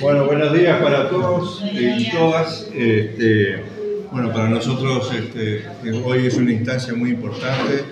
Bueno, 0.00 0.26
buenos 0.26 0.52
días 0.52 0.80
para 0.82 1.08
todos 1.08 1.62
y 1.72 2.10
todas. 2.10 2.68
Este, 2.74 3.62
bueno, 4.10 4.32
para 4.32 4.48
nosotros 4.48 5.12
este, 5.12 5.64
hoy 6.04 6.26
es 6.26 6.36
una 6.36 6.52
instancia 6.52 6.94
muy 6.94 7.10
importante 7.10 7.84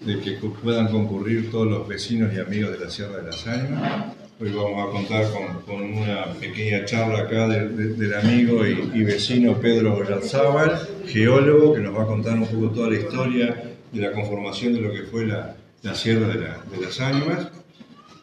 de 0.00 0.20
que 0.20 0.32
puedan 0.32 0.88
concurrir 0.88 1.50
todos 1.50 1.66
los 1.66 1.88
vecinos 1.88 2.32
y 2.34 2.40
amigos 2.40 2.72
de 2.72 2.84
la 2.84 2.90
Sierra 2.90 3.18
de 3.18 3.24
las 3.24 3.46
Ánimas. 3.46 4.14
Hoy 4.40 4.50
vamos 4.50 4.88
a 4.88 4.92
contar 4.92 5.26
con, 5.66 5.82
una 5.82 6.32
pequeña 6.40 6.84
charla 6.84 7.20
acá 7.20 7.48
del 7.48 8.14
amigo 8.14 8.66
y, 8.66 9.04
vecino 9.04 9.54
Pedro 9.54 9.96
Oyarzábal, 9.96 10.88
geólogo, 11.06 11.74
que 11.74 11.80
nos 11.80 11.96
va 11.96 12.02
a 12.02 12.06
contar 12.06 12.34
un 12.34 12.46
poco 12.46 12.70
toda 12.70 12.90
la 12.90 12.96
historia 12.96 13.74
de 13.92 14.00
la 14.00 14.12
conformación 14.12 14.74
de 14.74 14.80
lo 14.80 14.92
que 14.92 15.02
fue 15.02 15.26
la, 15.26 15.56
Sierra 15.94 16.28
de, 16.28 16.38
de 16.38 16.84
las 16.84 17.00
Ánimas. 17.00 17.48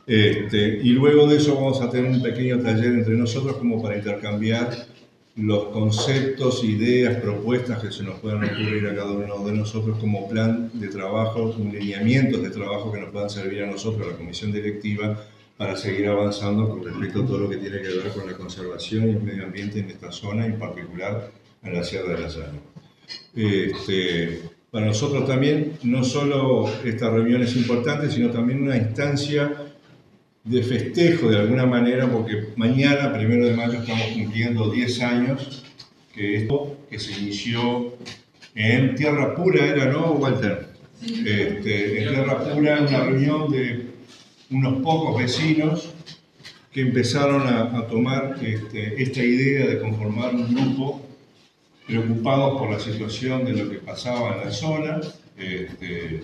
Este, 0.10 0.80
y 0.82 0.90
luego 0.90 1.28
de 1.28 1.38
eso 1.38 1.54
vamos 1.54 1.80
a 1.82 1.90
tener 1.92 2.10
un 2.10 2.20
pequeño 2.20 2.58
taller 2.58 2.94
entre 2.94 3.14
nosotros 3.16 3.58
como 3.58 3.80
para 3.80 3.96
intercambiar 3.96 4.88
los 5.36 5.66
conceptos, 5.66 6.64
ideas, 6.64 7.22
propuestas 7.22 7.78
que 7.78 7.92
se 7.92 8.02
nos 8.02 8.20
puedan 8.20 8.44
ocurrir 8.44 8.88
a 8.88 8.96
cada 8.96 9.12
uno 9.12 9.46
de 9.46 9.52
nosotros 9.52 10.00
como 10.00 10.28
plan 10.28 10.72
de 10.74 10.88
trabajo, 10.88 11.56
lineamientos 11.60 12.42
de 12.42 12.50
trabajo 12.50 12.92
que 12.92 13.02
nos 13.02 13.12
puedan 13.12 13.30
servir 13.30 13.62
a 13.62 13.68
nosotros, 13.68 14.08
a 14.08 14.12
la 14.14 14.18
comisión 14.18 14.52
directiva, 14.52 15.24
para 15.56 15.78
seguir 15.78 16.08
avanzando 16.08 16.68
con 16.68 16.84
respecto 16.84 17.22
a 17.22 17.26
todo 17.28 17.38
lo 17.42 17.50
que 17.50 17.58
tiene 17.58 17.80
que 17.80 17.90
ver 17.90 18.10
con 18.12 18.26
la 18.26 18.36
conservación 18.36 19.10
y 19.10 19.12
el 19.12 19.22
medio 19.22 19.44
ambiente 19.44 19.78
en 19.78 19.92
esta 19.92 20.12
zona, 20.12 20.44
en 20.44 20.58
particular 20.58 21.30
en 21.62 21.72
la 21.72 21.84
Sierra 21.84 22.16
de 22.16 22.22
la 22.22 22.28
Llana. 22.30 22.60
Este, 23.36 24.42
para 24.72 24.88
nosotros 24.88 25.28
también, 25.28 25.74
no 25.84 26.04
solo 26.04 26.68
esta 26.84 27.12
reunión 27.12 27.44
es 27.44 27.56
importante, 27.56 28.10
sino 28.10 28.32
también 28.32 28.64
una 28.64 28.76
instancia 28.76 29.69
de 30.50 30.64
festejo 30.64 31.30
de 31.30 31.38
alguna 31.38 31.68
manera, 31.68 32.10
porque 32.10 32.48
mañana, 32.56 33.14
primero 33.14 33.46
de 33.46 33.54
mayo, 33.54 33.80
estamos 33.80 34.08
cumpliendo 34.16 34.72
10 34.72 35.02
años 35.02 35.64
que 36.12 36.38
esto 36.38 36.76
que 36.90 36.98
se 36.98 37.12
inició 37.22 37.94
en 38.56 38.96
Tierra 38.96 39.36
Pura, 39.36 39.64
era, 39.64 39.86
¿no, 39.86 40.14
Walter? 40.14 40.70
Este, 41.04 42.02
en 42.02 42.10
Tierra 42.10 42.44
Pura, 42.44 42.82
una 42.82 43.04
reunión 43.04 43.52
de 43.52 43.90
unos 44.50 44.82
pocos 44.82 45.22
vecinos 45.22 45.94
que 46.72 46.82
empezaron 46.82 47.44
a, 47.48 47.86
tomar 47.88 48.38
este, 48.42 49.02
esta 49.02 49.24
idea 49.24 49.68
de 49.68 49.80
conformar 49.80 50.34
un 50.34 50.54
grupo 50.56 51.06
preocupados 51.86 52.60
por 52.60 52.72
la 52.72 52.80
situación 52.80 53.46
de 53.46 53.54
lo 53.54 53.70
que 53.70 53.78
pasaba 53.78 54.36
en 54.36 54.46
la 54.46 54.52
zona, 54.52 55.00
este, 55.38 56.22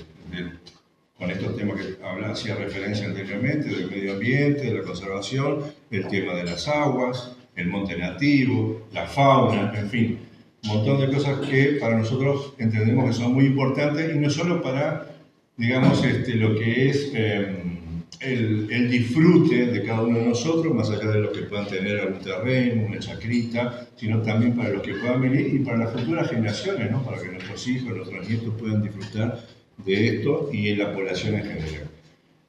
con 1.17 1.31
estos 1.31 1.55
temas 1.55 1.79
que 1.79 1.97
hacía 2.25 2.55
referencia 2.55 3.05
anteriormente, 3.05 3.69
del 3.69 3.89
medio 3.89 4.13
ambiente, 4.13 4.65
de 4.65 4.73
la 4.73 4.83
conservación, 4.83 5.63
el 5.89 6.07
tema 6.07 6.33
de 6.33 6.43
las 6.43 6.67
aguas, 6.67 7.31
el 7.55 7.67
monte 7.67 7.97
nativo, 7.97 8.87
la 8.93 9.07
fauna, 9.07 9.73
en 9.77 9.89
fin, 9.89 10.19
un 10.63 10.69
montón 10.69 10.99
de 10.99 11.15
cosas 11.15 11.39
que 11.47 11.77
para 11.79 11.97
nosotros 11.97 12.53
entendemos 12.57 13.05
que 13.05 13.13
son 13.13 13.33
muy 13.33 13.45
importantes 13.45 14.13
y 14.13 14.19
no 14.19 14.29
solo 14.29 14.61
para, 14.61 15.07
digamos, 15.55 16.03
este, 16.03 16.35
lo 16.35 16.55
que 16.55 16.89
es 16.89 17.13
el, 17.13 18.67
el, 18.69 18.89
disfrute 18.89 19.67
de 19.67 19.83
cada 19.83 20.01
uno 20.01 20.19
de 20.19 20.25
nosotros, 20.25 20.73
más 20.73 20.89
allá 20.89 21.11
de 21.11 21.19
lo 21.19 21.31
que 21.31 21.43
puedan 21.43 21.67
tener 21.67 21.99
algún 21.99 22.19
terreno, 22.19 22.87
una 22.87 22.99
chacrita, 22.99 23.87
sino 23.95 24.21
también 24.21 24.55
para 24.55 24.69
los 24.69 24.81
que 24.81 24.95
puedan 24.95 25.21
venir 25.21 25.53
y 25.53 25.59
para 25.59 25.77
las 25.77 25.93
futuras 25.93 26.29
generaciones, 26.29 26.91
¿no? 26.91 27.03
para 27.03 27.21
que 27.21 27.29
nuestros 27.29 27.67
hijos, 27.67 27.95
nuestros 27.95 28.27
nietos 28.27 28.53
puedan 28.57 28.81
disfrutar 28.81 29.45
de 29.77 30.07
esto 30.07 30.49
y 30.51 30.69
en 30.69 30.79
la 30.79 30.93
población 30.93 31.35
en 31.35 31.43
general. 31.43 31.89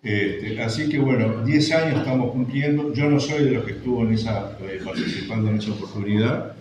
Este, 0.03 0.63
así 0.63 0.89
que 0.89 0.99
bueno, 0.99 1.45
10 1.45 1.73
años 1.73 1.99
estamos 1.99 2.31
cumpliendo. 2.31 2.93
Yo 2.93 3.11
no 3.11 3.19
soy 3.19 3.45
de 3.45 3.51
los 3.51 3.65
que 3.65 3.73
estuvo 3.73 4.03
en 4.03 4.15
esa, 4.15 4.57
eh, 4.63 4.81
participando 4.85 5.51
en 5.51 5.59
esa 5.59 5.73
oportunidad. 5.73 6.53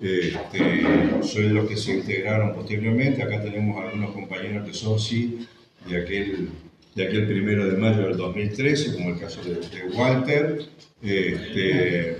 Este, 0.00 0.82
soy 1.22 1.44
de 1.44 1.54
los 1.54 1.68
que 1.68 1.76
se 1.76 1.96
integraron 1.96 2.54
posteriormente. 2.54 3.22
Acá 3.22 3.42
tenemos 3.42 3.82
algunos 3.82 4.12
compañeros 4.12 4.66
que 4.66 4.74
son 4.74 4.98
sí 4.98 5.46
de 5.86 5.98
aquel, 5.98 6.48
de 6.94 7.06
aquel 7.06 7.26
primero 7.26 7.66
de 7.66 7.76
mayo 7.76 8.08
del 8.08 8.16
2013, 8.16 8.94
como 8.94 9.10
el 9.10 9.20
caso 9.20 9.40
de, 9.42 9.60
Walter. 9.94 10.62
Este, 11.02 12.16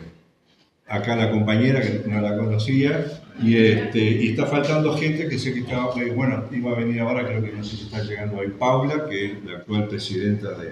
acá 0.87 1.17
la 1.17 1.31
compañera 1.31 1.81
que 1.81 2.03
no 2.07 2.21
la 2.21 2.37
conocía, 2.37 3.23
y, 3.43 3.57
este, 3.57 3.99
y 3.99 4.29
está 4.29 4.47
faltando 4.47 4.97
gente 4.97 5.29
que 5.29 5.39
sé 5.39 5.53
que 5.53 5.61
estaba, 5.61 5.91
eh, 6.01 6.13
bueno, 6.15 6.45
iba 6.53 6.71
a 6.71 6.75
venir 6.77 7.01
ahora, 7.01 7.27
creo 7.27 7.43
que 7.43 7.53
no 7.53 7.65
sé 7.65 7.77
si 7.77 7.85
está 7.85 8.03
llegando 8.03 8.39
hoy 8.39 8.49
Paula, 8.59 9.07
que 9.09 9.27
es 9.27 9.45
la 9.45 9.59
actual 9.59 9.89
presidenta 9.89 10.51
de, 10.53 10.71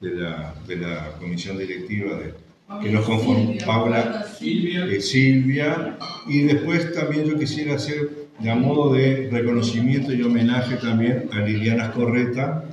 de, 0.00 0.14
la, 0.14 0.54
de 0.66 0.76
la, 0.76 1.12
comisión 1.18 1.58
directiva 1.58 2.16
de, 2.16 2.34
que 2.80 2.90
nos 2.90 3.04
conforma, 3.04 3.52
Paula, 3.64 4.24
Silvia. 4.24 4.86
Eh, 4.86 5.00
Silvia, 5.00 5.98
y 6.28 6.42
después 6.42 6.92
también 6.94 7.24
yo 7.24 7.38
quisiera 7.38 7.74
hacer 7.74 8.26
de 8.38 8.50
a 8.50 8.54
modo 8.54 8.92
de 8.92 9.28
reconocimiento 9.30 10.12
y 10.12 10.22
homenaje 10.22 10.76
también 10.76 11.28
a 11.32 11.40
Liliana 11.40 11.90
Correta, 11.90 12.64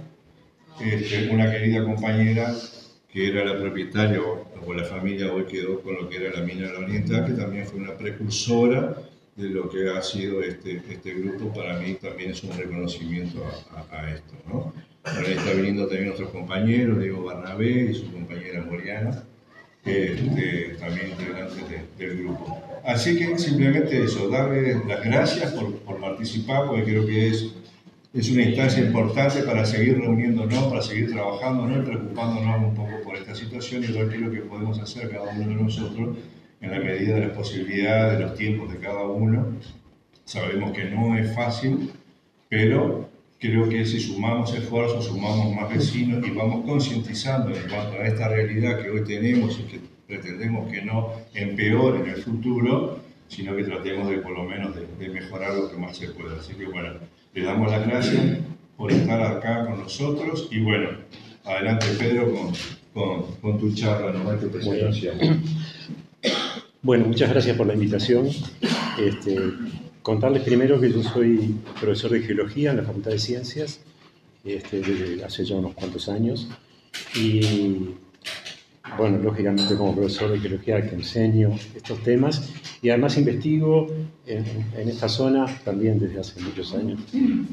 este, 0.80 1.30
una 1.30 1.50
querida 1.52 1.84
compañera 1.84 2.54
que 3.12 3.30
era 3.30 3.46
la 3.46 3.60
propietaria 3.60 4.20
o, 4.22 4.74
la 4.74 4.84
familia 4.86 5.32
hoy 5.32 5.44
quedó 5.44 5.82
con 5.82 5.96
lo 5.96 6.10
que 6.10 6.16
era 6.16 6.40
la 6.40 6.46
mina 6.46 6.66
de 6.66 6.74
la 6.74 6.80
Oriental, 6.80 7.26
que 7.26 7.34
también 7.34 7.66
fue 7.66 7.82
una 7.82 7.96
precursora 7.98 8.96
de 9.36 9.50
lo 9.50 9.70
que 9.70 9.90
ha 9.90 10.02
sido 10.02 10.42
este, 10.44 10.82
este 10.90 11.14
grupo, 11.16 11.52
para 11.54 11.80
mí 11.80 11.96
también 11.96 12.32
es 12.32 12.44
un 12.44 12.56
reconocimiento 12.56 13.44
a, 13.92 14.10
esto. 14.12 14.34
¿no? 14.48 14.74
Ahora 15.04 15.28
está 15.28 15.54
viniendo 15.54 15.88
también 15.88 16.08
nuestros 16.08 16.30
compañeros, 16.30 17.00
Diego 17.00 17.24
Barnabé 17.24 17.92
y 17.92 17.94
su 17.96 18.12
compañera 18.12 18.64
Moriana, 18.64 19.24
este, 19.84 20.76
también 20.80 21.10
integrantes 21.12 21.64
del 21.98 22.18
grupo. 22.20 22.62
Así 22.86 23.18
que 23.18 23.38
simplemente 23.38 24.04
eso, 24.04 24.30
darle 24.30 24.80
las 24.88 25.04
gracias 25.04 25.52
por, 25.54 25.74
por, 25.80 26.00
participar, 26.00 26.68
porque 26.68 26.84
creo 26.84 27.06
que 27.06 27.28
es, 27.28 27.54
es 28.14 28.30
una 28.30 28.44
instancia 28.44 28.84
importante 28.84 29.42
para 29.44 29.66
seguir 29.66 29.98
reuniéndonos, 29.98 30.64
para 30.66 30.82
seguir 30.82 31.12
trabajando 31.12 31.68
y 31.76 31.82
preocupándonos 31.86 32.68
un 32.68 32.76
poco 32.76 33.02
por 33.04 33.16
esta 33.18 33.34
situación 33.34 33.84
y 33.84 33.88
ver 33.88 34.10
qué 34.10 34.16
es 34.16 34.22
lo 34.22 34.32
que 34.32 34.42
podemos 34.42 34.80
hacer 34.80 35.10
cada 35.10 35.32
uno 35.32 35.48
de 35.48 35.56
nosotros 35.56 36.18
en 36.64 36.72
la 36.72 36.80
medida 36.80 37.16
de 37.16 37.28
las 37.28 37.38
posibilidades, 37.38 38.18
de 38.18 38.26
los 38.26 38.36
tiempos 38.36 38.72
de 38.72 38.80
cada 38.80 39.04
uno. 39.04 39.48
Sabemos 40.24 40.72
que 40.72 40.86
no 40.86 41.16
es 41.18 41.36
fácil, 41.36 41.92
pero 42.48 43.10
creo 43.38 43.68
que 43.68 43.86
si 43.86 44.00
sumamos 44.00 44.54
esfuerzos, 44.56 45.06
sumamos 45.06 45.54
más 45.54 45.70
vecinos 45.70 46.26
y 46.26 46.32
vamos 46.32 46.66
concientizando 46.66 47.54
en 47.54 47.68
cuanto 47.68 47.98
a 47.98 48.08
esta 48.08 48.30
realidad 48.30 48.82
que 48.82 48.90
hoy 48.90 49.04
tenemos 49.04 49.60
y 49.60 49.64
que 49.64 49.80
pretendemos 50.08 50.72
que 50.72 50.82
no 50.82 51.12
empeore 51.34 52.00
en 52.00 52.10
el 52.12 52.24
futuro, 52.24 53.00
sino 53.28 53.56
que 53.58 53.66
tratemos 53.66 54.10
de 54.10 54.20
por 54.20 54.32
lo 54.32 54.46
menos 54.46 54.74
de, 54.74 55.10
mejorar 55.10 55.56
lo 55.56 55.70
que 55.70 55.76
más 55.76 55.98
se 55.98 56.08
pueda. 56.10 56.40
Así 56.40 56.54
que 56.54 56.66
bueno, 56.66 56.92
le 57.34 57.44
damos 57.44 57.70
las 57.70 57.86
gracias 57.86 58.38
por 58.78 58.90
estar 58.90 59.22
acá 59.22 59.66
con 59.66 59.80
nosotros 59.80 60.48
y 60.50 60.62
bueno, 60.62 60.92
adelante 61.44 61.88
Pedro 62.00 62.34
con, 62.94 63.60
tu 63.60 63.74
charla, 63.74 64.14
¿no? 64.14 64.30
presentación. 64.50 65.44
Bueno, 66.82 67.06
muchas 67.06 67.30
gracias 67.30 67.56
por 67.56 67.66
la 67.66 67.74
invitación. 67.74 68.28
Este, 69.00 69.40
contarles 70.02 70.44
primero 70.44 70.82
que 70.82 70.92
yo 70.92 71.02
soy 71.02 71.56
profesor 71.80 72.12
de 72.12 72.22
geología 72.22 72.72
en 72.72 72.78
la 72.78 72.84
Facultad 72.84 73.12
de 73.12 73.20
Ciencias 73.20 73.80
este, 74.44 74.82
desde 74.82 75.24
hace 75.24 75.46
ya 75.46 75.56
unos 75.56 75.74
cuantos 75.76 76.10
años. 76.10 76.50
Y 77.16 77.92
bueno, 78.98 79.18
lógicamente 79.18 79.76
como 79.76 79.96
profesor 79.96 80.32
de 80.32 80.40
geología 80.40 80.82
que 80.82 80.96
enseño 80.96 81.58
estos 81.74 82.04
temas 82.04 82.52
y 82.82 82.90
además 82.90 83.18
investigo 83.18 83.88
en, 84.28 84.46
esta 84.90 85.08
zona 85.08 85.46
también 85.64 86.00
desde 86.00 86.20
hace 86.20 86.42
muchos 86.42 86.74
años, 86.74 87.00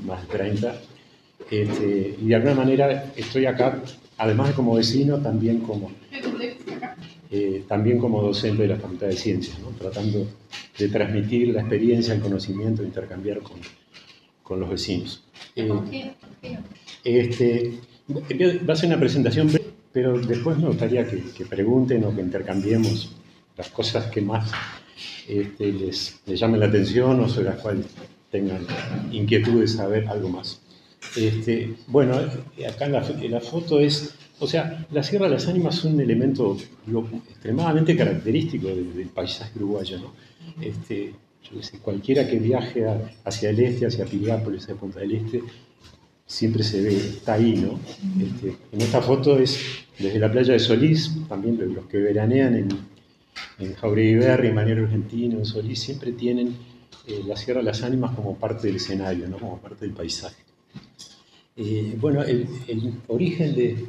más 0.04 0.22
de 0.22 0.36
30. 0.36 0.80
Este, 1.50 2.16
y 2.20 2.26
de 2.26 2.34
alguna 2.34 2.54
manera 2.54 3.12
estoy 3.16 3.46
acá, 3.46 3.80
además 4.18 4.48
de 4.48 4.54
como 4.54 4.74
vecino, 4.74 5.18
también 5.18 5.60
como 5.60 5.92
eh, 7.30 7.64
también 7.68 7.98
como 7.98 8.22
docente 8.22 8.62
de 8.62 8.68
la 8.68 8.76
Facultad 8.76 9.06
de 9.06 9.16
Ciencias, 9.16 9.56
tratando 9.78 10.26
de 10.76 10.88
transmitir 10.88 11.48
la 11.48 11.60
experiencia, 11.60 12.14
el 12.14 12.20
conocimiento, 12.20 12.82
intercambiar 12.82 13.40
con, 13.40 13.58
con 14.42 14.60
los 14.60 14.70
vecinos. 14.70 15.22
Eh, 15.54 16.12
este, 17.04 17.78
va 18.68 18.72
a 18.72 18.76
ser 18.76 18.88
una 18.88 18.98
presentación 18.98 19.48
pero 19.92 20.18
después 20.20 20.56
me 20.58 20.68
gustaría 20.68 21.06
que, 21.06 21.44
pregunten 21.46 22.04
o 22.04 22.14
que 22.14 22.20
intercambiemos 22.20 23.12
las 23.56 23.68
cosas 23.70 24.06
que 24.06 24.20
más 24.20 24.50
este, 25.28 25.72
les, 25.72 26.20
les, 26.26 26.38
llamen 26.38 26.60
la 26.60 26.66
atención 26.66 27.20
o 27.20 27.28
sobre 27.28 27.46
las 27.46 27.58
cuales 27.58 27.86
tengan 28.30 28.66
inquietud 29.10 29.60
de 29.60 29.68
saber 29.68 30.08
algo 30.08 30.28
más. 30.28 30.60
Este, 31.16 31.74
bueno, 31.88 32.14
acá 32.68 32.88
la, 32.88 33.00
la 33.00 33.40
foto 33.40 33.80
es 33.80 34.14
o 34.40 34.46
sea, 34.46 34.86
la 34.90 35.02
Sierra 35.02 35.26
de 35.26 35.32
las 35.32 35.46
Ánimas 35.46 35.78
es 35.78 35.84
un 35.84 36.00
elemento 36.00 36.56
extremadamente 37.28 37.96
característico 37.96 38.68
del, 38.68 39.10
paisaje 39.14 39.52
uruguayo. 39.56 39.98
¿no? 39.98 40.14
Este, 40.60 41.14
cualquiera 41.82 42.28
que 42.28 42.38
viaje 42.38 42.84
hacia 43.24 43.50
el 43.50 43.60
este, 43.60 43.86
hacia 43.86 44.06
Piriápolis, 44.06 44.64
hacia 44.64 44.74
Punta 44.74 45.00
del 45.00 45.12
Este, 45.12 45.42
siempre 46.26 46.62
se 46.62 46.80
ve, 46.80 46.96
está 46.96 47.34
ahí. 47.34 47.54
¿no? 47.56 47.78
Este, 48.24 48.56
en 48.72 48.80
esta 48.80 49.02
foto 49.02 49.38
es 49.38 49.58
desde 49.98 50.18
la 50.18 50.32
playa 50.32 50.54
de 50.54 50.58
Solís, 50.58 51.12
también 51.28 51.58
los 51.74 51.86
que 51.86 51.98
veranean 51.98 52.54
en, 52.54 52.68
en 53.58 53.74
Jauregui 53.74 54.14
Berry, 54.14 54.52
Manero 54.52 54.84
Argentino, 54.84 55.38
en 55.38 55.44
Solís, 55.44 55.80
siempre 55.80 56.12
tienen 56.12 56.56
eh, 57.06 57.22
la 57.26 57.36
Sierra 57.36 57.60
de 57.60 57.66
las 57.66 57.82
Ánimas 57.82 58.14
como 58.14 58.36
parte 58.36 58.68
del 58.68 58.76
escenario, 58.76 59.28
¿no? 59.28 59.38
como 59.38 59.58
parte 59.58 59.84
del 59.84 59.94
paisaje. 59.94 60.42
Eh, 61.56 61.94
bueno, 62.00 62.22
el, 62.22 62.46
origen 63.08 63.54
de... 63.54 63.84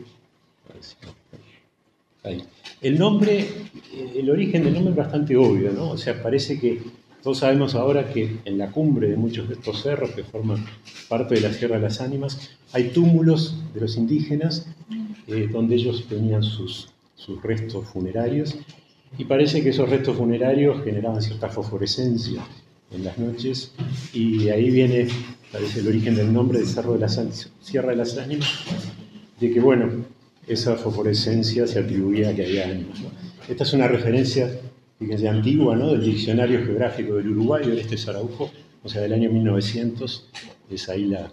El 2.81 2.97
nombre, 2.97 3.47
el 4.15 4.29
origen 4.29 4.63
del 4.63 4.73
nombre 4.73 4.91
es 4.91 4.97
bastante 4.97 5.35
obvio, 5.35 5.71
¿no? 5.71 5.91
O 5.91 5.97
sea, 5.97 6.21
parece 6.21 6.59
que 6.59 6.81
todos 7.21 7.39
sabemos 7.39 7.75
ahora 7.75 8.11
que 8.11 8.37
en 8.45 8.57
la 8.57 8.71
cumbre 8.71 9.07
de 9.07 9.15
muchos 9.15 9.47
de 9.47 9.53
estos 9.53 9.83
cerros 9.83 10.11
que 10.11 10.23
forman 10.23 10.65
parte 11.07 11.35
de 11.35 11.41
la 11.41 11.53
Sierra 11.53 11.75
de 11.75 11.83
las 11.83 12.01
Ánimas 12.01 12.49
hay 12.73 12.89
túmulos 12.89 13.55
de 13.73 13.81
los 13.81 13.97
indígenas 13.97 14.65
eh, 15.27 15.47
donde 15.51 15.75
ellos 15.75 16.05
tenían 16.09 16.41
sus, 16.41 16.89
sus 17.15 17.41
restos 17.43 17.87
funerarios. 17.87 18.55
Y 19.17 19.25
parece 19.25 19.61
que 19.61 19.69
esos 19.69 19.89
restos 19.89 20.17
funerarios 20.17 20.83
generaban 20.83 21.21
cierta 21.21 21.49
fosforescencia 21.49 22.43
en 22.91 23.03
las 23.03 23.17
noches. 23.17 23.71
Y 24.13 24.49
ahí 24.49 24.71
viene, 24.71 25.07
parece 25.51 25.81
el 25.81 25.87
origen 25.87 26.15
del 26.15 26.33
nombre 26.33 26.59
de 26.59 26.65
Cerro 26.65 26.93
de 26.93 26.99
las 26.99 27.21
Sierra 27.61 27.91
de 27.91 27.97
las 27.97 28.17
Ánimas, 28.17 28.49
de 29.39 29.51
que 29.51 29.59
bueno, 29.59 30.05
esa 30.53 30.75
fosforescencia 30.75 31.67
se 31.67 31.79
atribuía 31.79 32.29
a 32.29 32.35
que 32.35 32.45
había 32.45 32.65
ánimas. 32.65 32.99
Esta 33.47 33.63
es 33.63 33.73
una 33.73 33.87
referencia 33.87 34.49
fíjense, 35.01 35.27
antigua, 35.27 35.75
¿no? 35.75 35.91
del 35.91 36.03
Diccionario 36.03 36.63
Geográfico 36.63 37.15
del 37.15 37.29
Uruguay, 37.29 37.65
de 37.65 37.81
este 37.81 37.97
Saraujo, 37.97 38.51
o 38.83 38.89
sea, 38.89 39.01
del 39.01 39.13
año 39.13 39.31
1900, 39.31 40.29
es 40.69 40.89
ahí 40.89 41.05
la, 41.05 41.31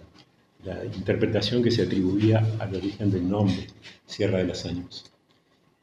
interpretación 0.93 1.63
que 1.63 1.71
se 1.71 1.83
atribuía 1.83 2.45
al 2.59 2.75
origen 2.75 3.09
del 3.11 3.29
nombre, 3.29 3.67
Sierra 4.05 4.39
de 4.39 4.45
las 4.45 4.65
Ánimas. 4.65 5.05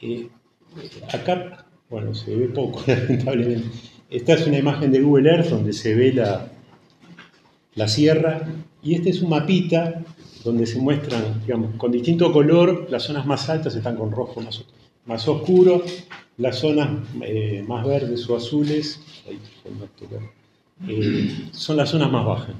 Eh, 0.00 0.28
acá, 1.12 1.64
bueno, 1.88 2.14
se 2.14 2.36
ve 2.36 2.48
poco, 2.48 2.82
lamentablemente. 2.86 3.68
Esta 4.10 4.34
es 4.34 4.46
una 4.46 4.58
imagen 4.58 4.92
de 4.92 5.00
Google 5.00 5.30
Earth 5.30 5.48
donde 5.48 5.72
se 5.72 5.94
ve 5.94 6.12
la, 6.12 6.48
la 7.74 7.88
sierra 7.88 8.46
y 8.82 8.94
este 8.94 9.10
es 9.10 9.22
un 9.22 9.30
mapita 9.30 10.04
donde 10.46 10.64
se 10.64 10.78
muestran, 10.78 11.42
digamos, 11.42 11.74
con 11.76 11.90
distinto 11.90 12.32
color, 12.32 12.86
las 12.88 13.02
zonas 13.02 13.26
más 13.26 13.48
altas 13.48 13.74
están 13.74 13.96
con 13.96 14.12
rojo 14.12 14.40
más, 15.04 15.28
oscuro, 15.28 15.82
las 16.38 16.60
zonas 16.60 16.88
eh, 17.22 17.64
más 17.66 17.84
verdes 17.84 18.30
o 18.30 18.36
azules 18.36 19.00
eh, 20.86 21.48
son 21.50 21.76
las 21.76 21.90
zonas 21.90 22.12
más 22.12 22.24
bajas. 22.24 22.54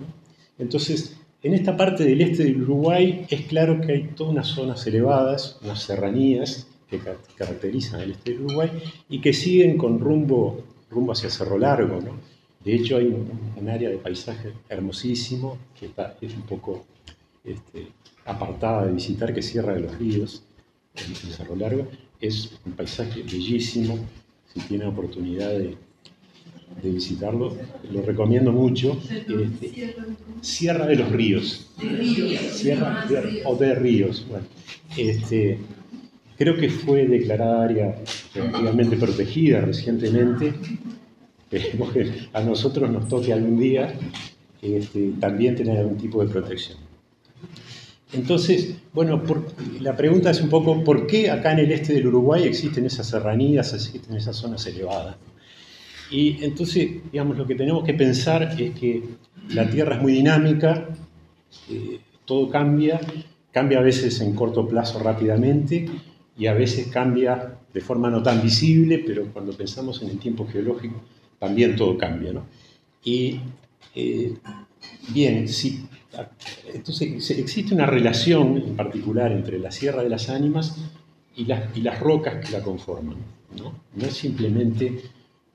Entonces, 0.59 1.17
en 1.44 1.55
esta 1.55 1.77
parte 1.77 2.05
del 2.05 2.21
este 2.23 2.43
del 2.43 2.62
Uruguay 2.62 3.25
es 3.31 3.43
claro 3.43 3.81
que 3.81 3.93
hay 3.93 4.03
todas 4.17 4.32
unas 4.32 4.49
zonas 4.49 4.87
elevadas, 4.89 5.59
unas 5.62 5.81
serranías 5.81 6.67
que 6.91 6.99
caracterizan 7.37 8.00
el 8.00 8.11
este 8.12 8.32
del 8.32 8.47
Uruguay 8.47 8.71
y 9.09 9.21
que 9.21 9.32
siguen 9.32 9.79
con 9.79 10.00
rumbo, 10.00 10.65
rumbo 10.91 11.12
hacia 11.12 11.31
Cerro 11.31 11.56
Largo. 11.56 12.00
De 12.65 12.75
hecho, 12.75 12.97
hay 12.97 13.06
un, 13.06 13.69
área 13.69 13.91
de 13.91 13.99
paisaje 13.99 14.55
hermosísimo 14.69 15.56
que 15.79 15.87
está, 15.87 16.17
es 16.21 16.35
un 16.35 16.43
poco 16.43 16.85
este, 17.46 17.88
apartada 18.25 18.87
de 18.87 18.93
visitar, 18.93 19.32
que 19.32 19.40
Sierra 19.40 19.75
de 19.75 19.81
los 19.81 19.98
Ríos, 19.98 20.43
en 20.94 21.14
Cerro 21.14 21.56
Largo, 21.56 21.87
es 22.20 22.58
un 22.64 22.72
paisaje 22.72 23.22
bellísimo. 23.22 23.98
Si 24.52 24.60
tienen 24.60 24.88
oportunidad 24.88 25.50
de, 25.50 25.76
visitarlo, 26.82 27.56
lo 27.90 28.02
recomiendo 28.02 28.52
mucho. 28.52 28.98
Este, 29.08 29.94
Sierra 30.40 30.87
de 30.87 30.96
los 30.96 31.10
Ríos. 31.10 31.70
Sierra 32.52 33.06
o 33.44 33.56
de 33.56 33.75
Ríos. 33.75 34.26
este, 34.96 35.58
creo 36.37 36.56
que 36.56 36.69
fue 36.69 37.06
declarada 37.06 37.64
área 37.64 38.02
relativamente 38.34 38.96
protegida 38.96 39.60
recientemente. 39.60 40.52
Que 41.48 42.28
a 42.32 42.40
nosotros 42.40 42.90
nos 42.90 43.06
toque 43.06 43.32
algún 43.32 43.56
día 43.56 43.96
también 45.20 45.54
tener 45.54 45.78
algún 45.78 45.96
tipo 45.96 46.25
de 46.25 46.28
protección. 46.32 46.78
Entonces, 48.12 48.76
bueno, 48.93 49.23
la 49.81 49.97
pregunta 49.97 50.31
es 50.31 50.41
un 50.41 50.49
poco, 50.49 50.82
¿por 50.85 51.06
qué 51.06 51.31
acá 51.31 51.53
en 51.53 51.61
el 51.61 51.73
este 51.73 51.94
del 51.94 52.06
Uruguay 52.06 52.44
existen 52.44 52.87
esas 52.87 53.08
serranías, 53.08 53.73
existen 53.75 54.17
esas 54.17 54.37
zonas 54.37 54.64
elevadas? 54.67 55.17
Y 56.11 56.44
entonces, 56.44 56.88
digamos, 57.11 57.37
lo 57.37 57.47
que 57.47 57.56
tenemos 57.56 57.85
que 57.85 57.94
pensar 57.94 58.55
es 58.58 58.79
que 58.79 59.03
la 59.50 59.69
Tierra 59.69 59.97
es 59.97 60.03
muy 60.03 60.12
dinámica, 60.12 60.88
eh, 61.69 61.99
todo 62.25 62.49
cambia, 62.49 63.00
cambia 63.50 63.79
a 63.79 63.82
veces 63.82 64.20
en 64.20 64.35
corto 64.35 64.69
plazo 64.69 65.00
rápidamente 65.00 65.88
y 66.38 66.47
a 66.47 66.55
veces 66.55 66.87
cambia 66.88 67.58
de 67.73 67.81
forma 67.81 68.08
no 68.08 68.23
tan 68.23 68.41
visible, 68.41 69.03
pero 69.05 69.26
cuando 69.32 69.53
pensamos 69.53 70.00
en 70.03 70.11
el 70.11 70.19
tiempo 70.19 70.47
geológico 70.47 71.03
también 71.38 71.76
todo 71.76 71.99
cambia. 71.99 72.32
¿no? 72.32 72.47
Y 73.05 73.41
eh, 73.94 74.35
bien, 75.08 75.49
si 75.49 75.87
entonces 76.73 77.31
existe 77.31 77.75
una 77.75 77.87
relación 77.87 78.56
en 78.58 78.76
particular 78.76 79.32
entre 79.32 79.58
la 79.58 79.70
Sierra 79.70 80.03
de 80.03 80.08
las 80.08 80.29
Ánimas 80.29 80.76
y 81.35 81.44
las, 81.44 82.00
rocas 82.00 82.44
que 82.44 82.53
la 82.53 82.62
conforman. 82.62 83.17
¿no? 83.56 83.75
es 84.06 84.14
simplemente 84.14 85.03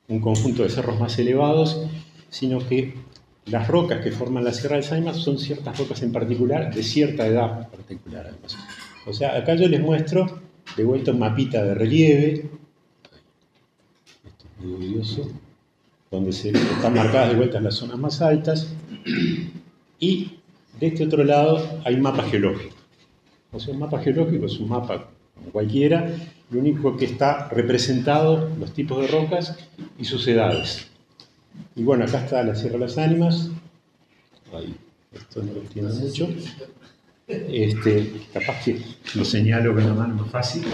un 0.08 0.20
conjunto 0.20 0.64
de 0.64 0.70
cerros 0.70 1.00
más 1.00 1.18
elevados, 1.20 1.86
sino 2.30 2.66
que 2.68 2.96
las 3.46 3.68
rocas 3.68 4.04
que 4.04 4.12
forman 4.12 4.44
la 4.44 4.54
Sierra 4.54 4.76
de 4.76 4.84
las 4.84 4.92
Ánimas 4.92 5.18
son 5.18 5.40
ciertas 5.40 5.78
rocas 5.78 6.02
en 6.04 6.12
particular, 6.12 6.74
de 6.74 6.84
cierta 6.84 7.26
edad 7.26 7.70
particular 7.70 8.28
además. 8.28 8.58
O 9.06 9.14
sea, 9.14 9.36
acá 9.38 9.56
yo 9.56 9.68
les 9.68 9.82
muestro 9.82 10.42
de 10.78 10.84
vuelta 10.84 11.12
un 11.12 11.20
mapita 11.20 11.64
de 11.64 11.74
relieve, 11.74 12.50
esto 14.26 14.46
es 14.60 14.66
muy 14.66 14.74
odioso, 14.74 15.30
donde 16.12 16.30
están 16.30 16.94
marcadas 16.94 17.30
de 17.30 17.36
vuelta 17.36 17.60
las 17.60 17.76
zonas 17.76 17.98
más 17.98 18.22
altas, 18.22 18.68
y 20.00 20.41
de 20.82 20.88
este 20.88 21.06
otro 21.06 21.24
lado 21.24 21.80
hay 21.86 21.94
un 21.94 22.02
mapa 22.02 22.24
geológico. 22.24 22.76
O 23.52 23.60
sea, 23.60 23.74
un 23.74 23.80
mapa 23.80 24.00
geológico 24.00 24.48
es 24.48 24.60
un 24.60 24.70
mapa 24.70 25.10
como 25.36 25.52
cualquiera, 25.52 26.12
lo 26.50 26.60
único 26.60 26.98
que 26.98 27.06
está 27.06 27.48
representado 27.50 28.50
los 28.60 28.74
tipos 28.74 29.00
de 29.00 29.08
rocas 29.08 29.58
y 30.00 30.06
sus 30.06 30.28
edades. 30.28 30.88
Y 31.76 31.84
bueno, 31.84 32.06
acá 32.06 32.26
está 32.26 32.44
la 32.44 32.56
Sierra 32.56 32.74
de 32.74 32.80
las 32.80 32.98
Ánimas. 32.98 33.52
Ahí, 34.54 34.76
esto 35.14 35.44
no 35.44 35.54
lo 35.54 35.62
entiendo 35.62 35.94
mucho. 35.94 36.28
Este, 37.28 38.12
capaz 38.34 38.64
que 38.66 38.82
lo 39.14 39.24
señalo 39.24 39.76
con 39.76 39.86
la 39.86 39.94
mano 39.94 40.16
más 40.16 40.32
fácil. 40.32 40.66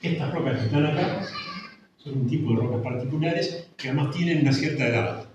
Estas 0.00 0.32
rocas 0.32 0.58
que 0.58 0.64
están 0.66 0.86
acá 0.86 1.26
son 1.96 2.20
un 2.20 2.28
tipo 2.28 2.50
de 2.50 2.56
rocas 2.56 2.82
particulares 2.82 3.68
que 3.76 3.88
además 3.88 4.14
tienen 4.14 4.42
una 4.42 4.52
cierta 4.52 4.86
edad 4.86 5.28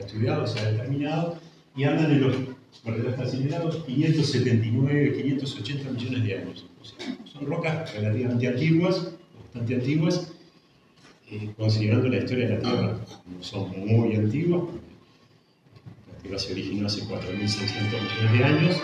estudiado, 0.00 0.46
se 0.46 0.60
ha 0.60 0.70
determinado, 0.70 1.38
y 1.76 1.84
andan 1.84 2.10
en 2.10 2.20
los, 2.20 2.36
bueno, 2.84 3.04
ya 3.04 3.10
está 3.10 3.22
acelerado, 3.22 3.84
579, 3.84 5.22
580 5.22 5.90
millones 5.90 6.24
de 6.24 6.38
años. 6.38 6.66
son 7.24 7.46
rocas 7.46 7.94
relativamente 7.94 8.48
antiguas, 8.48 9.12
bastante 9.42 9.74
antiguas, 9.74 10.32
eh, 11.30 11.50
considerando 11.56 12.08
la 12.08 12.18
historia 12.18 12.48
de 12.48 12.54
la 12.54 12.60
Tierra, 12.60 12.98
no 13.26 13.42
son 13.42 13.70
muy 13.86 14.16
antiguas, 14.16 14.62
la 16.12 16.22
Tierra 16.22 16.38
se 16.38 16.52
originó 16.52 16.86
hace 16.86 17.02
4.600 17.02 17.12
millones 17.12 18.38
de 18.38 18.44
años. 18.44 18.76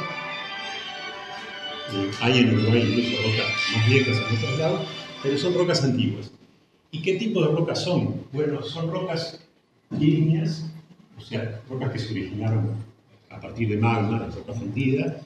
Eh, 1.93 2.11
hay 2.21 2.39
en 2.39 2.55
Uruguay 2.59 2.83
incluso 2.83 3.23
rocas 3.23 3.53
más 3.77 3.89
viejas 3.89 4.17
en 4.17 4.37
otros 4.37 4.59
lados, 4.59 4.81
pero 5.23 5.39
son 5.39 5.55
rocas 5.55 5.85
antiguas. 5.85 6.31
¿Y 6.91 7.03
qué 7.03 7.15
tipo 7.17 7.43
de 7.43 7.49
rocas 7.49 7.83
son? 7.83 8.25
Bueno, 8.33 8.63
son 8.63 8.91
rocas 8.91 9.41
líneas, 9.91 10.65
o 11.17 11.21
sea, 11.21 11.61
rocas 11.69 11.91
que 11.93 11.99
se 11.99 12.13
originaron 12.13 12.77
a 13.31 13.41
partir 13.41 13.69
de 13.69 13.77
magma, 13.77 14.21
de 14.21 14.35
roca 14.35 14.53
fundida, 14.53 15.21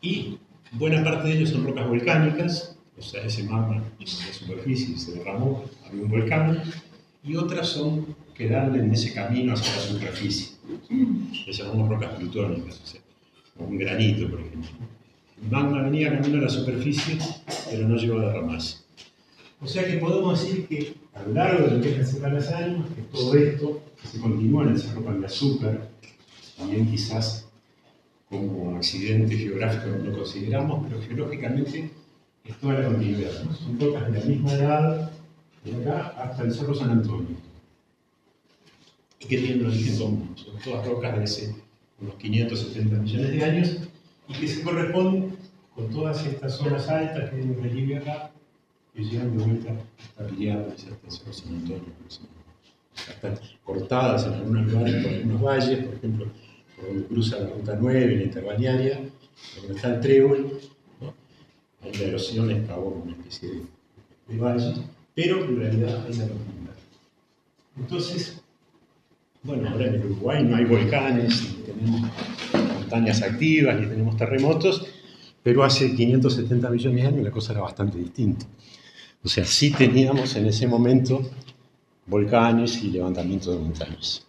y 0.00 0.38
buena 0.72 1.02
parte 1.04 1.28
de 1.28 1.34
ellos 1.34 1.50
son 1.50 1.64
rocas 1.64 1.88
volcánicas, 1.88 2.76
o 2.98 3.02
sea, 3.02 3.24
ese 3.24 3.44
magma 3.44 3.76
en 3.76 4.04
la 4.04 4.32
superficie 4.32 4.96
se 4.96 5.12
derramó, 5.12 5.64
había 5.86 6.02
un 6.02 6.10
volcán, 6.10 6.62
y 7.24 7.36
otras 7.36 7.68
son 7.68 8.14
que 8.34 8.48
dan 8.48 8.74
en 8.74 8.92
ese 8.92 9.12
camino 9.12 9.52
hacia 9.52 9.74
la 9.76 9.82
superficie. 9.82 10.56
Le 10.88 11.52
llamamos 11.52 11.88
rocas 11.88 12.14
plutónicas, 12.14 12.80
o 12.82 12.86
sea, 12.86 13.00
un 13.58 13.78
granito, 13.78 14.30
por 14.30 14.40
ejemplo. 14.40 14.70
El 15.42 15.50
magma 15.50 15.82
venía 15.82 16.12
camino 16.18 16.38
a 16.38 16.42
la 16.42 16.48
superficie, 16.48 17.18
pero 17.70 17.88
no 17.88 17.96
llegó 17.96 18.18
a 18.18 18.26
derramarse. 18.26 18.81
O 19.62 19.66
sea 19.68 19.86
que 19.86 19.98
podemos 19.98 20.40
decir 20.40 20.66
que 20.66 20.96
a 21.14 21.22
lo 21.22 21.34
largo 21.34 21.68
de 21.68 21.76
lo 21.76 21.82
que 21.82 22.00
es 22.00 22.20
las 22.20 22.50
ánimas, 22.50 22.88
que 22.96 23.02
todo 23.02 23.34
esto 23.36 23.80
se 24.02 24.18
continúa 24.18 24.64
en 24.64 24.70
el 24.70 24.80
Cerro 24.80 25.04
Pan 25.04 25.20
de 25.20 25.26
Azúcar, 25.26 25.88
también 26.58 26.90
quizás 26.90 27.48
como 28.28 28.76
accidente 28.76 29.36
geográfico 29.36 29.96
no 29.96 30.10
lo 30.10 30.18
consideramos, 30.18 30.84
pero 30.88 31.00
geológicamente 31.02 31.90
es 32.44 32.56
toda 32.56 32.80
la 32.80 32.88
continuidad. 32.88 33.30
Son 33.54 33.78
rocas 33.78 34.10
de 34.10 34.18
la 34.18 34.24
misma 34.24 34.52
edad, 34.52 35.12
de 35.64 35.76
acá 35.76 36.08
hasta 36.18 36.42
el 36.42 36.52
Cerro 36.52 36.74
San 36.74 36.90
Antonio, 36.90 37.36
y 39.20 39.26
que 39.26 39.38
tienen 39.38 39.60
un 39.60 39.66
origen 39.66 39.96
común. 39.96 40.34
Son 40.34 40.58
todas 40.58 40.84
rocas 40.88 41.16
de 41.16 41.22
hace 41.22 41.54
unos 42.00 42.16
570 42.16 42.96
millones 42.96 43.30
de 43.30 43.44
años 43.44 43.76
y 44.28 44.32
que 44.32 44.48
se 44.48 44.62
corresponden 44.62 45.36
con 45.72 45.88
todas 45.90 46.26
estas 46.26 46.56
zonas 46.56 46.88
altas 46.88 47.30
que 47.30 47.36
hay 47.36 47.42
en 47.42 47.62
relieve 47.62 47.98
acá 47.98 48.32
que 48.94 49.02
llegan 49.04 49.36
de 49.36 49.44
vuelta 49.44 49.72
hasta 49.98 50.26
Piriápolis, 50.26 50.86
hasta 50.86 51.10
Cerro 51.10 51.32
San 51.32 51.54
Antonio, 51.54 51.92
hasta 53.08 53.40
cortadas 53.64 54.26
en 54.26 54.34
algunos 54.34 54.72
lugares 54.72 55.02
por 55.02 55.12
algunos 55.12 55.42
valles, 55.42 55.84
por 55.84 55.94
ejemplo, 55.94 56.26
por 56.76 56.86
donde 56.86 57.06
cruza 57.06 57.38
la 57.38 57.50
ruta 57.50 57.76
9, 57.80 58.16
la 58.16 58.22
interbalnearia, 58.22 59.00
donde 59.56 59.74
está 59.74 59.94
el 59.94 60.00
trébol, 60.00 60.60
¿no? 61.00 61.14
ahí 61.82 61.92
la 61.94 62.04
erosión 62.04 62.48
les 62.48 62.66
cavó 62.66 63.02
una 63.04 63.12
especie 63.12 63.48
de, 63.48 63.62
de 64.28 64.38
valle, 64.38 64.74
pero 65.14 65.44
en 65.44 65.56
realidad 65.56 66.04
hay 66.06 66.14
una 66.14 66.26
profundidad. 66.26 66.74
Entonces, 67.78 68.42
bueno, 69.42 69.70
ahora 69.70 69.86
en 69.86 70.04
Uruguay 70.04 70.44
no 70.44 70.56
hay 70.56 70.64
volcanes, 70.64 71.42
ni 71.42 71.64
tenemos 71.64 72.10
montañas 72.52 73.22
activas, 73.22 73.80
ni 73.80 73.86
tenemos 73.86 74.16
terremotos, 74.16 74.86
pero 75.42 75.64
hace 75.64 75.94
570 75.94 76.70
millones 76.70 77.02
de 77.02 77.08
años 77.08 77.24
la 77.24 77.30
cosa 77.30 77.52
era 77.52 77.62
bastante 77.62 77.98
distinta. 77.98 78.46
O 79.24 79.28
sea, 79.28 79.44
sí 79.44 79.70
teníamos 79.70 80.34
en 80.36 80.46
ese 80.46 80.66
momento 80.66 81.22
volcanes 82.06 82.82
y 82.82 82.90
levantamientos 82.90 83.54
de 83.54 83.60
montañas. 83.60 84.26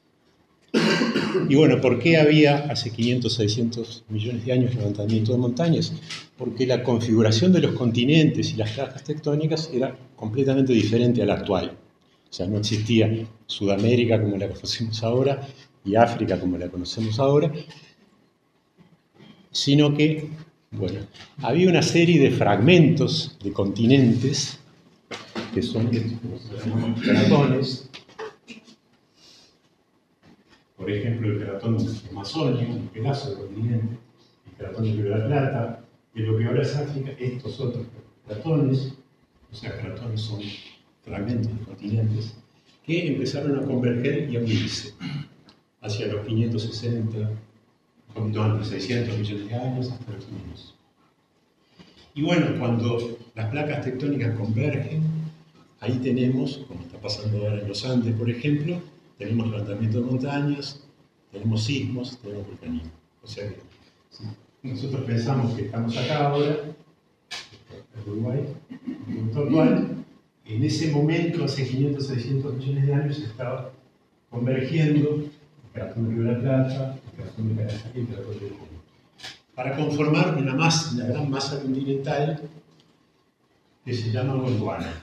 Y 1.49 1.55
bueno, 1.55 1.81
¿por 1.81 1.99
qué 1.99 2.17
había 2.17 2.65
hace 2.71 2.91
500, 2.91 3.33
600 3.33 4.05
millones 4.09 4.45
de 4.45 4.53
años 4.53 4.75
levantamiento 4.75 5.31
de 5.31 5.37
montañas? 5.39 5.93
Porque 6.37 6.65
la 6.67 6.83
configuración 6.83 7.51
de 7.51 7.61
los 7.61 7.73
continentes 7.73 8.51
y 8.51 8.55
las 8.55 8.71
placas 8.71 9.03
tectónicas 9.03 9.69
era 9.73 9.95
completamente 10.15 10.73
diferente 10.73 11.21
a 11.21 11.25
la 11.25 11.35
actual. 11.35 11.77
O 12.29 12.33
sea, 12.33 12.47
no 12.47 12.57
existía 12.57 13.27
Sudamérica 13.45 14.21
como 14.21 14.37
la 14.37 14.47
conocemos 14.47 15.03
ahora 15.03 15.47
y 15.85 15.95
África 15.95 16.39
como 16.39 16.57
la 16.57 16.69
conocemos 16.69 17.19
ahora, 17.19 17.51
sino 19.51 19.93
que, 19.93 20.29
bueno, 20.71 21.01
había 21.41 21.69
una 21.69 21.81
serie 21.81 22.19
de 22.19 22.31
fragmentos 22.31 23.37
de 23.43 23.51
continentes 23.51 24.59
que 25.53 25.61
son 25.61 25.89
cratones, 27.01 27.89
por 30.77 30.91
ejemplo, 30.91 31.31
el 31.31 31.39
cratón 31.39 31.77
amazónico, 32.11 32.73
un 32.73 32.87
pedazo 32.87 33.29
de 33.29 33.35
continente, 33.37 33.97
el 34.47 34.57
cratón 34.57 34.97
de 34.97 35.09
la 35.09 35.25
Plata, 35.27 35.85
de 36.13 36.21
lo 36.21 36.37
que 36.37 36.45
ahora 36.45 36.61
es 36.61 36.75
África, 36.75 37.11
estos 37.19 37.59
otros 37.59 37.85
cratones, 38.27 38.93
o 39.51 39.55
sea, 39.55 39.79
cratones 39.79 40.21
son 40.21 40.41
fragmentos 41.03 41.57
de 41.57 41.65
continentes, 41.65 42.35
que 42.85 43.07
empezaron 43.07 43.57
a 43.59 43.65
converger 43.65 44.29
y 44.29 44.35
a 44.35 44.39
unirse 44.39 44.93
hacia 45.81 46.07
los 46.07 46.25
560, 46.25 47.29
no, 48.15 48.63
600 48.63 49.17
millones 49.17 49.47
de 49.47 49.55
años 49.55 49.91
hasta 49.91 50.11
los 50.11 50.25
500. 50.25 50.75
Y 52.15 52.21
bueno, 52.23 52.59
cuando 52.59 53.17
las 53.35 53.49
placas 53.49 53.85
tectónicas 53.85 54.37
convergen, 54.37 55.01
ahí 55.83 55.99
tenemos, 55.99 56.61
como 56.67 56.81
está 56.81 56.97
pasando 56.97 57.39
ahora 57.39 57.59
en 57.59 57.67
los 57.67 57.85
Andes, 57.85 58.15
por 58.15 58.29
ejemplo, 58.29 58.81
tenemos 59.17 59.47
levantamiento 59.47 59.99
de 59.99 60.05
montañas, 60.05 60.81
tenemos 61.29 61.63
sismos, 61.63 62.17
tenemos 62.19 62.47
vulcanismo. 62.47 62.91
O 63.21 63.27
sea 63.27 63.49
que 63.49 63.57
nosotros 64.63 65.01
pensamos 65.01 65.53
que 65.55 65.63
estamos 65.63 65.95
acá 65.97 66.29
ahora, 66.29 66.57
en 67.95 68.11
Uruguay, 68.11 68.45
en 68.69 69.13
el 69.13 69.19
punto 69.19 69.39
actual, 69.41 70.05
en 70.45 70.63
ese 70.63 70.91
momento, 70.91 71.43
hace 71.43 71.67
500, 71.67 72.07
600 72.07 72.53
millones 72.55 72.87
de 72.87 72.93
años, 72.93 73.19
estaba 73.19 73.71
convergiendo 74.29 75.09
el 75.09 75.71
corazón 75.73 76.11
Río 76.11 76.23
de 76.23 76.31
la 76.31 76.39
Plata, 76.39 76.95
el 77.11 77.17
corazón 77.17 77.49
de 77.49 77.55
Caracas 77.55 77.85
y 77.93 77.99
el 77.99 78.07
corazón 78.07 78.33
de 78.33 78.49
Jujuy, 78.49 78.67
para 79.53 79.75
conformar 79.75 80.37
una, 80.37 80.55
masa, 80.55 80.95
una 80.95 81.07
gran 81.07 81.29
masa 81.29 81.61
continental 81.61 82.41
que 83.83 83.93
se 83.93 84.11
llama 84.11 84.35
Gondwana. 84.35 85.02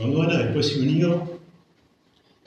Gondwana 0.00 0.38
después 0.38 0.68
se 0.68 0.80
unió 0.80 1.40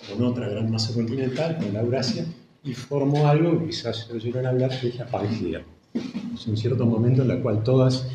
con 0.09 0.23
otra 0.23 0.49
gran 0.49 0.71
masa 0.71 0.93
continental, 0.93 1.57
con 1.57 1.71
la 1.71 1.81
Eurasia, 1.81 2.25
y 2.63 2.73
formó 2.73 3.27
algo 3.27 3.59
que 3.59 3.67
quizás 3.67 4.07
se 4.07 4.13
oyeron 4.13 4.45
hablar, 4.45 4.79
que 4.79 4.87
es 4.87 4.95
la 4.95 5.05
Pangea. 5.05 5.63
Es 6.33 6.47
un 6.47 6.57
cierto 6.57 6.85
momento 6.85 7.21
en 7.21 7.29
el 7.29 7.41
cual 7.41 7.63
todas 7.63 8.07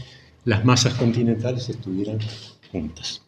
las 0.45 0.65
masas 0.65 0.95
continentales 0.95 1.69
estuvieran 1.69 2.19
juntas. 2.73 3.23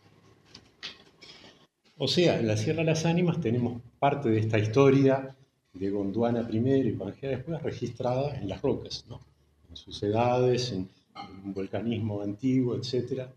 O 1.96 2.08
sea, 2.08 2.40
en 2.40 2.48
la 2.48 2.56
Sierra 2.56 2.80
de 2.80 2.86
las 2.86 3.04
Ánimas 3.04 3.40
tenemos 3.40 3.80
parte 3.98 4.30
de 4.30 4.40
esta 4.40 4.58
historia 4.58 5.36
de 5.72 5.90
Gondwana 5.90 6.46
primero 6.46 6.88
y 6.88 6.92
Pangea 6.92 7.30
después 7.30 7.62
registrada 7.62 8.34
en 8.36 8.48
las 8.48 8.60
rocas, 8.60 9.04
¿no? 9.08 9.20
en 9.68 9.76
sus 9.76 10.02
edades, 10.02 10.72
en 10.72 10.88
un 11.44 11.54
volcanismo 11.54 12.22
antiguo, 12.22 12.74
etc. 12.74 13.28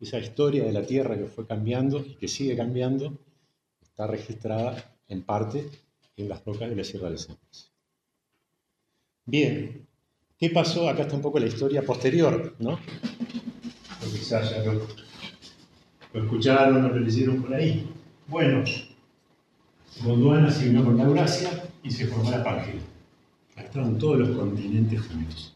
Esa 0.00 0.18
historia 0.18 0.64
de 0.64 0.72
la 0.72 0.86
Tierra 0.86 1.16
que 1.16 1.26
fue 1.26 1.46
cambiando 1.46 1.98
y 1.98 2.14
que 2.14 2.28
sigue 2.28 2.56
cambiando 2.56 3.18
está 3.82 4.06
registrada 4.06 4.96
en 5.08 5.22
parte 5.22 5.68
en 6.16 6.28
las 6.28 6.44
rocas 6.44 6.70
de 6.70 6.76
la 6.76 6.84
Sierra 6.84 7.06
de 7.06 7.12
las 7.12 7.28
Ánimas. 7.28 7.72
Bien, 9.26 9.86
¿Qué 10.40 10.48
pasó? 10.48 10.88
Acá 10.88 11.02
está 11.02 11.16
un 11.16 11.20
poco 11.20 11.38
la 11.38 11.48
historia 11.48 11.82
posterior, 11.82 12.54
¿no? 12.60 12.70
O 12.70 14.10
quizás 14.10 14.50
ya 14.50 14.64
lo, 14.64 14.86
escucharon 16.14 16.88
lo 16.88 16.98
leyeron 16.98 17.42
por 17.42 17.52
ahí. 17.52 17.86
Bueno, 18.26 18.64
Gondwana 20.02 20.50
se 20.50 20.70
unió 20.70 20.82
con 20.82 20.96
la 20.96 21.04
Eurasia 21.04 21.62
y 21.82 21.90
se 21.90 22.06
formó 22.06 22.30
la 22.30 22.42
Pangea. 22.42 22.80
Estaban 23.54 23.98
todos 23.98 24.20
los 24.20 24.30
continentes 24.30 25.02
juntos. 25.02 25.54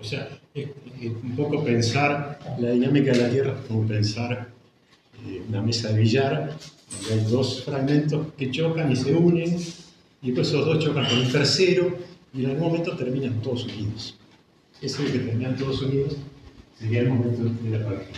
O 0.00 0.02
sea, 0.02 0.28
un 0.54 1.34
poco 1.36 1.64
pensar 1.64 2.38
la 2.58 2.70
dinámica 2.70 3.12
de 3.12 3.18
la 3.18 3.30
Tierra 3.30 3.56
como 3.66 3.86
pensar 3.86 4.48
eh, 5.26 5.42
una 5.48 5.62
mesa 5.62 5.92
de 5.92 6.00
billar, 6.00 6.56
donde 6.90 7.14
hay 7.14 7.30
dos 7.30 7.64
fragmentos 7.64 8.26
que 8.36 8.50
chocan 8.50 8.92
y 8.92 8.96
se 8.96 9.14
unen, 9.14 9.56
y 10.22 10.26
después 10.26 10.48
esos 10.48 10.66
dos 10.66 10.84
chocan 10.84 11.06
con 11.06 11.18
un 11.18 11.32
tercero, 11.32 11.96
y 12.34 12.44
en 12.44 12.50
algún 12.50 12.68
momento 12.68 12.96
terminan 12.96 13.40
todos 13.40 13.64
unidos. 13.64 14.16
Ese 14.80 15.04
que 15.04 15.18
terminan 15.18 15.56
todos 15.56 15.80
unidos 15.82 16.16
sería 16.78 17.00
el 17.00 17.08
momento 17.08 17.44
de 17.44 17.78
la 17.78 17.84
pareja. 17.84 18.10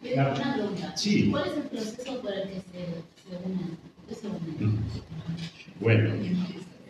Una 0.00 0.34
pregunta. 0.34 0.96
Sí. 0.96 1.28
¿Cuál 1.30 1.48
es 1.48 1.56
el 1.56 1.62
proceso 1.62 2.20
por 2.20 2.32
el 2.32 2.42
que 2.48 2.54
se, 2.54 2.84
se 3.24 3.36
unen? 3.44 3.78
¿Por 3.96 4.08
qué 4.08 4.14
se 4.14 4.26
unen? 4.26 4.78
Bueno, 5.80 6.14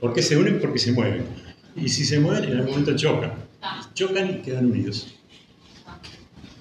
¿por 0.00 0.12
qué 0.12 0.22
se 0.22 0.36
unen? 0.36 0.60
Porque 0.60 0.78
se 0.78 0.92
mueven. 0.92 1.47
Y 1.80 1.88
si 1.88 2.04
se 2.04 2.18
mueven, 2.20 2.44
en 2.44 2.52
algún 2.58 2.70
momento 2.70 2.96
chocan. 2.96 3.32
Ah, 3.62 3.80
Chocan 3.94 4.30
y 4.30 4.34
quedan 4.42 4.66
unidos. 4.66 5.14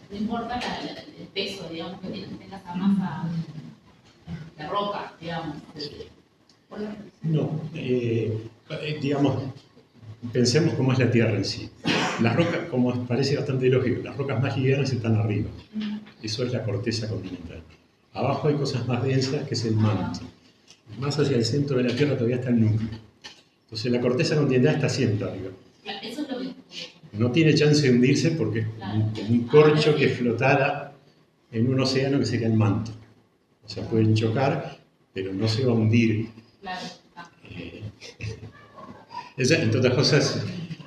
No 0.10 0.18
importa 0.18 0.48
la- 0.60 0.84
la- 0.94 1.02
el 1.02 1.28
peso, 1.34 1.68
digamos, 1.70 2.00
que 2.02 2.08
tiene- 2.08 2.28
tenga 2.38 2.58
esa 2.58 2.76
masa 2.76 3.24
de 4.58 4.68
roca, 4.68 5.14
digamos. 5.20 5.58
No, 7.24 7.62
eh, 7.76 8.48
eh, 8.70 9.00
digamos, 9.02 9.44
pensemos 10.32 10.74
cómo 10.76 10.94
es 10.94 11.00
la 11.00 11.12
Tierra 11.12 11.34
en 11.36 11.46
sí. 11.46 11.70
Las 12.22 12.36
rocas, 12.36 12.62
como 12.72 13.06
parece 13.06 13.36
bastante 13.36 13.68
lógico, 13.70 14.02
las 14.04 14.18
rocas 14.18 14.42
más 14.42 14.58
livianas 14.58 14.92
están 14.92 15.16
arriba. 15.18 15.50
Eso 16.24 16.44
es 16.44 16.52
la 16.54 16.64
corteza 16.64 17.08
continental. 17.08 17.62
Abajo 18.14 18.48
hay 18.48 18.56
cosas 18.56 18.88
más 18.88 19.04
densas, 19.04 19.48
que 19.48 19.54
es 19.54 19.66
el 19.66 19.76
manto. 19.76 20.22
Más 21.00 21.20
hacia 21.20 21.38
el 21.38 21.46
centro 21.46 21.78
de 21.78 21.84
la 21.84 21.96
Tierra 21.96 22.16
todavía 22.16 22.38
está 22.38 22.50
el 22.50 22.62
núcleo. 22.62 22.90
Entonces 23.68 23.92
la 23.92 24.00
corteza 24.00 24.38
continental 24.38 24.76
está 24.76 24.88
siempre 24.88 25.28
arriba. 25.28 25.50
Claro, 25.84 26.00
Eso 26.02 26.22
es 26.22 26.30
lo 26.30 26.40
que. 26.40 26.56
No 27.12 27.32
tiene 27.32 27.54
chance 27.54 27.82
de 27.82 27.94
hundirse 27.94 28.32
porque 28.32 28.60
es 28.60 28.66
como 28.68 29.12
como 29.14 29.30
un 29.30 29.48
corcho 29.48 29.94
que 29.94 30.08
flotara 30.08 30.94
en 31.52 31.68
un 31.68 31.80
océano 31.82 32.18
que 32.18 32.26
sería 32.26 32.48
el 32.48 32.54
manto. 32.54 32.92
O 33.66 33.70
sea, 33.70 33.86
pueden 33.90 34.16
chocar, 34.16 34.80
pero 35.14 35.34
no 35.34 35.50
se 35.50 35.66
va 35.66 35.74
a 35.74 35.76
hundir. 35.76 36.30
Claro. 36.62 36.88
ah. 37.18 37.30
Eh, 37.52 37.84
entre 39.38 39.80
otras 39.80 39.94
cosas, 39.94 40.46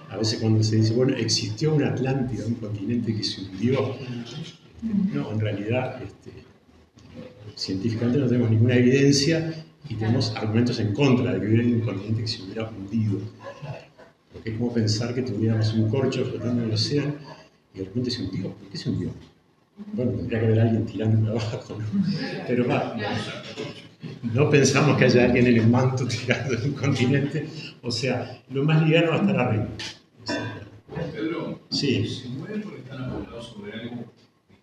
a 0.08 0.16
veces 0.16 0.40
cuando 0.40 0.62
se 0.62 0.76
dice, 0.76 0.94
bueno, 0.94 1.14
existió 1.16 1.74
una 1.74 1.90
Atlántida, 1.90 2.46
un 2.46 2.54
continente 2.54 3.14
que 3.14 3.22
se 3.22 3.42
hundió, 3.42 3.96
no, 5.12 5.32
en 5.32 5.40
realidad 5.40 6.02
este, 6.02 6.32
científicamente 7.54 8.18
no 8.18 8.26
tenemos 8.26 8.50
ninguna 8.50 8.76
evidencia 8.76 9.66
y 9.88 9.94
tenemos 9.94 10.34
argumentos 10.36 10.78
en 10.78 10.94
contra 10.94 11.34
de 11.34 11.40
que 11.40 11.46
hubiera 11.46 11.64
un 11.64 11.80
continente 11.80 12.22
que 12.22 12.28
se 12.28 12.42
hubiera 12.42 12.68
hundido. 12.68 13.20
Porque 14.32 14.50
es 14.50 14.56
como 14.56 14.72
pensar 14.72 15.14
que 15.14 15.22
tuviéramos 15.22 15.72
un 15.74 15.88
corcho 15.88 16.24
flotando 16.24 16.62
en 16.62 16.68
el 16.68 16.74
océano 16.74 17.14
y 17.74 17.78
de 17.78 17.84
repente 17.84 18.10
se 18.10 18.22
hundió. 18.22 18.50
¿Por 18.50 18.68
qué 18.68 18.78
se 18.78 18.90
hundió? 18.90 19.10
Bueno, 19.92 20.12
tendría 20.12 20.40
que 20.40 20.46
haber 20.46 20.60
alguien 20.60 20.86
tirando 20.86 21.30
abajo, 21.30 21.78
¿no? 21.78 22.04
Pero 22.46 22.68
va, 22.68 22.96
no 24.22 24.50
pensamos 24.50 24.96
que 24.96 25.04
haya 25.06 25.24
alguien 25.24 25.46
en 25.46 25.56
el 25.56 25.66
manto 25.68 26.06
tirando 26.08 26.56
de 26.56 26.68
un 26.68 26.74
continente. 26.74 27.48
O 27.82 27.90
sea, 27.90 28.40
lo 28.50 28.64
más 28.64 28.82
liviano 28.82 29.10
va 29.10 29.16
a 29.16 29.20
estar 29.20 29.38
arriba. 29.38 29.68
Pedro, 31.12 31.60
Sí, 31.70 32.06
se 32.06 32.28
mueven 32.28 32.62
porque 32.62 32.80
están 32.80 33.04
apoyados 33.04 33.46
sobre 33.46 33.72
algo 33.72 34.04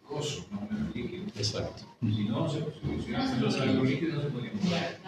viscoso, 0.09 0.45
no 0.51 0.59
un 0.69 0.91
líquido. 0.93 1.23
exacto. 1.35 1.83
Si 2.01 2.23
no, 2.25 2.49
se, 2.49 2.59
si 2.59 3.05
hubieran 3.05 3.41
los 3.41 3.59
algo 3.59 3.83
líquido 3.83 4.15
no 4.15 4.21
se 4.21 4.27
podían 4.29 4.53
mover. 4.63 4.99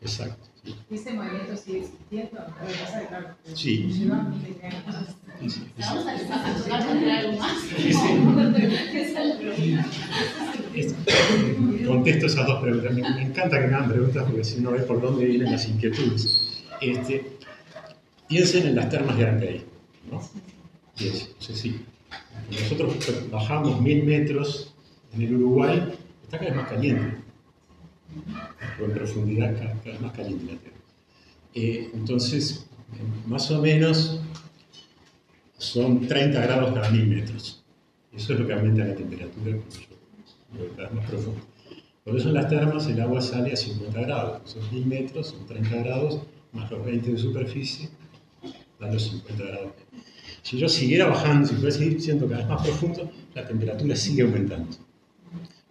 Exacto. 0.00 0.48
sí. 0.62 0.74
Ese 0.90 1.12
movimiento 1.14 1.56
sigue 1.56 1.80
existiendo, 1.80 2.40
lo 2.40 2.66
que 2.66 2.74
pasa 2.74 3.02
es 3.02 3.08
que, 3.08 3.56
Sí. 3.56 3.92
Sí, 5.40 5.50
sí, 5.50 5.64
¿La 5.78 5.86
vamos 5.94 6.06
a 6.06 7.18
algo 7.18 7.38
más? 7.38 7.58
Sí, 7.76 7.92
sí. 7.92 9.76
Contesto 11.86 12.26
esas 12.26 12.46
dos 12.46 12.62
preguntas. 12.62 12.94
Me, 12.94 13.02
me 13.02 13.22
encanta 13.22 13.60
que 13.60 13.66
me 13.66 13.74
hagan 13.74 13.90
preguntas 13.90 14.24
porque 14.24 14.44
si 14.44 14.58
uno 14.60 14.70
ve 14.72 14.80
por 14.80 15.00
dónde 15.00 15.24
vienen 15.24 15.50
las 15.52 15.68
inquietudes. 15.68 16.62
Este, 16.80 17.36
piensen 18.28 18.66
en 18.68 18.76
las 18.76 18.88
termas 18.88 19.16
de 19.16 19.26
Aracay. 19.26 19.64
¿no? 20.10 20.22
Piensen, 20.96 21.28
no 21.36 21.42
sé 21.56 21.74
si 22.50 22.62
nosotros 22.62 23.30
bajamos 23.30 23.80
mil 23.80 24.04
metros 24.04 24.74
en 25.12 25.22
el 25.22 25.34
Uruguay, 25.34 25.92
está 26.22 26.38
cada 26.38 26.50
vez 26.50 26.56
más 26.60 26.70
caliente. 26.70 27.16
O 28.80 28.84
en 28.84 28.92
profundidad 28.92 29.56
cada, 29.56 29.74
vez 29.84 30.00
más 30.00 30.12
caliente 30.12 30.52
la 30.52 30.58
tierra. 30.58 30.76
Eh, 31.54 31.90
entonces, 31.94 32.66
eh, 32.94 33.28
más 33.28 33.50
o 33.50 33.60
menos 33.60 34.20
son 35.58 36.06
30 36.06 36.40
grados 36.40 36.74
cada 36.74 36.90
mil 36.90 37.06
metros. 37.06 37.64
Eso 38.12 38.32
es 38.32 38.40
lo 38.40 38.46
que 38.46 38.52
aumenta 38.52 38.84
la 38.84 38.94
temperatura 38.94 39.56
cuando 39.56 40.76
vez 40.76 40.92
más 40.92 41.10
profundo. 41.10 41.40
Por 42.04 42.16
eso 42.18 42.28
en 42.28 42.34
las 42.34 42.48
termas 42.48 42.86
el 42.86 43.00
agua 43.00 43.20
sale 43.22 43.52
a 43.52 43.56
50 43.56 44.00
grados. 44.02 44.50
Son 44.50 44.62
1000 44.70 44.86
metros, 44.86 45.28
son 45.28 45.46
30 45.46 45.76
grados, 45.78 46.20
más 46.52 46.70
los 46.70 46.84
20 46.84 47.12
de 47.12 47.18
superficie, 47.18 47.88
dan 48.78 48.92
los 48.92 49.02
50 49.02 49.42
grados. 49.42 49.72
Si 50.44 50.58
yo 50.58 50.68
siguiera 50.68 51.06
bajando, 51.06 51.48
si 51.48 51.54
fuera 51.54 51.70
seguir 51.70 52.00
siendo 52.02 52.28
cada 52.28 52.40
vez 52.40 52.48
más 52.48 52.62
profundo, 52.62 53.10
la 53.34 53.46
temperatura 53.46 53.96
sigue 53.96 54.22
aumentando. 54.22 54.76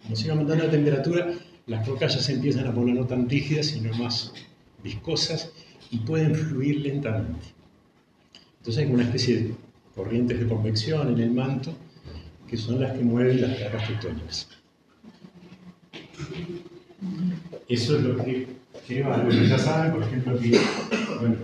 Como 0.02 0.16
sigue 0.16 0.32
aumentando 0.32 0.64
la 0.64 0.70
temperatura, 0.70 1.32
las 1.66 1.86
rocas 1.86 2.16
ya 2.16 2.20
se 2.20 2.32
empiezan 2.32 2.66
a 2.66 2.74
poner 2.74 2.96
no 2.96 3.06
tan 3.06 3.30
rígidas, 3.30 3.66
sino 3.66 3.94
más 3.94 4.32
viscosas 4.82 5.52
y 5.92 5.98
pueden 5.98 6.34
fluir 6.34 6.80
lentamente. 6.80 7.46
Entonces 8.58 8.84
hay 8.84 8.92
una 8.92 9.04
especie 9.04 9.36
de 9.36 9.54
corrientes 9.94 10.40
de 10.40 10.48
convección 10.48 11.08
en 11.08 11.20
el 11.20 11.30
manto 11.30 11.72
que 12.48 12.56
son 12.56 12.80
las 12.80 12.98
que 12.98 13.04
mueven 13.04 13.42
las 13.42 13.54
placas 13.54 13.86
tectónicas. 13.86 14.48
Eso 17.68 17.96
es 17.96 18.02
lo 18.02 18.24
que 18.24 18.48
creo 18.88 19.14
algunos 19.14 19.48
ya 19.48 19.58
saben, 19.58 19.92
por 19.92 20.02
ejemplo, 20.02 20.36
que 20.36 20.60
bueno, 21.20 21.36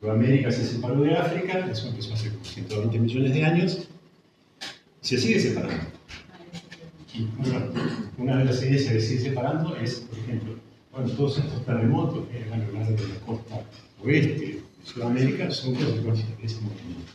ah, 0.00 0.06
Sudamérica 0.06 0.50
se 0.50 0.64
separó 0.64 1.02
de 1.02 1.16
África, 1.16 1.66
eso 1.70 1.88
empezó 1.88 2.14
hace 2.14 2.30
como 2.30 2.44
120 2.44 2.98
millones 2.98 3.34
de 3.34 3.44
años, 3.44 3.88
se 5.00 5.18
sigue 5.18 5.40
separando. 5.40 5.84
Y 7.12 7.28
una, 7.38 7.66
una 8.18 8.36
de 8.38 8.44
las 8.46 8.62
evidencias 8.62 8.94
que 8.94 9.00
se 9.00 9.06
sigue 9.08 9.30
separando 9.30 9.76
es, 9.76 10.00
por 10.00 10.18
ejemplo, 10.18 10.54
bueno, 10.92 11.10
todos 11.10 11.38
estos 11.38 11.64
terremotos 11.64 12.26
que 12.28 12.44
a 12.44 12.56
lo 12.56 12.72
largo 12.72 12.96
de 12.96 13.08
la 13.08 13.20
costa 13.26 13.62
oeste 14.02 14.40
de 14.40 14.62
Sudamérica 14.84 15.50
son 15.50 15.74
consecuencias 15.74 16.38
de 16.38 16.46
ese 16.46 16.60
movimiento. 16.60 17.12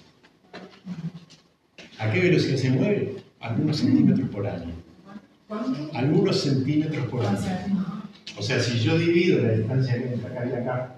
¿A 1.97 2.11
qué 2.11 2.19
velocidad 2.19 2.57
se 2.57 2.69
mueve? 2.69 3.15
Algunos 3.39 3.77
centímetros 3.77 4.29
por 4.29 4.47
año. 4.47 4.73
Algunos 5.93 6.41
centímetros 6.41 7.07
por 7.07 7.25
año. 7.25 7.39
O 8.37 8.41
sea, 8.41 8.59
si 8.59 8.79
yo 8.79 8.97
divido 8.97 9.41
la 9.41 9.53
distancia 9.53 9.95
entre 9.95 10.27
acá 10.27 10.45
y 10.45 10.53
acá 10.53 10.95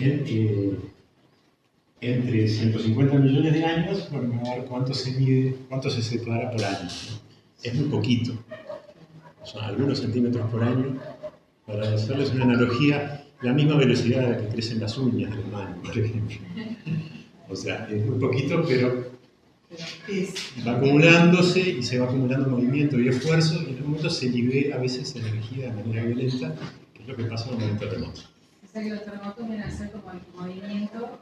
en- 0.00 0.78
entre 2.00 2.48
150 2.48 3.18
millones 3.18 3.52
de 3.54 3.64
años, 3.64 4.08
bueno, 4.10 4.40
a 4.44 4.48
dar 4.48 4.64
cuánto 4.66 4.92
se 4.94 5.12
mide, 5.12 5.56
cuánto 5.68 5.88
se 5.90 6.02
separa 6.02 6.50
por 6.50 6.62
año. 6.62 6.88
Es 7.62 7.74
muy 7.74 7.88
poquito. 7.88 8.32
Son 9.44 9.64
algunos 9.64 10.00
centímetros 10.00 10.50
por 10.50 10.62
año. 10.62 10.98
Para 11.66 11.94
hacerles 11.94 12.30
una 12.30 12.44
analogía, 12.44 13.24
la 13.42 13.52
misma 13.52 13.76
velocidad 13.76 14.24
a 14.24 14.28
la 14.30 14.36
que 14.38 14.48
crecen 14.48 14.80
las 14.80 14.96
uñas 14.98 15.30
de 15.36 15.42
la 15.42 15.48
mano, 15.48 15.76
por 15.82 15.98
ejemplo. 15.98 16.36
O 17.48 17.56
sea, 17.56 17.88
es 17.90 18.04
muy 18.06 18.18
poquito, 18.20 18.64
pero 18.68 19.04
va 20.66 20.72
acumulándose 20.76 21.60
y 21.60 21.82
se 21.82 21.98
va 21.98 22.06
acumulando 22.06 22.50
movimiento 22.50 23.00
y 23.00 23.08
esfuerzo 23.08 23.60
y 23.62 23.70
en 23.72 23.76
un 23.82 23.86
momento 23.88 24.10
se 24.10 24.28
libera 24.28 24.76
a 24.76 24.78
veces 24.80 25.14
energía 25.16 25.72
de 25.72 25.82
manera 25.82 26.04
violenta, 26.04 26.54
que 26.94 27.02
es 27.02 27.08
lo 27.08 27.16
que 27.16 27.24
pasa 27.24 27.48
en 27.48 27.54
un 27.56 27.60
momento 27.62 27.88
terremoto. 27.88 28.20
Que 28.76 28.90
los 28.90 29.04
terremotos 29.04 29.48
vienen 29.48 29.62
a 29.66 29.70
ser 29.70 29.90
como 29.90 30.10
el 30.12 30.20
movimiento, 30.38 31.18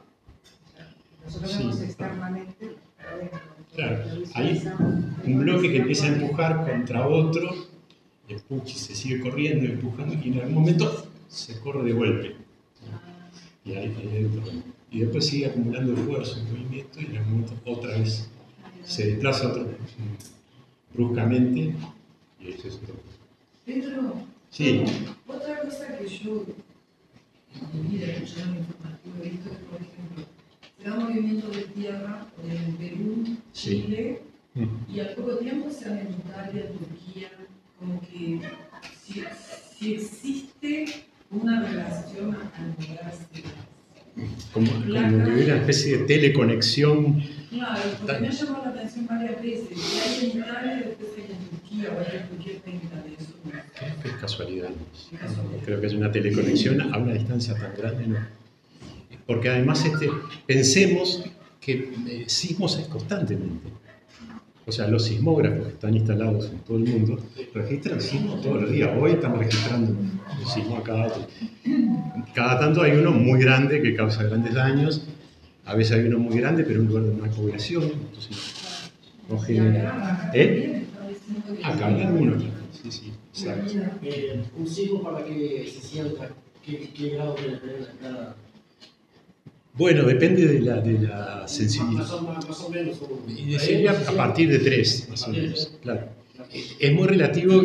nosotros 1.23 1.51
Sí. 1.51 1.57
vemos 1.59 1.81
externamente. 1.81 2.75
Claro, 3.73 4.03
hay. 4.33 4.63
Un 5.25 5.39
bloque 5.39 5.71
que 5.71 5.77
empieza 5.77 6.05
a 6.05 6.09
empujar 6.09 6.69
contra 6.69 7.07
otro, 7.07 7.49
empuja, 8.27 8.67
se 8.67 8.93
sigue 8.93 9.21
corriendo, 9.21 9.65
empujando 9.65 10.15
y 10.15 10.27
en 10.33 10.39
algún 10.41 10.53
momento 10.55 11.07
se 11.29 11.57
corre 11.61 11.83
de 11.83 11.93
golpe. 11.93 12.35
Y 13.63 13.71
ahí, 13.71 13.85
ahí. 13.85 14.63
Y 14.91 14.99
después 14.99 15.25
sigue 15.25 15.45
acumulando 15.47 15.93
esfuerzo 15.93 16.39
y 16.39 16.51
movimiento 16.51 16.99
y 17.01 17.05
en 17.05 17.17
algún 17.17 17.31
momento 17.41 17.53
otra 17.65 17.97
vez 17.97 18.29
se 18.83 19.07
desplaza 19.11 19.47
otro, 19.47 19.69
bruscamente 20.93 21.73
y 22.41 22.49
ese 22.49 22.67
es 22.67 22.75
otro. 22.75 22.95
Pedro, 23.65 24.13
Sí, 24.51 24.83
otra 25.27 25.61
cosa 25.61 25.97
que 25.97 26.07
yo 26.07 26.43
mi 27.73 27.97
vida 27.97 28.07
escuchando 28.13 28.59
informativo 28.59 29.15
he 29.23 29.29
visto 29.29 29.49
que, 29.49 29.55
por 29.71 29.81
ejemplo, 29.81 30.25
se 30.77 30.89
da 30.89 30.95
movimiento 30.95 31.47
de 31.49 31.61
tierra 31.63 32.25
en 32.43 32.75
Perú, 32.77 33.37
Sí. 33.53 33.81
Chile, 33.83 34.21
y 34.93 34.99
al 34.99 35.09
poco 35.15 35.37
tiempo 35.37 35.69
se 35.69 35.89
dan 35.89 35.99
en 35.99 36.13
Italia, 36.13 36.71
Turquía, 36.71 37.29
como 37.79 37.99
que 38.01 38.39
si, 39.03 39.23
si 39.77 39.93
existe 39.95 40.85
una 41.31 41.61
relación 41.61 42.35
al 42.35 42.67
moverse. 42.77 43.25
como, 44.53 44.71
como 44.71 44.83
que 44.83 45.31
hubiera 45.33 45.53
una 45.55 45.61
especie 45.61 45.97
de 45.97 46.05
teleconexión. 46.05 47.21
Claro, 47.55 47.81
porque 48.01 48.19
me 48.19 48.27
ha 48.27 48.31
llamado 48.31 48.65
la 48.65 48.71
atención 48.71 49.07
varias 49.07 49.41
veces. 49.41 49.69
Y 49.71 49.99
hay 49.99 50.31
en 50.31 50.37
Italia, 50.39 50.83
después 50.85 51.09
hay 51.15 51.31
en 51.31 51.49
Turquía, 51.49 51.89
o 51.89 51.99
hay 51.99 52.17
en 52.17 52.27
Turquía 52.27 52.53
en 52.65 52.75
Italia, 52.75 53.17
eso 53.17 53.33
que 54.01 54.09
es 54.09 54.15
casualidad. 54.15 54.69
No 54.69 55.57
creo 55.63 55.79
que 55.79 55.87
haya 55.87 55.97
una 55.97 56.11
teleconexión 56.11 56.81
a 56.93 56.97
una 56.97 57.13
distancia 57.13 57.55
tan 57.55 57.73
grande, 57.77 58.07
no. 58.07 58.19
Porque 59.25 59.49
además 59.49 59.85
este, 59.85 60.09
pensemos 60.45 61.23
que 61.61 61.93
eh, 62.07 62.23
sismos 62.27 62.77
hay 62.77 62.85
constantemente. 62.85 63.69
O 64.67 64.71
sea, 64.71 64.87
los 64.87 65.05
sismógrafos 65.05 65.67
que 65.67 65.73
están 65.73 65.95
instalados 65.95 66.49
en 66.49 66.59
todo 66.59 66.77
el 66.77 66.85
mundo 66.85 67.19
registran 67.53 68.01
sismos 68.01 68.41
todos 68.41 68.63
los 68.63 68.71
días. 68.71 68.89
Hoy 68.99 69.11
estamos 69.11 69.39
registrando 69.39 69.91
un 69.91 70.47
sismo 70.53 70.77
acá. 70.77 71.07
Cada 72.33 72.59
tanto 72.59 72.81
hay 72.81 72.93
uno 72.93 73.11
muy 73.11 73.39
grande 73.39 73.81
que 73.81 73.95
causa 73.95 74.23
grandes 74.23 74.53
daños. 74.55 75.07
A 75.65 75.75
veces 75.75 75.97
hay 75.97 76.05
uno 76.07 76.19
muy 76.19 76.37
grande, 76.37 76.63
pero 76.63 76.75
en 76.79 76.81
un 76.81 76.87
lugar 76.87 77.03
no 77.03 77.23
hay 77.23 77.31
población. 77.31 77.83
Entonces, 77.83 78.91
no 79.29 79.39
genera. 79.39 80.13
acá 80.27 80.31
¿Eh? 80.33 80.83
Acá 81.63 81.87
hay 81.87 82.01
algunos. 82.03 82.43
Sí, 82.83 82.91
sí, 82.91 83.13
exacto. 83.33 83.73
Eh, 84.03 84.43
un 84.57 84.67
sismo 84.67 85.01
para 85.01 85.25
que 85.25 85.67
se 85.73 85.81
sienta, 85.87 86.29
¿qué, 86.63 86.89
qué 86.95 87.09
grado 87.09 87.35
de 87.35 87.49
diferencia 87.55 87.93
cada? 87.99 88.35
Bueno, 89.73 90.03
depende 90.03 90.45
de 90.47 90.59
la, 90.61 90.79
de 90.79 90.99
la 90.99 91.39
Más, 91.41 91.51
sensibilidad. 91.51 92.21
más, 92.21 92.47
más 92.47 92.61
o 92.61 92.69
menos. 92.69 92.97
Y 93.27 93.57
sería 93.59 93.91
a 93.91 94.11
partir 94.11 94.49
de 94.49 94.59
tres, 94.59 95.07
más 95.09 95.27
o 95.27 95.31
menos. 95.31 95.73
Claro. 95.81 96.09
Es 96.79 96.93
muy 96.93 97.07
relativo 97.07 97.61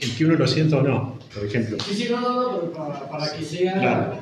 el 0.00 0.14
que 0.16 0.24
uno 0.24 0.34
lo 0.34 0.46
sienta 0.46 0.76
o 0.78 0.82
no, 0.82 1.18
por 1.32 1.44
ejemplo. 1.46 1.76
Sí, 1.86 1.94
sí, 1.94 2.08
no, 2.10 2.20
no, 2.20 2.42
no, 2.52 2.60
pero 2.60 2.72
para, 2.72 3.08
para 3.08 3.32
que 3.32 3.44
sea. 3.44 3.72
Claro. 3.74 4.18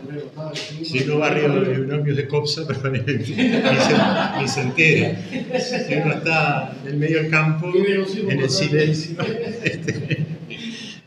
Si 0.85 1.03
uno 1.05 1.19
barrio 1.19 1.49
de 1.49 1.79
neuromios 1.79 2.17
de 2.17 2.29
COPSA, 2.29 2.67
probablemente 2.67 3.19
ni 3.19 4.49
se, 4.49 4.61
entere. 4.61 5.19
Si 5.61 5.95
uno 5.95 6.13
está 6.15 6.77
en 6.83 6.89
el 6.89 6.97
medio 6.99 7.23
del 7.23 7.31
campo, 7.31 7.71
en 7.75 8.41
el 8.41 8.51
silencio, 8.51 9.17
este, 9.65 10.27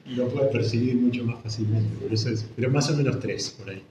lo 0.08 0.28
puede 0.30 0.48
percibir 0.48 0.96
mucho 0.96 1.24
más 1.26 1.42
fácilmente. 1.44 1.96
Por 1.98 2.14
eso 2.14 2.30
es- 2.30 2.46
pero 2.56 2.70
más 2.72 2.90
o 2.90 2.96
menos 2.98 3.20
tres 3.20 3.50
por 3.58 3.70
ahí. 3.70 3.82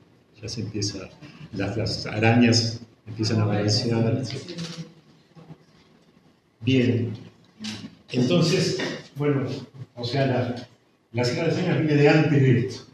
Ya 0.42 0.48
se 0.48 0.60
empieza, 0.60 1.08
las, 1.52 1.76
las 1.76 2.06
arañas 2.06 2.80
empiezan 3.06 3.40
a 3.40 3.44
balancear. 3.46 4.22
Bien. 6.60 7.12
Entonces, 8.12 8.78
bueno, 9.16 9.42
o 9.96 10.04
sea, 10.04 10.26
la, 10.26 10.54
la 11.12 11.24
Sierra 11.24 11.48
de 11.48 11.54
Señas 11.54 11.78
viene 11.78 11.94
de 11.94 12.09
antes 12.09 12.42
de 12.42 12.59
esto. 12.59 12.85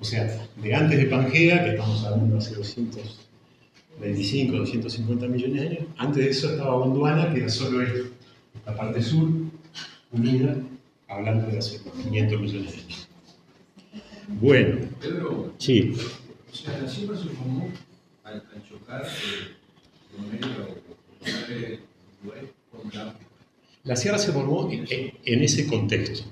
O 0.00 0.04
sea, 0.04 0.46
de 0.56 0.74
antes 0.74 0.98
de 0.98 1.06
Pangea, 1.06 1.64
que 1.64 1.70
estamos 1.70 2.04
hablando 2.04 2.38
hace 2.38 2.54
225, 2.54 4.56
250 4.56 5.26
millones 5.26 5.60
de 5.60 5.68
años. 5.68 5.84
Antes 5.96 6.24
de 6.24 6.30
eso 6.30 6.50
estaba 6.50 6.78
Gondwana, 6.78 7.32
que 7.32 7.40
era 7.40 7.48
solo 7.48 7.82
esto, 7.82 8.10
la 8.64 8.76
parte 8.76 9.02
sur, 9.02 9.28
unida, 10.12 10.56
hablando 11.08 11.48
de 11.48 11.58
hace 11.58 11.80
500 12.02 12.40
millones 12.40 12.72
de 12.72 12.82
años. 12.82 13.08
Bueno, 14.40 14.78
Pedro, 15.00 15.54
sí, 15.58 15.94
o 16.52 16.54
sea, 16.54 16.78
la 16.78 16.88
Sierra 16.88 17.16
se 17.16 17.24
formó 17.30 17.72
al, 18.24 18.34
al 18.34 18.68
chocar 18.68 19.02
eh, 19.02 19.54
Sudamérica 20.10 20.48
o 20.68 21.24
Uruguay 21.24 21.80
Uruguay 22.22 22.50
contra 22.70 23.14
la 23.88 23.96
Sierra 23.96 24.18
se 24.18 24.30
formó 24.32 24.70
en, 24.70 24.86
en- 24.90 25.12
en 25.24 25.42
ese 25.42 25.66
contexto. 25.66 26.24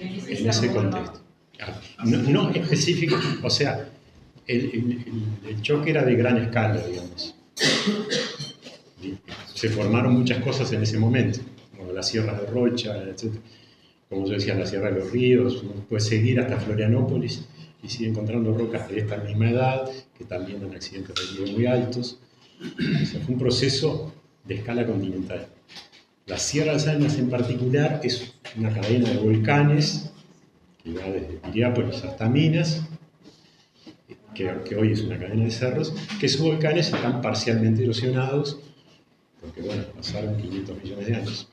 En 0.00 0.48
ese 0.48 0.70
contexto. 0.70 1.20
Claro. 1.56 1.74
No, 2.04 2.18
no 2.30 2.50
específico, 2.50 3.16
o 3.42 3.50
sea, 3.50 3.88
el, 4.46 4.60
el- 4.60 4.92
el- 5.44 5.48
el 5.50 5.62
choque 5.62 5.90
era 5.90 6.04
de 6.04 6.14
gran 6.14 6.36
escala, 6.38 6.86
digamos. 6.86 7.34
Se 9.54 9.68
formaron 9.68 10.14
muchas 10.14 10.42
cosas 10.42 10.72
en 10.72 10.82
ese 10.82 10.98
momento, 10.98 11.40
como 11.76 11.92
las 11.92 12.08
sierras 12.08 12.40
de 12.40 12.46
Rocha, 12.46 12.96
etc. 13.02 13.32
Como 14.08 14.26
yo 14.26 14.32
decía, 14.34 14.54
la 14.54 14.66
Sierra 14.66 14.90
de 14.90 15.00
los 15.00 15.12
Ríos, 15.12 15.62
uno 15.62 15.72
puede 15.88 16.00
seguir 16.02 16.40
hasta 16.40 16.58
Florianópolis 16.58 17.44
y 17.82 17.88
sigue 17.88 18.08
encontrando 18.10 18.52
rocas 18.52 18.88
de 18.88 19.00
esta 19.00 19.16
misma 19.18 19.50
edad, 19.50 19.90
que 20.18 20.24
también 20.24 20.60
dan 20.60 20.74
accidentes 20.74 21.14
de 21.38 21.52
muy 21.52 21.66
altos. 21.66 22.18
O 22.60 23.06
sea, 23.06 23.20
fue 23.20 23.34
un 23.34 23.38
proceso 23.38 24.12
de 24.44 24.54
escala 24.56 24.84
continental. 24.86 25.46
La 26.30 26.38
Sierra 26.38 26.68
de 26.68 26.72
las 26.74 26.86
Almas 26.86 27.18
en 27.18 27.28
particular 27.28 28.00
es 28.04 28.34
una 28.56 28.72
cadena 28.72 29.10
de 29.10 29.16
volcanes 29.16 30.12
que 30.80 30.92
va 30.92 31.02
desde 31.06 31.38
Piriápolis 31.38 32.04
hasta 32.04 32.28
Minas, 32.28 32.82
que, 34.32 34.48
que 34.64 34.76
hoy 34.76 34.92
es 34.92 35.00
una 35.02 35.18
cadena 35.18 35.42
de 35.46 35.50
cerros, 35.50 35.92
que 36.20 36.26
esos 36.26 36.40
volcanes 36.42 36.86
están 36.92 37.20
parcialmente 37.20 37.82
erosionados, 37.82 38.60
porque 39.40 39.60
bueno, 39.60 39.82
pasaron 39.96 40.36
500 40.40 40.84
millones 40.84 41.06
de 41.08 41.14
años. 41.16 41.48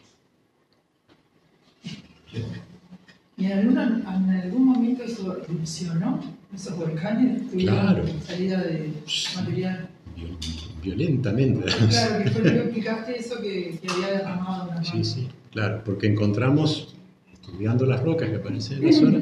¿Y 3.36 3.46
en 3.46 3.78
algún 3.78 4.66
momento 4.66 5.04
eso 5.06 5.38
erupcionó? 5.44 6.22
¿Esos 6.54 6.78
volcanes 6.78 7.50
tuvieron 7.50 7.80
Claro. 7.80 8.06
salida 8.24 8.62
de 8.62 8.94
material? 9.36 9.87
Viol- 10.18 10.38
Violentamente. 10.82 11.66
Claro, 11.90 12.24
que 12.24 12.30
fue 12.32 12.44
lo 12.44 12.52
que 12.52 12.58
explicaste 12.64 13.20
eso 13.20 13.42
que, 13.42 13.80
que 13.82 13.92
había 13.92 14.08
derramado 14.18 14.70
una 14.72 14.84
Sí, 14.84 15.04
sí, 15.04 15.28
claro, 15.52 15.82
porque 15.86 16.08
encontramos, 16.08 16.96
estudiando 17.34 17.86
las 17.86 18.02
rocas 18.02 18.30
que 18.30 18.36
aparecen 18.38 18.80
en 18.80 18.86
la 18.86 18.92
zona, 18.94 19.20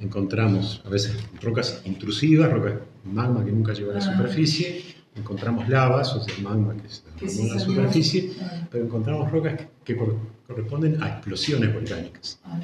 encontramos 0.00 0.82
a 0.84 0.88
veces 0.88 1.16
rocas 1.40 1.82
intrusivas, 1.84 2.50
rocas 2.52 2.74
magma 3.04 3.44
que 3.44 3.52
nunca 3.52 3.72
llegó 3.72 3.90
a 3.92 3.94
la 3.94 4.00
Ah. 4.00 4.12
superficie, 4.12 4.82
encontramos 5.14 5.68
lavas, 5.68 6.12
o 6.14 6.22
sea, 6.22 6.34
magma 6.42 6.74
que 6.76 6.88
se 6.88 7.02
derramó 7.04 7.28
sí 7.30 7.40
en 7.42 7.48
la 7.54 7.58
superficie, 7.60 8.32
Ah, 8.42 8.66
pero 8.70 8.84
encontramos 8.84 9.30
rocas 9.30 9.54
que, 9.58 9.68
que 9.84 9.96
cor- 9.96 10.16
corresponden 10.46 11.02
a 11.02 11.08
explosiones 11.08 11.72
volcánicas. 11.72 12.38
ah. 12.44 12.60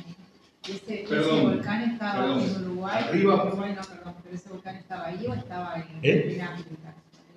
Ese, 0.68 1.02
ese 1.02 1.40
volcán 1.42 1.90
estaba 1.90 2.20
perdón. 2.36 2.42
en 2.44 2.62
Uruguay. 2.70 3.04
Arriba- 3.08 3.46
Uruguay 3.46 3.72
no, 3.74 3.82
perdón, 3.82 4.14
pero 4.22 4.36
ese 4.36 4.48
volcán 4.48 4.76
estaba 4.76 5.06
ahí 5.06 5.26
o 5.26 5.34
estaba 5.34 5.74
en, 5.76 5.98
¿Eh? 6.02 6.34
en 6.34 6.40
África, 6.40 6.91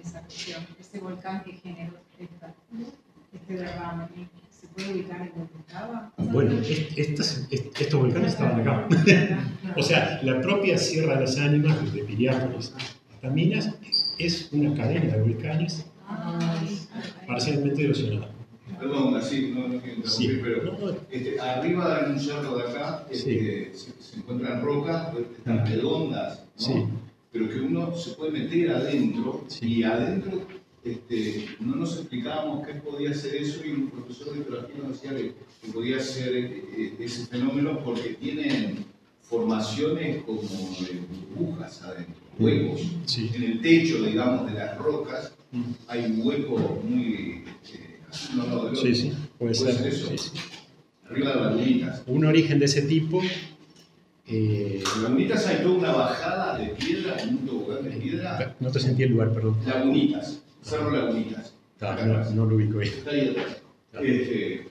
esa 0.06 0.22
región. 0.22 0.66
Ese 0.80 1.00
volcán 1.00 1.44
que 1.44 1.54
generó 1.54 1.94
esta, 2.20 2.54
este 3.34 3.54
derrame, 3.54 4.08
¿se 4.50 4.68
puede 4.68 4.94
ubicar 4.94 5.22
en 5.22 5.30
donde 5.30 5.54
estaba? 5.68 6.12
Bueno, 6.18 6.54
estos 6.62 8.00
volcanes 8.00 8.32
estaban 8.34 8.62
acá. 8.62 8.88
O 9.78 9.84
sea, 9.84 10.22
la 10.24 10.40
propia 10.42 10.78
Sierra 10.78 11.16
de 11.16 11.22
las 11.22 11.38
Ánimas, 11.38 11.82
desde 11.84 12.04
Piriápolis 12.06 12.74
hasta 13.14 13.30
Minas, 13.30 13.72
es 14.18 14.50
una 14.54 14.74
cadena 14.74 15.16
de 15.16 15.22
volcanes 15.22 15.86
parcialmente 17.28 17.84
erosionada. 17.84 18.32
Perdón, 18.80 19.16
así, 19.16 19.52
no, 19.54 19.68
no 19.68 19.80
quiero 19.82 20.08
Sí. 20.08 20.26
interrumpir, 20.26 20.62
pero 20.62 20.74
No, 20.80 20.92
no, 20.92 20.98
este, 21.10 21.40
arriba 21.40 22.02
de 22.04 22.12
un 22.14 22.20
cerro 22.20 22.58
de 22.58 22.64
acá 22.70 23.06
este, 23.10 23.72
se, 23.74 24.02
se 24.02 24.18
encuentran 24.18 24.62
rocas 24.64 25.10
pues, 25.12 25.26
están 25.38 25.66
redondas, 25.66 26.46
¿no? 26.60 26.66
Sí. 26.66 26.86
Pero 27.36 27.50
que 27.50 27.60
uno 27.60 27.94
se 27.98 28.12
puede 28.12 28.32
meter 28.32 28.70
adentro 28.72 29.44
Sí. 29.50 29.66
y 29.80 29.84
adentro 29.84 30.42
este, 30.86 31.48
no 31.60 31.76
nos 31.76 31.98
explicábamos 31.98 32.66
qué 32.66 32.76
podía 32.76 33.14
ser 33.14 33.36
eso 33.36 33.60
y 33.66 33.72
un 33.72 33.90
profesor 33.90 34.30
de 34.38 34.44
geografía 34.46 34.76
nos 34.82 34.94
decía 35.02 35.18
que, 35.18 35.34
que 35.62 35.72
podía 35.74 36.00
ser 36.00 36.34
eh, 36.34 36.64
eh, 36.78 36.94
ese 37.00 37.26
fenómeno 37.26 37.84
porque 37.84 38.12
tienen 38.22 38.86
formaciones 39.22 40.24
como 40.24 40.42
de 40.44 41.02
burbujas 41.36 41.82
adentro, 41.82 42.16
huecos. 42.40 42.82
Sí. 43.06 43.30
En 43.34 43.44
el 43.44 43.62
techo, 43.62 44.02
digamos, 44.04 44.46
de 44.48 44.54
las 44.58 44.78
rocas 44.78 45.34
Mm. 45.52 45.62
hay 45.88 46.12
huecos 46.22 46.62
muy 46.84 47.44
eh, 47.74 48.00
lado 48.36 48.66
del 48.66 48.76
otro. 48.76 48.82
Sí, 48.82 48.94
sí, 48.96 49.12
puede 49.40 49.56
Puede 49.56 49.72
ser. 49.72 49.76
ser 49.76 49.88
eso. 49.88 50.08
sí, 50.10 50.18
sí. 50.18 50.30
Arriba 51.10 51.30
de 51.34 51.42
lagunitas. 51.42 52.04
Un 52.08 52.26
origen 52.26 52.60
de 52.60 52.66
ese 52.66 52.82
tipo, 52.82 53.22
eh, 54.28 54.84
En 54.96 55.04
lagunitas 55.04 55.48
hay 55.48 55.58
toda 55.64 55.76
una 55.78 55.92
bajada 55.92 56.58
de 56.58 56.68
piedra, 56.70 57.16
un 57.30 57.46
tobogán 57.46 57.84
de 57.84 57.92
piedra. 57.92 58.56
no 58.60 58.72
te 58.72 58.80
sentí 58.80 59.04
el 59.04 59.12
lugar, 59.12 59.34
perdón. 59.34 59.58
Lagunitas, 59.66 60.42
Cerro 60.62 60.92
Lagunitas. 60.92 61.54
Está, 61.74 61.94
Acá 61.94 62.06
no, 62.06 62.30
no 62.32 62.46
lo 62.46 62.56
ubico 62.56 62.78
bien. 62.80 62.94
Está 62.94 63.12
ahí 63.12 63.30
atrás. 63.30 63.62
Claro. 63.92 64.06
Este, 64.06 64.68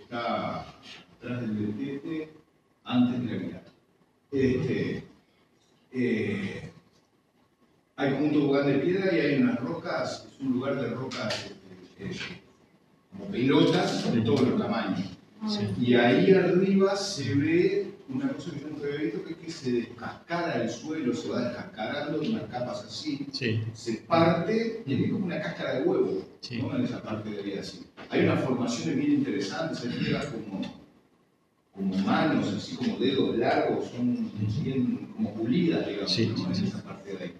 está 0.00 0.60
atrás 0.60 1.40
del 1.42 1.50
Betete, 1.50 2.30
antes 2.84 3.22
de 3.22 3.26
la 3.34 3.42
mirada. 3.42 3.62
Este, 4.32 5.04
eh, 5.92 6.70
hay 7.96 8.12
como 8.12 8.26
un 8.26 8.32
tobogán 8.32 8.66
de 8.66 8.78
piedra 8.78 9.14
y 9.14 9.20
hay 9.20 9.42
unas 9.42 9.60
rocas, 9.60 10.26
es 10.32 10.40
un 10.40 10.52
lugar 10.54 10.80
de 10.80 10.88
rocas 10.90 11.50
este, 11.98 12.04
eh, 12.04 12.40
como 13.10 13.24
pelotas 13.30 14.12
de 14.12 14.20
todos 14.20 14.42
los 14.42 14.60
tamaños. 14.60 15.10
Sí. 15.48 15.68
Y 15.80 15.94
ahí 15.94 16.32
arriba 16.32 16.96
se 16.96 17.34
ve 17.34 17.90
una 18.08 18.28
cosa 18.28 18.50
que 18.50 18.60
yo 18.60 18.67
que 18.80 19.30
es 19.30 19.36
que 19.36 19.50
se 19.50 19.72
descascara 19.72 20.62
el 20.62 20.70
suelo, 20.70 21.14
se 21.14 21.28
va 21.28 21.42
descascarando 21.48 22.22
en 22.22 22.32
unas 22.34 22.44
capas 22.50 22.84
así, 22.84 23.26
Sí, 23.32 23.60
se 23.74 23.92
parte 24.02 24.82
y 24.86 25.04
es 25.04 25.12
como 25.12 25.26
una 25.26 25.40
cáscara 25.40 25.74
de 25.80 25.82
huevo, 25.82 26.22
Sí. 26.40 26.60
¿no? 26.62 26.76
En 26.76 26.84
esa 26.84 27.02
parte 27.02 27.30
de 27.30 27.40
ahí 27.42 27.58
así. 27.58 27.80
Hay 28.10 28.22
unas 28.24 28.44
formaciones 28.44 28.96
bien 28.96 29.12
interesantes, 29.12 29.82
hay 29.84 29.98
piedras 29.98 30.26
como, 30.26 30.60
como 31.74 31.96
manos, 32.06 32.48
así 32.54 32.76
como 32.76 32.98
dedos 32.98 33.36
largos, 33.38 33.90
son 33.90 34.30
bien 34.62 35.08
como 35.14 35.34
pulidas, 35.34 35.86
digamos, 35.86 36.12
Sí, 36.12 36.26
¿no? 36.36 36.46
en 36.46 36.64
esa 36.64 36.82
parte 36.82 37.12
de 37.14 37.24
ahí. 37.24 37.32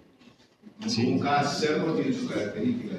Sí. 0.87 1.19
Cada 1.21 1.43
cerro 1.43 1.93
tiene 1.95 2.13
su 2.13 2.27
característica 2.27 2.95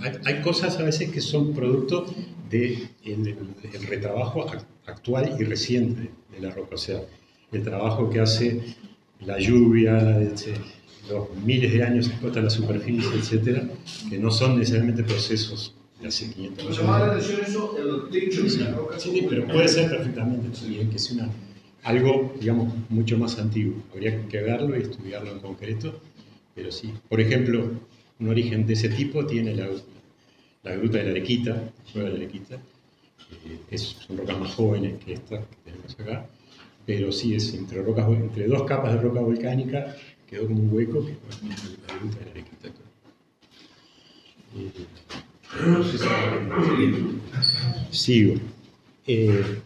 hay, 0.00 0.12
hay 0.24 0.42
cosas 0.42 0.78
a 0.78 0.82
veces 0.82 1.10
que 1.12 1.20
son 1.20 1.54
producto 1.54 2.06
del 2.50 2.88
de 3.04 3.10
el, 3.12 3.36
el 3.72 3.86
retrabajo 3.86 4.44
ac- 4.48 4.64
actual 4.86 5.36
y 5.38 5.44
reciente 5.44 6.10
de 6.32 6.40
la 6.40 6.50
roca. 6.50 6.74
O 6.74 6.78
sea, 6.78 7.00
el 7.58 7.64
trabajo 7.64 8.10
que 8.10 8.20
hace 8.20 8.60
la 9.20 9.38
lluvia, 9.38 10.20
este, 10.20 10.54
los 11.10 11.28
miles 11.44 11.72
de 11.72 11.82
años 11.82 12.08
expuesta 12.08 12.40
a 12.40 12.42
la 12.44 12.50
superficie, 12.50 13.10
etcétera, 13.14 13.68
que 14.08 14.18
no 14.18 14.30
son 14.30 14.58
necesariamente 14.58 15.02
procesos 15.04 15.74
de 16.00 16.08
hace 16.08 16.30
500 16.32 16.58
Me 16.64 16.68
años. 16.70 16.78
llamaba 16.80 17.06
la 17.06 17.12
atención 17.14 17.40
eso, 17.46 17.76
en 17.78 17.86
los 17.88 18.10
techos 18.10 18.58
de 18.58 18.64
las 18.64 18.74
rocas. 18.76 19.02
Sí, 19.02 19.10
sí, 19.12 19.26
pero 19.28 19.46
puede 19.46 19.68
ser 19.68 19.90
perfectamente 19.90 20.48
también 20.58 20.90
que 20.90 20.98
sea 20.98 21.16
una, 21.24 21.32
algo, 21.82 22.34
digamos, 22.40 22.72
mucho 22.88 23.18
más 23.18 23.38
antiguo. 23.38 23.74
Habría 23.92 24.26
que 24.28 24.40
verlo 24.40 24.76
y 24.78 24.82
estudiarlo 24.82 25.32
en 25.32 25.38
concreto, 25.40 26.00
pero 26.54 26.70
sí. 26.72 26.92
Por 27.08 27.20
ejemplo, 27.20 27.70
un 28.18 28.28
origen 28.28 28.66
de 28.66 28.72
ese 28.72 28.88
tipo 28.88 29.26
tiene 29.26 29.54
la, 29.54 29.68
la 30.62 30.76
gruta 30.76 30.98
de 30.98 31.04
la 31.04 31.10
Arequita, 31.10 31.62
la 31.94 32.02
de 32.04 32.08
la 32.10 32.16
Arequita, 32.16 32.54
eh, 32.54 33.58
es- 33.70 33.96
son 34.06 34.16
rocas 34.18 34.38
más 34.38 34.54
jóvenes 34.54 34.94
que 35.04 35.12
estas 35.14 35.40
que 35.46 35.56
tenemos 35.70 35.94
acá, 36.00 36.26
pero 36.86 37.10
sí 37.12 37.34
es 37.34 37.54
entre, 37.54 37.82
rocas, 37.82 38.06
entre 38.08 38.46
dos 38.46 38.62
capas 38.64 38.92
de 38.94 39.00
roca 39.00 39.20
volcánica, 39.20 39.96
quedó 40.28 40.46
como 40.46 40.60
un 40.60 40.72
hueco 40.72 41.04
que 41.04 41.12
bueno, 41.40 41.54
es 41.54 41.64
la 41.88 41.98
gruta 41.98 42.18
de 42.18 42.24
la 42.24 42.30
Arequita. 42.30 42.68
Eh, 44.56 44.70
no 45.66 45.84
Sigo. 47.90 48.34
Eh, 49.06 49.58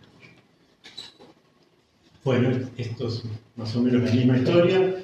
bueno, 2.24 2.50
esto 2.76 3.09
es 3.09 3.22
más 3.57 3.74
o 3.76 3.83
menos 3.83 4.02
la 4.02 4.11
misma 4.14 4.38
historia. 4.38 4.94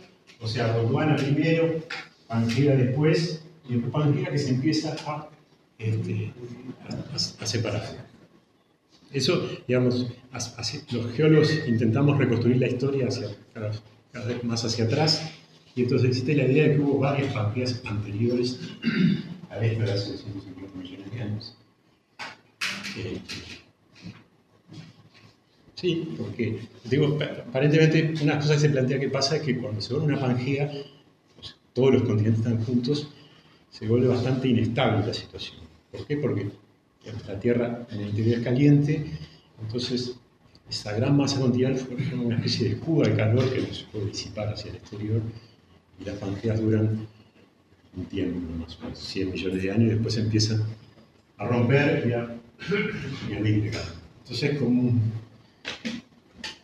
O 0.40 0.46
sea, 0.48 0.77
Gondwana 0.77 1.16
primero, 1.16 1.81
Pangea 2.29 2.77
después, 2.77 3.42
y 3.68 3.74
después 3.77 3.92
que 4.31 4.38
se 4.38 4.50
empieza 4.50 4.94
a, 5.07 5.29
este, 5.79 6.33
a- 6.88 7.42
a 7.42 7.46
separar. 7.46 8.04
Eso, 9.14 9.48
digamos, 9.66 10.07
los 10.92 11.12
geólogos 11.14 11.50
intentamos 11.66 12.18
reconstruir 12.18 12.59
la 12.59 12.68
historia 12.68 13.09
cada, 13.55 14.27
vez 14.27 14.44
más 14.44 14.64
hacia 14.64 14.85
atrás, 14.85 15.31
y 15.77 15.83
entonces 15.85 16.09
existe 16.09 16.35
la 16.35 16.44
idea 16.44 16.68
de 16.68 16.74
que 16.74 16.81
hubo 16.81 16.98
varias 16.98 17.33
Pangeas 17.33 17.81
anteriores 17.87 18.59
a 19.50 19.64
esta 19.64 19.85
hace 19.85 20.12
250 20.12 20.79
millones 20.79 21.11
de 21.12 21.22
años. 21.22 21.57
Eh, 22.96 23.20
Sí, 25.74 26.14
porque, 26.16 26.61
digo, 26.85 27.18
pa- 27.18 27.42
aparentemente 27.48 28.14
una 28.22 28.38
cosa 28.38 28.55
que 28.55 28.61
se 28.61 28.70
plantea 28.70 29.00
que 29.00 29.09
pasa 29.09 29.37
es 29.37 29.42
que 29.42 29.59
cuando 29.59 29.81
se 29.81 29.92
vuelve 29.92 30.12
una 30.14 30.20
pangea, 30.20 30.70
pues, 31.37 31.57
todos 31.72 31.92
los 31.94 32.03
continentes 32.05 32.38
están 32.44 32.64
juntos, 32.64 33.09
se 33.70 33.87
vuelve 33.88 34.07
bastante 34.09 34.48
inestable 34.48 35.07
la 35.07 35.14
situación. 35.14 35.59
¿Por 35.90 36.07
qué? 36.07 36.16
Porque 36.16 36.50
la 37.27 37.40
Tierra 37.40 37.87
en 37.90 38.01
el 38.01 38.09
interior 38.09 38.38
es 38.38 38.45
caliente, 38.45 39.05
entonces 39.61 40.17
esa 40.69 40.93
gran 40.93 41.17
masa 41.17 41.40
continental 41.40 41.87
forma 41.87 42.23
una 42.23 42.37
especie 42.37 42.69
de 42.69 42.75
escudo 42.77 43.03
de 43.05 43.14
calor 43.14 43.53
que 43.53 43.75
se 43.75 43.85
puede 43.85 44.07
disipar 44.07 44.49
hacia 44.49 44.71
el 44.71 44.77
exterior, 44.77 45.21
y 46.01 46.05
las 46.05 46.17
pangeas 46.17 46.61
duran 46.61 47.07
un 47.97 48.05
tiempo, 48.07 48.40
más 48.59 48.77
o 48.79 48.85
menos 48.85 48.99
100 48.99 49.31
millones 49.31 49.62
de 49.62 49.71
años, 49.71 49.85
y 49.85 49.95
después 49.95 50.17
empiezan 50.17 50.62
a 51.37 51.47
romper 51.47 52.07
y 52.09 52.12
a, 52.12 52.37
y 53.31 53.35
a 53.35 53.43
disgregar. 53.43 53.85
Entonces 54.23 54.53
es 54.53 54.59
como 54.59 54.81
un, 54.81 55.12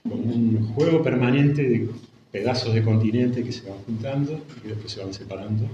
como 0.03 0.14
un 0.14 0.72
juego 0.74 1.03
permanente 1.03 1.62
de 1.62 1.90
pedazos 2.33 2.74
de 2.74 2.83
continente 2.83 3.44
que 3.44 3.53
se 3.53 3.68
van 3.68 3.79
juntando 3.81 4.40
y 4.64 4.68
después 4.68 4.92
se 4.92 5.03
van 5.03 5.12
separando, 5.12 5.68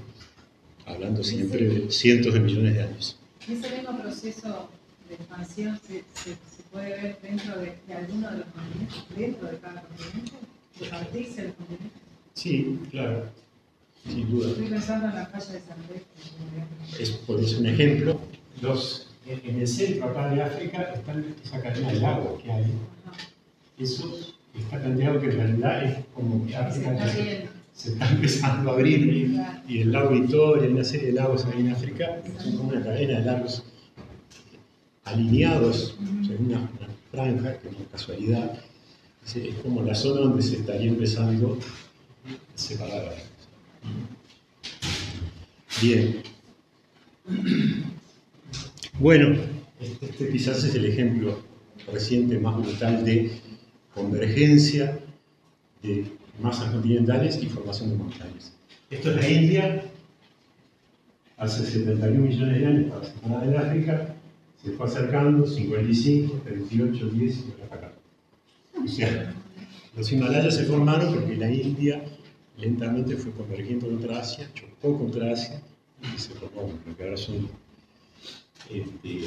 hablando 0.85 1.23
siempre 1.23 1.69
de 1.69 1.91
cientos 1.91 2.35
de 2.35 2.41
millones 2.41 2.75
de 2.75 2.83
años. 2.83 3.19
Ese 3.49 3.77
mismo 3.77 3.97
proceso 3.99 4.69
de 5.09 5.15
expansión 5.15 5.79
se, 5.87 6.05
se, 6.15 6.31
se 6.31 6.63
puede 6.73 6.89
ver 6.91 7.19
dentro 7.23 7.57
de, 7.61 7.79
de 7.87 7.95
alguno 7.95 8.31
de 8.31 8.39
los 8.39 8.47
continentes, 8.49 8.97
dentro 9.17 9.49
de 9.49 9.59
cada 9.59 9.83
continente, 9.83 10.33
de 10.81 10.87
partirse 10.89 11.43
del 11.43 11.55
continente. 11.55 11.95
Sí, 12.35 12.81
claro, 12.91 13.27
sin 14.05 14.31
duda. 14.31 14.49
Estoy 14.51 14.67
pensando 14.67 15.09
en 15.09 15.15
la 15.15 15.27
falla 15.27 15.53
de 15.53 15.61
San 15.61 15.79
Pedro. 15.89 16.05
por 16.13 16.49
ejemplo. 16.49 16.99
Es, 16.99 17.11
por 17.11 17.41
eso 17.41 17.59
un 17.61 17.67
ejemplo. 17.67 18.21
Los, 18.61 19.07
en 19.27 19.61
el 19.61 19.69
centro 19.69 20.09
acá 20.09 20.29
de 20.31 20.43
África 20.43 20.83
está 20.95 21.15
esa 21.45 21.63
cadena 21.63 21.93
de 21.93 22.01
lagos 22.01 22.43
que 22.43 22.51
hay. 22.51 22.65
Eso 23.79 24.35
está 24.59 24.81
planteado 24.81 25.21
que 25.21 25.27
en 25.27 25.37
realidad 25.37 25.85
es 25.85 26.05
como 26.15 26.47
que 26.47 26.57
África 26.57 26.91
se, 27.77 27.93
está 27.93 28.11
empezando 28.11 28.71
a 28.71 28.75
abrir 28.75 29.37
y 29.69 29.81
el 29.83 29.93
lago 29.93 30.11
Victoria, 30.11 30.69
una 30.69 30.85
serie 30.85 31.09
de 31.09 31.13
lagos 31.13 31.45
ahí 31.45 31.61
en 31.61 31.71
África, 31.71 32.23
son 32.43 32.57
como 32.57 32.69
una 32.71 32.83
cadena 32.83 33.21
de 33.21 33.25
lagos 33.25 33.63
alineados 35.05 35.97
en 36.01 36.47
una, 36.47 36.59
una 36.59 36.89
franja, 37.13 37.59
que 37.59 37.69
es 37.69 37.75
casualidad, 37.93 38.59
es 39.25 39.55
como 39.63 39.83
la 39.83 39.95
zona 39.95 40.23
donde 40.23 40.43
se 40.43 40.57
estaría 40.57 40.89
empezando 40.89 41.59
a 41.59 42.59
separar. 42.59 43.15
Bien. 45.83 46.23
Bueno, 48.99 49.37
este, 49.81 50.07
este 50.07 50.31
quizás 50.31 50.65
es 50.65 50.75
el 50.75 50.87
ejemplo 50.87 51.41
reciente 51.93 52.39
más 52.39 52.57
brutal 52.57 53.05
de 53.05 53.33
convergencia 53.95 54.99
de 55.83 56.07
masas 56.41 56.71
continentales 56.71 57.43
y 57.43 57.47
formación 57.47 57.91
de 57.91 57.97
montañas. 57.97 58.53
Esto 58.91 59.11
es 59.11 59.17
la 59.17 59.29
India, 59.29 59.83
hace 61.37 61.65
71 61.65 62.21
millones 62.21 62.61
de 62.61 62.67
años, 62.67 62.93
para 62.93 63.05
separar 63.05 63.47
del 63.47 63.57
África, 63.57 64.15
se 64.63 64.71
fue 64.73 64.87
acercando, 64.87 65.47
55, 65.47 66.43
38, 66.45 67.07
10 67.11 67.37
y 67.37 67.41
ahora 67.53 67.69
para 67.69 67.87
acá. 67.89 67.93
O 68.85 68.89
sea, 68.89 69.35
los 69.97 70.13
Himalayas 70.13 70.55
se 70.55 70.65
formaron 70.65 71.15
porque 71.15 71.37
la 71.37 71.51
India 71.51 72.03
lentamente 72.57 73.17
fue 73.17 73.33
convergiendo 73.33 73.87
contra 73.87 74.21
Asia, 74.21 74.49
chocó 74.55 74.99
contra 74.99 75.33
Asia 75.33 75.61
y 76.03 76.19
se 76.19 76.35
formó 76.35 76.73
lo 76.87 76.97
que 76.97 77.03
ahora 77.03 77.17
son 77.17 77.49
este, 78.71 79.25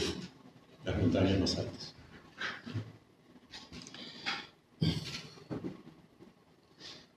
las 0.86 0.98
montañas 0.98 1.40
más 1.40 1.58
altas. 1.58 1.96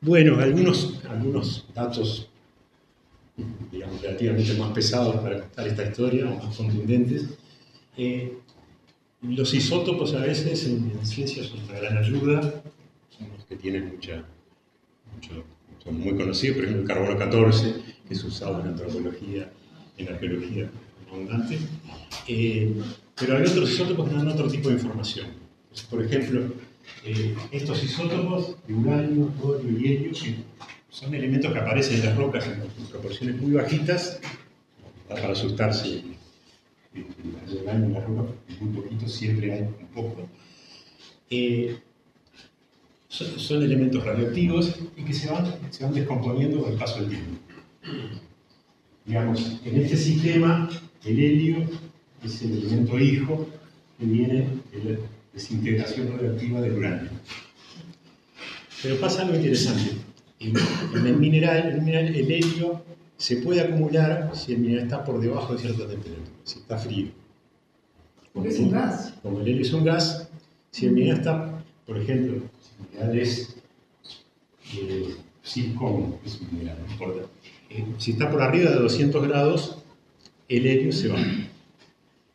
Bueno, 0.04 0.36
algunos, 0.40 0.98
algunos 1.08 1.64
datos, 1.72 2.28
digamos, 3.70 4.02
relativamente 4.02 4.54
más 4.54 4.72
pesados 4.72 5.14
para 5.20 5.42
contar 5.42 5.68
esta 5.68 5.84
historia, 5.84 6.28
o 6.28 6.44
más 6.44 6.56
contundentes. 6.56 7.26
Eh, 7.96 8.32
los 9.22 9.54
isótopos 9.54 10.12
a 10.14 10.18
veces 10.22 10.66
en, 10.66 10.90
en 10.90 11.06
ciencia 11.06 11.44
son 11.44 11.60
una 11.62 11.78
gran 11.78 11.98
ayuda, 11.98 12.40
son 13.16 13.28
los 13.36 13.44
que 13.44 13.54
tienen 13.54 13.92
mucha, 13.92 14.24
son 15.84 16.00
muy 16.00 16.16
conocidos, 16.16 16.56
por 16.56 16.64
ejemplo 16.64 16.82
el 16.82 16.88
carbono 16.88 17.16
14, 17.16 17.74
que 18.08 18.14
es 18.14 18.24
usado 18.24 18.60
en 18.60 18.66
antropología, 18.66 19.52
en 19.98 20.08
arqueología 20.08 20.68
abundante. 21.08 21.58
Eh, 22.26 22.74
pero 23.14 23.36
hay 23.36 23.44
otros 23.44 23.70
isótopos 23.70 24.08
que 24.08 24.16
dan 24.16 24.26
otro 24.26 24.48
tipo 24.48 24.68
de 24.68 24.74
información. 24.74 25.28
Por 25.88 26.04
ejemplo, 26.04 26.40
eh, 27.04 27.34
estos 27.50 27.82
isótopos 27.82 28.56
de 28.66 28.74
uranio, 28.74 29.26
torio 29.40 29.78
y 29.78 29.86
helio, 29.92 30.12
que 30.12 30.36
son 30.90 31.14
elementos 31.14 31.52
que 31.52 31.58
aparecen 31.58 32.00
en 32.00 32.06
las 32.06 32.16
rocas 32.16 32.46
en, 32.46 32.86
proporciones 32.86 33.40
muy 33.40 33.52
bajitas, 33.52 34.20
para 35.08 35.32
asustarse. 35.32 36.02
El 36.94 37.06
uranio 37.62 37.86
en 37.86 37.92
las 37.94 38.04
rocas, 38.04 38.34
muy 38.60 38.82
poquito, 38.82 39.08
siempre 39.08 39.52
hay 39.52 39.60
un 39.62 39.86
poco. 39.94 40.28
Eh, 41.30 41.78
son, 43.08 43.62
elementos 43.62 44.04
radioactivos 44.04 44.74
y 44.96 45.02
que 45.02 45.12
se 45.12 45.30
van, 45.30 45.54
se 45.70 45.84
van 45.84 45.92
descomponiendo 45.92 46.62
con 46.62 46.72
el 46.72 46.78
paso 46.78 47.00
del 47.00 47.10
tiempo. 47.10 47.38
Digamos, 49.04 49.60
en 49.64 49.80
este 49.80 49.96
sistema, 49.96 50.68
el 51.04 51.18
helio 51.18 51.68
es 52.22 52.42
el 52.42 52.52
elemento 52.52 52.98
hijo 52.98 53.48
que 53.98 54.06
viene 54.06 54.48
de 54.72 54.84
la 54.84 54.98
desintegración 55.32 56.12
radioactiva 56.12 56.60
del 56.60 56.74
uranio. 56.74 57.10
Pero 58.82 59.00
pasa 59.00 59.22
algo 59.22 59.36
interesante. 59.36 59.92
En, 60.40 60.54
en 60.96 61.06
el, 61.06 61.16
mineral, 61.16 61.68
el 61.68 61.82
mineral, 61.82 62.14
el 62.14 62.30
helio 62.30 62.82
se 63.16 63.36
puede 63.36 63.60
acumular 63.60 64.32
si 64.34 64.52
el 64.52 64.58
mineral 64.58 64.84
está 64.84 65.04
por 65.04 65.20
debajo 65.20 65.54
de 65.54 65.60
cierta 65.60 65.86
temperatura, 65.86 66.36
si 66.44 66.58
está 66.58 66.76
frío. 66.78 67.08
Porque 68.32 68.48
es 68.48 68.58
un 68.58 68.70
gas. 68.70 69.14
Como 69.22 69.40
el 69.40 69.48
helio 69.48 69.62
es 69.62 69.72
un 69.72 69.84
gas, 69.84 70.28
si 70.70 70.86
el 70.86 70.92
mineral 70.92 71.18
está, 71.18 71.64
por 71.86 71.98
ejemplo, 71.98 72.42
si 72.60 72.74
el 72.74 72.90
mineral 72.90 73.18
es 73.18 73.56
eh, 74.74 75.16
zirconio, 75.44 76.18
es 76.24 76.40
un 76.40 76.52
mineral, 76.52 76.78
no 76.84 76.92
importa. 76.92 77.28
Eh, 77.70 77.86
si 77.98 78.12
está 78.12 78.30
por 78.30 78.42
arriba 78.42 78.70
de 78.70 78.80
200 78.80 79.28
grados, 79.28 79.78
el 80.48 80.66
helio 80.66 80.92
se 80.92 81.08
va. 81.08 81.18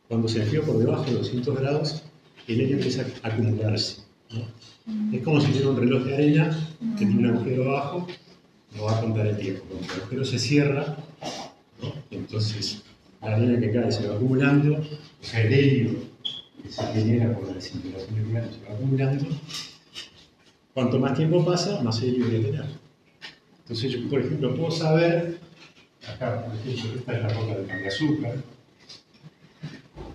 Cuando 0.08 0.26
se 0.28 0.40
enfría 0.40 0.62
por 0.62 0.78
debajo 0.78 1.04
de 1.04 1.12
200 1.12 1.60
grados, 1.60 2.02
el 2.48 2.60
helio 2.60 2.76
empieza 2.76 3.04
a 3.22 3.28
acumularse. 3.28 4.02
¿no? 4.30 5.16
Es 5.16 5.22
como 5.22 5.40
si 5.40 5.48
tuviera 5.48 5.68
un 5.68 5.76
reloj 5.76 6.04
de 6.04 6.14
arena 6.14 6.68
que 6.98 7.04
tiene 7.06 7.18
un 7.18 7.36
agujero 7.36 7.70
abajo, 7.70 8.06
no 8.76 8.84
va 8.84 8.98
a 8.98 9.00
contar 9.00 9.26
el 9.26 9.36
tiempo. 9.36 9.64
Cuando 9.68 9.92
el 9.92 10.00
agujero 10.00 10.24
se 10.24 10.38
cierra, 10.38 10.96
¿no? 11.82 11.92
entonces 12.10 12.82
la 13.20 13.36
arena 13.36 13.60
que 13.60 13.70
cae 13.70 13.92
se 13.92 14.08
va 14.08 14.16
acumulando, 14.16 14.76
o 14.76 15.24
sea, 15.24 15.42
el 15.42 15.52
helio 15.52 15.90
que 16.62 16.70
se 16.72 16.82
genera 16.92 17.34
por 17.34 17.48
la 17.48 17.54
desintegración 17.54 18.22
nuclear 18.22 18.48
se 18.50 18.68
va 18.68 18.74
acumulando. 18.74 19.26
Cuanto 20.72 20.98
más 20.98 21.16
tiempo 21.16 21.44
pasa, 21.44 21.82
más 21.82 22.02
helio 22.02 22.26
voy 22.26 22.36
a 22.36 22.42
tener. 22.42 22.64
Entonces 23.60 23.92
yo, 23.92 24.08
por 24.08 24.20
ejemplo, 24.20 24.54
puedo 24.54 24.70
saber, 24.70 25.38
acá, 26.06 26.46
por 26.46 26.54
ejemplo, 26.54 26.98
esta 26.98 27.12
es 27.16 27.22
la 27.22 27.28
roca 27.28 27.76
de 27.76 27.86
azúcar, 27.86 28.34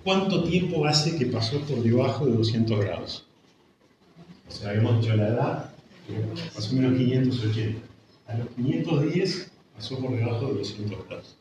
cuánto 0.03 0.43
tiempo 0.43 0.85
hace 0.85 1.17
que 1.17 1.25
pasó 1.27 1.59
por 1.61 1.81
debajo 1.81 2.25
de 2.25 2.33
200 2.33 2.79
grados. 2.79 3.25
O 4.47 4.51
sea, 4.51 4.69
habíamos 4.69 5.01
dicho 5.01 5.15
la 5.15 5.27
edad, 5.27 5.69
más 6.55 6.71
o 6.71 6.75
menos 6.75 6.97
580. 6.97 7.79
A 8.27 8.37
los 8.37 8.47
510 8.49 9.51
pasó 9.75 9.99
por 9.99 10.15
debajo 10.15 10.47
de 10.47 10.53
200 10.59 11.07
grados. 11.07 11.35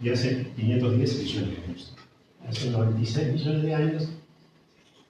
Y 0.00 0.10
hace 0.10 0.46
510 0.56 1.22
millones 1.22 1.50
de 1.50 1.64
años. 1.64 1.94
Hace 2.48 2.70
96 2.70 3.32
millones 3.32 3.62
de 3.62 3.74
años 3.74 4.08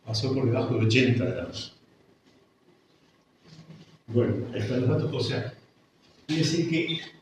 pasó 0.04 0.34
por 0.34 0.46
debajo 0.46 0.74
de 0.74 0.86
80 0.86 1.24
grados. 1.24 1.74
Bueno, 4.06 4.46
ahí 4.54 4.60
están 4.60 4.80
los 4.80 4.88
datos. 4.88 5.14
O 5.14 5.20
sea, 5.20 5.54
quiere 6.26 6.42
decir 6.42 6.70
que. 6.70 7.17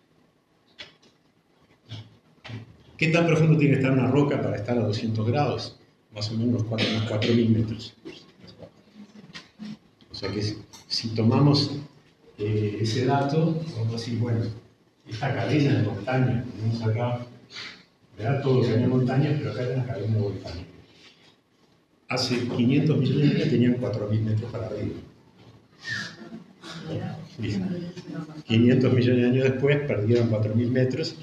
¿Qué 2.97 3.09
tan 3.09 3.27
profundo 3.27 3.59
tiene 3.59 3.75
que 3.75 3.81
estar 3.81 3.93
una 3.93 4.11
roca 4.11 4.41
para 4.41 4.57
estar 4.57 4.79
a 4.79 4.83
200 4.83 5.27
grados? 5.27 5.77
Más 6.15 6.31
o 6.31 6.33
menos 6.33 6.49
unos 6.49 6.65
4 6.65 6.87
unos 6.97 7.11
4.000 7.11 7.49
metros. 7.51 7.95
O 10.11 10.15
sea 10.15 10.31
que 10.31 10.43
si, 10.89 11.09
tomamos 11.09 11.73
eh, 12.39 12.79
ese 12.81 13.05
dato, 13.05 13.61
vamos 13.77 13.89
a 13.89 13.93
decir, 13.93 14.19
bueno, 14.19 14.41
esta 15.07 15.35
cadena 15.35 15.75
de 15.75 15.83
montañas 15.83 16.45
tenemos 16.57 16.83
acá, 16.83 17.27
¿verdad? 18.17 18.43
Todo 18.43 18.63
que 18.63 18.69
hay 18.69 18.87
montañas, 18.87 19.35
pero 19.39 19.51
acá 19.53 19.61
hay 19.61 19.75
una 19.75 19.85
cadena 19.85 20.15
de 20.15 20.21
volcanes. 20.23 20.65
Hace 22.09 22.49
500 22.49 22.97
millones 22.97 23.29
de 23.29 23.37
años 23.37 23.51
tenían 23.51 23.77
4.000 23.77 24.21
metros 24.23 24.51
para 24.51 24.67
arriba. 24.69 24.95
Sí. 27.39 27.61
500 28.47 28.93
millones 28.95 29.23
de 29.23 29.29
años 29.29 29.45
después 29.45 29.81
perdieron 29.87 30.31
4.000 30.31 30.71
metros 30.71 31.17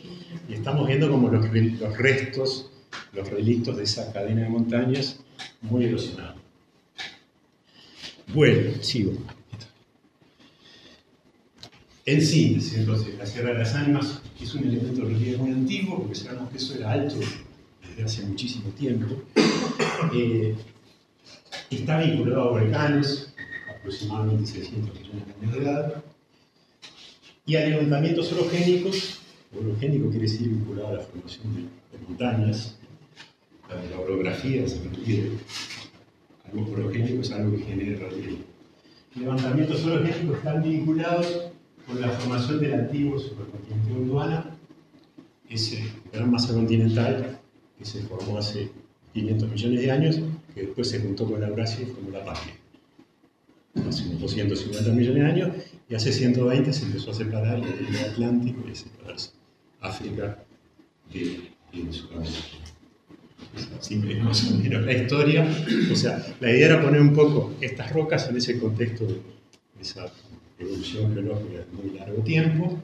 y 0.47 0.53
estamos 0.53 0.87
viendo 0.87 1.09
como 1.09 1.29
los, 1.29 1.45
los 1.45 1.97
restos, 1.97 2.69
los 3.13 3.29
relictos 3.29 3.77
de 3.77 3.83
esa 3.83 4.11
cadena 4.11 4.43
de 4.43 4.49
montañas 4.49 5.19
muy 5.61 5.85
erosionados. 5.85 6.41
Bueno, 8.33 8.71
sigo. 8.81 9.13
En 12.05 12.21
síntesis, 12.21 12.73
entonces, 12.73 13.17
la 13.17 13.25
Sierra 13.25 13.53
de 13.53 13.59
las 13.59 13.75
Ánimas 13.75 14.21
es 14.41 14.53
un 14.55 14.63
elemento 14.63 15.01
de 15.01 15.13
relieve 15.13 15.37
muy 15.37 15.51
antiguo, 15.51 15.99
porque 15.99 16.15
sabemos 16.15 16.49
que 16.49 16.57
eso 16.57 16.75
era 16.75 16.91
alto 16.91 17.15
desde 17.87 18.03
hace 18.03 18.23
muchísimo 18.23 18.69
tiempo. 18.71 19.23
Eh, 20.13 20.53
está 21.69 22.01
vinculado 22.01 22.41
a 22.41 22.59
volcanes, 22.59 23.33
aproximadamente 23.73 24.51
600 24.51 24.99
millones 24.99 25.27
de 25.27 25.33
años 25.33 25.53
de 25.53 25.61
edad, 25.61 26.03
y 27.45 27.55
a 27.55 27.67
levantamientos 27.67 28.31
orogénicos. 28.33 29.19
Orogénico 29.59 30.09
quiere 30.09 30.25
decir 30.25 30.49
vinculado 30.49 30.87
a 30.89 30.93
la 30.93 30.99
formación 30.99 31.55
de, 31.55 31.61
de 31.61 32.07
montañas, 32.07 32.77
la, 33.69 33.99
orografía 33.99 34.67
se 34.67 34.83
refiere. 34.83 35.31
Algo 36.45 36.71
orogénico 36.71 37.21
es 37.21 37.31
algo 37.31 37.55
que 37.57 37.63
genera 37.63 38.09
relieve. 38.09 38.43
levantamientos 39.15 39.85
orogénicos 39.85 40.37
están 40.37 40.63
vinculados 40.63 41.51
con 41.87 42.01
la 42.01 42.09
formación 42.09 42.59
del 42.59 42.73
antiguo 42.73 43.19
supercontinente 43.19 43.93
Gondwana, 43.93 44.45
ese 45.49 45.83
gran 46.11 46.31
masa 46.31 46.53
continental 46.53 47.39
que 47.77 47.85
se 47.85 48.01
formó 48.01 48.37
hace 48.37 48.69
500 49.13 49.51
millones 49.51 49.81
de 49.81 49.91
años, 49.91 50.19
que 50.53 50.61
después 50.61 50.89
se 50.89 50.99
juntó 50.99 51.29
con 51.29 51.41
la 51.41 51.47
Eurasia 51.47 51.83
y 51.83 51.85
formó 51.85 52.11
la 52.11 52.25
Patria. 52.25 52.55
Hace 53.87 54.07
unos 54.07 54.21
250 54.21 54.91
millones 54.91 55.23
de 55.23 55.29
años, 55.29 55.49
y 55.89 55.95
hace 55.95 56.11
120 56.11 56.73
se 56.73 56.85
empezó 56.85 57.11
a 57.11 57.13
separar 57.13 57.59
el 57.59 57.95
Atlántico 57.97 58.63
y 58.67 58.71
a 58.71 58.75
separarse 58.75 59.42
África 59.83 60.43
de, 61.11 61.51
de 61.71 61.93
Sudamérica. 61.93 62.63
Es 63.55 64.23
más 64.23 64.51
o 64.51 64.55
menos 64.55 64.81
la 64.83 64.93
historia. 64.93 65.47
O 65.91 65.95
sea, 65.95 66.25
la 66.39 66.49
idea 66.49 66.67
era 66.67 66.81
poner 66.81 67.01
un 67.01 67.13
poco 67.13 67.53
estas 67.61 67.91
rocas 67.91 68.27
en 68.29 68.37
ese 68.37 68.59
contexto 68.59 69.05
de 69.05 69.21
esa 69.79 70.11
evolución 70.57 71.13
geológica 71.13 71.59
de 71.59 71.65
muy 71.71 71.97
largo 71.97 72.23
tiempo. 72.23 72.81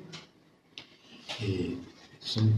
Eh, 1.41 1.75
son 2.19 2.51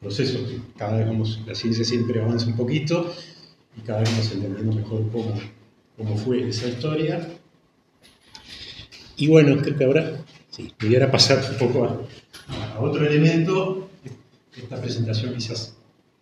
procesos 0.00 0.48
que 0.48 0.58
cada 0.76 0.98
vez 0.98 1.06
vamos, 1.06 1.40
la 1.46 1.54
ciencia 1.54 1.84
siempre 1.84 2.20
avanza 2.20 2.46
un 2.46 2.56
poquito 2.56 3.14
y 3.76 3.82
cada 3.82 4.00
vez 4.00 4.10
vamos 4.10 4.32
entendiendo 4.32 4.72
mejor 4.72 5.08
cómo, 5.12 5.34
cómo 5.96 6.16
fue 6.16 6.48
esa 6.48 6.68
historia. 6.68 7.28
Y 9.16 9.28
bueno, 9.28 9.60
creo 9.62 9.76
que 9.76 9.84
ahora 9.84 10.24
sí, 10.50 10.72
voy 10.80 10.96
a 10.96 11.10
pasar 11.10 11.44
un 11.52 11.58
poco 11.58 12.06
a 12.48 12.80
otro 12.80 13.06
elemento. 13.06 13.81
Esta 14.56 14.80
presentación 14.80 15.34
quizás 15.34 15.74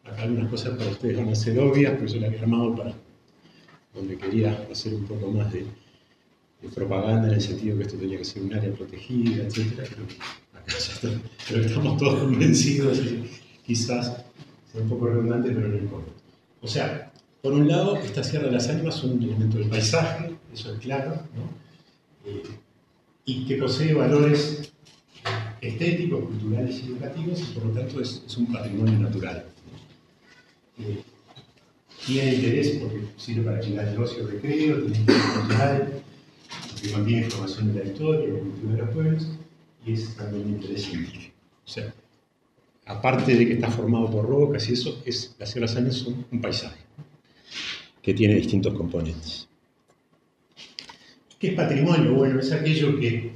acá 0.04 0.22
algunas 0.22 0.50
cosas 0.50 0.76
para 0.76 0.90
ustedes 0.90 1.16
van 1.16 1.28
a 1.28 1.34
ser 1.34 1.58
obvias, 1.58 1.94
pero 1.94 2.06
yo 2.06 2.20
la 2.20 2.26
había 2.28 2.40
armado 2.40 2.76
para 2.76 2.94
donde 3.94 4.16
quería 4.16 4.66
hacer 4.70 4.94
un 4.94 5.04
poco 5.04 5.30
más 5.30 5.52
de, 5.52 5.66
propaganda 6.74 7.28
en 7.28 7.34
el 7.34 7.40
sentido 7.40 7.76
que 7.78 7.84
esto 7.84 7.96
tenía 7.96 8.18
que 8.18 8.24
ser 8.24 8.42
un 8.42 8.52
área 8.52 8.72
protegida, 8.72 9.44
etc. 9.44 9.80
Acá 10.54 10.76
pero 11.48 11.64
estamos 11.64 11.96
todos 11.96 12.20
convencidos 12.20 13.00
quizás 13.64 14.24
sea 14.70 14.82
un 14.82 14.88
poco 14.88 15.06
redundante, 15.06 15.50
pero 15.50 15.68
no 15.68 15.76
importa. 15.76 16.12
O 16.60 16.68
sea, 16.68 17.12
por 17.42 17.52
un 17.52 17.66
lado, 17.66 17.96
esta 17.96 18.22
Sierra 18.22 18.46
de 18.46 18.52
las 18.52 18.68
Ánimas 18.68 18.94
son 18.94 19.12
un 19.12 19.22
elemento 19.22 19.58
del 19.58 19.68
paisaje, 19.68 20.36
eso 20.52 20.72
es 20.72 20.78
claro, 20.80 21.10
¿no? 21.34 22.30
Eh, 22.30 22.42
y 23.24 23.46
que 23.46 23.56
posee 23.56 23.94
valores 23.94 24.69
estéticos, 25.60 26.24
culturales 26.24 26.82
y 26.82 26.86
educativos, 26.88 27.40
y 27.40 27.54
por 27.54 27.66
lo 27.66 27.72
tanto 27.72 28.00
es, 28.00 28.22
es 28.26 28.36
un 28.36 28.52
patrimonio 28.52 28.98
natural. 28.98 29.44
Eh, 30.78 31.02
tiene 32.06 32.34
interés 32.34 32.78
porque 32.80 33.00
sirve 33.16 33.42
para 33.42 33.60
llegar 33.60 33.88
el 33.88 33.98
ocio 33.98 34.26
recreo, 34.26 34.82
tiene 34.82 34.98
interés 34.98 35.22
cultural, 35.22 36.02
porque 36.70 36.88
mantiene 36.90 37.24
información 37.24 37.74
de 37.74 37.84
la 37.84 37.90
historia, 37.90 38.26
de 38.26 38.32
la 38.32 38.38
cultura 38.40 38.72
de 38.72 38.78
los 38.78 38.90
pueblos, 38.90 39.28
y 39.84 39.92
es 39.92 40.16
también 40.16 40.46
un 40.46 40.52
interés. 40.54 40.88
O 41.66 41.68
sea, 41.68 41.92
aparte 42.86 43.34
de 43.34 43.46
que 43.46 43.52
está 43.54 43.70
formado 43.70 44.10
por 44.10 44.26
rocas 44.26 44.68
y 44.68 44.72
eso, 44.72 45.00
es, 45.04 45.34
las 45.38 45.50
Sierras 45.50 45.72
Sáenz 45.72 45.94
son 45.94 46.24
un 46.30 46.40
paisaje 46.40 46.80
que 48.02 48.14
tiene 48.14 48.34
distintos 48.34 48.74
componentes. 48.74 49.46
¿Qué 51.38 51.48
es 51.48 51.54
patrimonio? 51.54 52.14
Bueno, 52.14 52.40
es 52.40 52.52
aquello 52.52 52.98
que, 52.98 53.32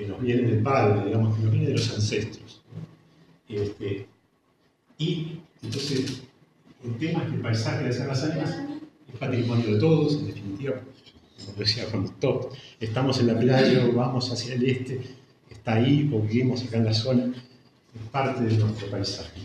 que 0.00 0.06
nos 0.06 0.20
viene 0.20 0.42
del 0.42 0.62
padre, 0.62 1.04
digamos, 1.04 1.36
que 1.36 1.42
nos 1.42 1.52
viene 1.52 1.66
de 1.68 1.74
los 1.74 1.94
ancestros. 1.94 2.62
Este, 3.48 4.06
y 4.96 5.40
entonces, 5.62 6.22
el 6.84 6.96
tema 6.96 7.22
es 7.22 7.28
que 7.28 7.34
el 7.36 7.42
paisaje 7.42 7.84
de 7.84 7.92
Sierras 7.92 8.20
Sáenz 8.20 8.50
es 9.12 9.18
patrimonio 9.18 9.74
de 9.74 9.80
todos, 9.80 10.14
en 10.14 10.28
definitiva, 10.28 10.80
como 11.44 11.58
decía 11.58 11.84
todos 12.18 12.54
estamos 12.78 13.18
en 13.20 13.26
la 13.26 13.38
playa 13.38 13.86
vamos 13.94 14.30
hacia 14.30 14.54
el 14.54 14.64
este, 14.64 15.00
está 15.50 15.74
ahí 15.74 16.10
o 16.12 16.20
vivimos 16.20 16.62
acá 16.64 16.78
en 16.78 16.84
la 16.84 16.94
zona, 16.94 17.24
es 17.26 18.10
parte 18.10 18.44
de 18.44 18.56
nuestro 18.56 18.90
paisaje. 18.90 19.40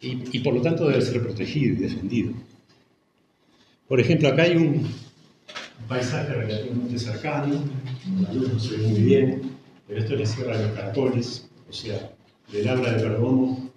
y 0.00 0.40
por 0.40 0.54
lo 0.54 0.60
tanto 0.60 0.88
debe 0.88 1.00
ser 1.00 1.22
protegido 1.22 1.74
y 1.74 1.76
defendido. 1.76 2.32
Por 3.88 4.00
ejemplo, 4.00 4.28
acá 4.28 4.42
hay 4.42 4.56
un, 4.56 4.64
un 4.74 5.88
paisaje 5.88 6.32
relativamente 6.34 6.98
cercano, 6.98 7.62
la 8.20 8.32
luz 8.32 8.52
no 8.52 8.58
se 8.58 8.76
ve 8.76 8.86
muy 8.88 9.00
bien, 9.02 9.51
pero 9.92 10.00
esto 10.04 10.14
es 10.14 10.20
la 10.20 10.26
Sierra 10.26 10.56
de 10.56 10.66
los 10.68 10.72
Caracoles, 10.76 11.48
o 11.68 11.72
sea, 11.72 12.12
del 12.50 12.66
Abra 12.68 12.92
de 12.94 13.02
Perdomo 13.02 13.70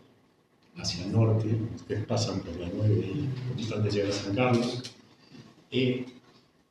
hacia 0.78 1.04
el 1.06 1.12
norte, 1.12 1.48
ustedes 1.76 2.06
pasan 2.06 2.40
por 2.40 2.56
la 2.58 2.70
9 2.74 3.06
y 3.58 3.64
antes 3.74 3.84
de 3.84 3.92
llegar 3.92 4.10
a 4.12 4.14
San 4.14 4.34
Carlos. 4.36 4.94
Eh, 5.72 6.06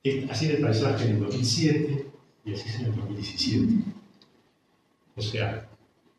es- 0.03 0.31
así 0.31 0.47
era 0.47 0.55
el 0.57 0.63
paisaje 0.63 1.05
en 1.05 1.11
el 1.17 1.21
2007 1.21 2.07
y 2.47 2.55
así 2.55 2.69
es 2.71 2.75
en 2.81 2.87
el 2.87 2.97
2017. 2.97 3.75
O 5.17 5.21
sea, 5.23 5.69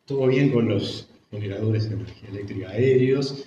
todo 0.04 0.28
bien 0.28 0.50
con 0.50 0.68
los 0.68 1.08
generadores 1.30 1.88
de 1.88 1.96
energía 1.96 2.28
eléctrica 2.28 2.70
aéreos, 2.70 3.44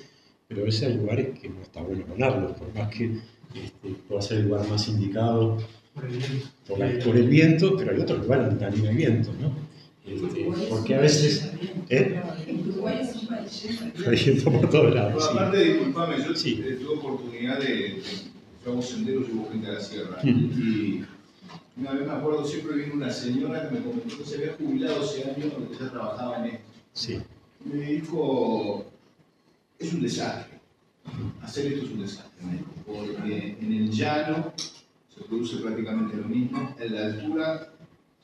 pero 0.49 0.61
a 0.61 0.65
veces 0.65 0.83
hay 0.83 0.93
lugares 0.95 1.39
que 1.39 1.47
no 1.49 1.61
está 1.61 1.81
bueno 1.81 2.05
ponerlos, 2.05 2.51
por 2.57 2.73
más 2.75 2.89
que 2.89 3.17
este, 3.55 3.89
pueda 4.09 4.21
ser 4.21 4.39
el 4.39 4.47
lugar 4.49 4.67
más 4.67 4.87
indicado 4.89 5.57
por, 6.67 6.79
la- 6.79 6.99
por 7.03 7.15
el 7.17 7.27
viento, 7.29 7.75
pero 7.77 7.91
hay 7.91 7.99
otros 8.01 8.19
lugares 8.19 8.45
donde 8.47 8.65
también 8.65 8.87
hay 8.87 8.95
viento, 8.95 9.31
¿no? 9.41 9.68
Este, 10.15 10.67
porque 10.69 10.95
a 10.95 10.99
veces... 11.01 11.51
¿eh? 11.89 12.21
Uruguay 12.67 12.99
es 13.01 13.15
un 13.15 13.27
país 13.27 13.63
lleno 13.63 13.91
de 13.93 14.09
Hay 14.17 14.23
viento 14.23 14.51
por 14.51 14.69
todos 14.69 14.95
lados. 14.95 15.23
Sí. 15.23 15.29
aparte, 15.31 15.63
disculpame, 15.63 16.15
yo 16.25 16.35
Sí. 16.35 16.63
eh, 16.65 16.77
tuve 16.81 16.97
oportunidad 16.97 17.59
de, 17.59 17.67
de 17.67 18.01
fuimos 18.63 18.89
senderos 18.89 19.25
y 19.29 19.31
hubo 19.37 19.49
gente 19.51 19.67
a 19.67 19.73
la 19.73 19.81
sierra. 19.81 20.17
Y 20.23 21.03
una 21.77 21.91
vez 21.93 22.07
me 22.07 22.13
acuerdo, 22.13 22.45
siempre 22.45 22.75
vino 22.77 22.93
una 22.95 23.09
señora 23.11 23.69
que 23.69 23.75
me 23.75 23.81
comentó 23.83 24.17
que 24.17 24.25
se 24.25 24.35
había 24.35 24.53
jubilado 24.53 25.01
hace 25.01 25.23
años 25.23 25.53
porque 25.55 25.75
ya 25.79 25.89
trabajaba 25.91 26.39
en 26.39 26.55
esto. 26.55 26.65
Sí. 26.93 27.19
Me 27.65 27.85
dijo, 27.85 28.85
es 29.77 29.93
un 29.93 30.01
desastre. 30.01 30.59
Hacer 31.41 31.73
esto 31.73 31.85
es 31.85 31.91
un 31.91 32.01
desastre, 32.01 32.45
me 32.45 32.53
dijo, 32.57 32.69
porque 32.85 33.57
en 33.61 33.73
el 33.73 33.89
llano 33.91 34.53
se 34.57 35.23
produce 35.23 35.57
prácticamente 35.57 36.17
lo 36.17 36.27
mismo. 36.27 36.75
En 36.79 36.95
la 36.95 37.05
altura 37.07 37.68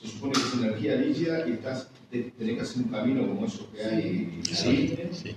se 0.06 0.12
supone 0.14 0.34
que 0.34 0.40
es 0.40 0.54
energía 0.54 0.96
limpia 0.96 1.48
y 1.48 1.52
estás, 1.54 1.88
te- 2.12 2.32
tenés 2.38 2.56
que 2.56 2.62
hacer 2.62 2.84
un 2.84 2.90
camino 2.90 3.28
como 3.28 3.46
esos 3.46 3.68
que 3.68 3.84
hay 3.84 3.94
ahí. 4.02 4.42
Sí, 4.44 4.96
sí. 5.12 5.36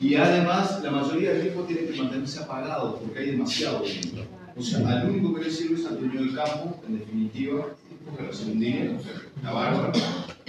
Y 0.00 0.14
además, 0.14 0.80
la 0.82 0.90
mayoría 0.90 1.32
del 1.32 1.42
tiempo 1.42 1.62
tiene 1.64 1.86
que 1.86 1.96
mantenerse 1.98 2.40
apagado 2.40 2.98
porque 3.00 3.18
hay 3.18 3.30
demasiado 3.32 3.82
viento. 3.82 4.24
O 4.56 4.62
sea, 4.62 4.86
al 4.88 5.10
único 5.10 5.34
que 5.34 5.44
le 5.44 5.50
sirve 5.50 5.74
es 5.80 5.86
al 5.86 5.98
dueño 6.00 6.20
del 6.20 6.34
campo, 6.34 6.80
en 6.86 6.98
definitiva, 6.98 7.66
porque 8.04 8.22
un 8.46 8.58
dinero, 8.60 8.96
o 8.98 9.02
sea, 9.02 9.12
la 9.42 9.52
bárbara, 9.52 9.92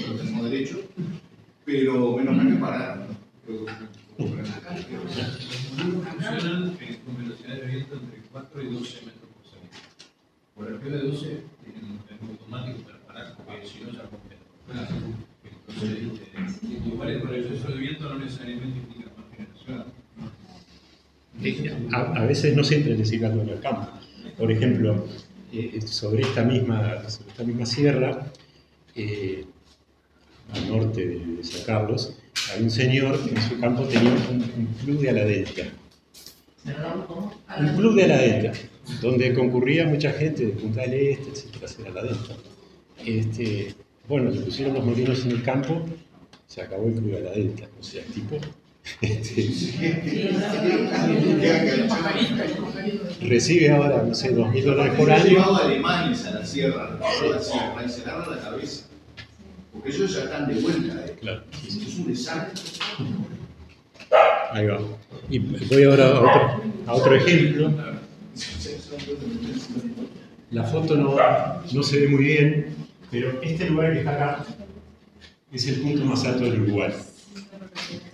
lo 0.08 0.14
tenemos 0.16 0.50
derecho, 0.50 0.80
pero 1.66 2.16
menos 2.18 2.36
mal 2.36 2.48
que 2.48 2.56
parar. 2.56 2.98
¿no? 2.98 3.06
Pero- 3.46 3.66
funcionan 6.20 6.78
con 7.06 7.18
velocidades 7.18 7.62
de 7.62 7.68
viento 7.68 7.96
entre 7.96 8.20
4 8.32 8.62
y 8.62 8.66
12 8.66 8.96
metros 9.06 9.30
por 9.34 9.46
segundo. 9.52 9.78
Por 10.56 10.68
arriba 10.68 10.98
de 10.98 11.04
12 11.10 11.44
tienen 11.64 11.84
un 11.92 11.98
mecanismo 11.98 12.30
automático 12.32 12.80
para 12.84 12.99
A, 21.92 22.26
veces 22.26 22.56
no 22.56 22.64
siempre 22.64 22.96
necesita 22.96 23.28
algo 23.28 23.42
en 23.44 23.50
el 23.50 23.60
campo. 23.60 23.88
Por 24.38 24.52
ejemplo, 24.52 25.08
eh, 25.54 25.80
sobre, 25.86 26.24
esta 26.24 26.44
misma, 26.44 27.02
esta 27.06 27.44
misma 27.44 27.66
sierra, 27.66 28.32
eh, 28.96 29.46
al 30.54 30.70
norte 30.70 31.08
de, 31.08 31.44
San 31.44 31.64
Carlos, 31.64 32.18
hay 32.54 32.64
un 32.64 32.70
señor 32.70 33.24
que 33.24 33.36
en 33.36 33.42
su 33.42 33.60
campo 33.60 33.84
tenía 33.84 34.12
un, 34.12 34.68
club 34.84 35.00
de 35.00 35.10
aladelta. 35.10 35.64
Un 37.58 37.76
club 37.78 37.96
de 37.96 38.04
aladelta, 38.04 38.52
donde 39.02 39.34
concurría 39.34 39.86
mucha 39.86 40.12
gente 40.12 40.46
de 40.46 40.52
Punta 40.52 40.82
del 40.82 40.94
Este, 40.94 41.30
etcétera, 41.30 41.66
hacer 41.66 41.88
aladelta. 41.88 42.36
Este, 43.06 43.76
bueno, 44.08 44.30
le 44.30 44.42
pusieron 44.42 44.74
los 44.74 44.86
molinos 44.86 45.26
en 45.26 45.32
el 45.32 45.44
campo, 45.44 45.86
se 46.48 46.62
acabó 46.62 46.88
el 46.88 46.94
club 46.94 47.12
de 47.12 47.18
aladelta. 47.18 47.68
O 47.80 47.84
sea, 47.84 48.04
tipo, 48.06 48.38
este, 49.02 49.50
recibe 53.22 53.70
ahora, 53.72 54.04
no 54.04 54.14
sé, 54.16 54.32
dos 54.32 54.52
mil 54.52 54.66
dólares 54.66 54.94
por 54.96 55.12
año. 55.12 55.26
llevado 55.26 55.58
alemanes 55.58 56.26
a 56.26 56.32
la 56.32 56.46
sierra, 56.46 56.88
a 56.88 57.28
la 57.28 57.40
sierra, 57.40 57.84
y 57.86 57.90
se 57.90 58.02
agarran 58.02 58.36
la 58.36 58.42
cabeza. 58.42 58.86
Porque 59.72 59.90
ellos 59.90 60.14
ya 60.14 60.24
están 60.24 60.48
de 60.48 60.62
vuelta. 60.62 61.06
¿eh? 61.06 61.16
Claro. 61.20 61.44
Es 61.66 61.98
un 62.00 62.08
desastre. 62.08 62.62
Ahí 64.52 64.66
va. 64.66 64.80
Y 65.30 65.40
voy 65.40 65.84
ahora 65.84 66.08
a 66.08 66.20
otro, 66.20 66.64
a 66.88 66.94
otro 66.96 67.16
ejemplo. 67.16 67.72
La 70.52 70.64
foto 70.64 70.96
no, 70.96 71.16
no 71.72 71.84
se 71.84 72.00
ve 72.00 72.08
muy 72.08 72.24
bien, 72.24 72.76
pero 73.12 73.42
este 73.42 73.70
lugar 73.70 73.94
que 73.94 74.00
está 74.00 74.12
acá 74.14 74.46
es 75.52 75.68
el 75.68 75.82
punto 75.82 76.06
más 76.06 76.24
alto 76.26 76.46
del 76.46 76.62
Uruguay. 76.62 76.92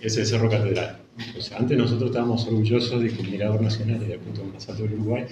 Es 0.00 0.16
el 0.16 0.26
Cerro 0.26 0.48
Catedral. 0.48 0.98
O 1.36 1.40
sea, 1.40 1.58
antes 1.58 1.76
nosotros 1.76 2.10
estábamos 2.10 2.46
orgullosos 2.46 3.00
de 3.02 3.08
que 3.08 3.22
el 3.22 3.30
Mirador 3.30 3.60
Nacional 3.60 4.02
era 4.02 4.14
el 4.14 4.20
punto 4.20 4.44
más 4.44 4.68
alto 4.68 4.84
del 4.84 4.94
Uruguay. 4.94 5.26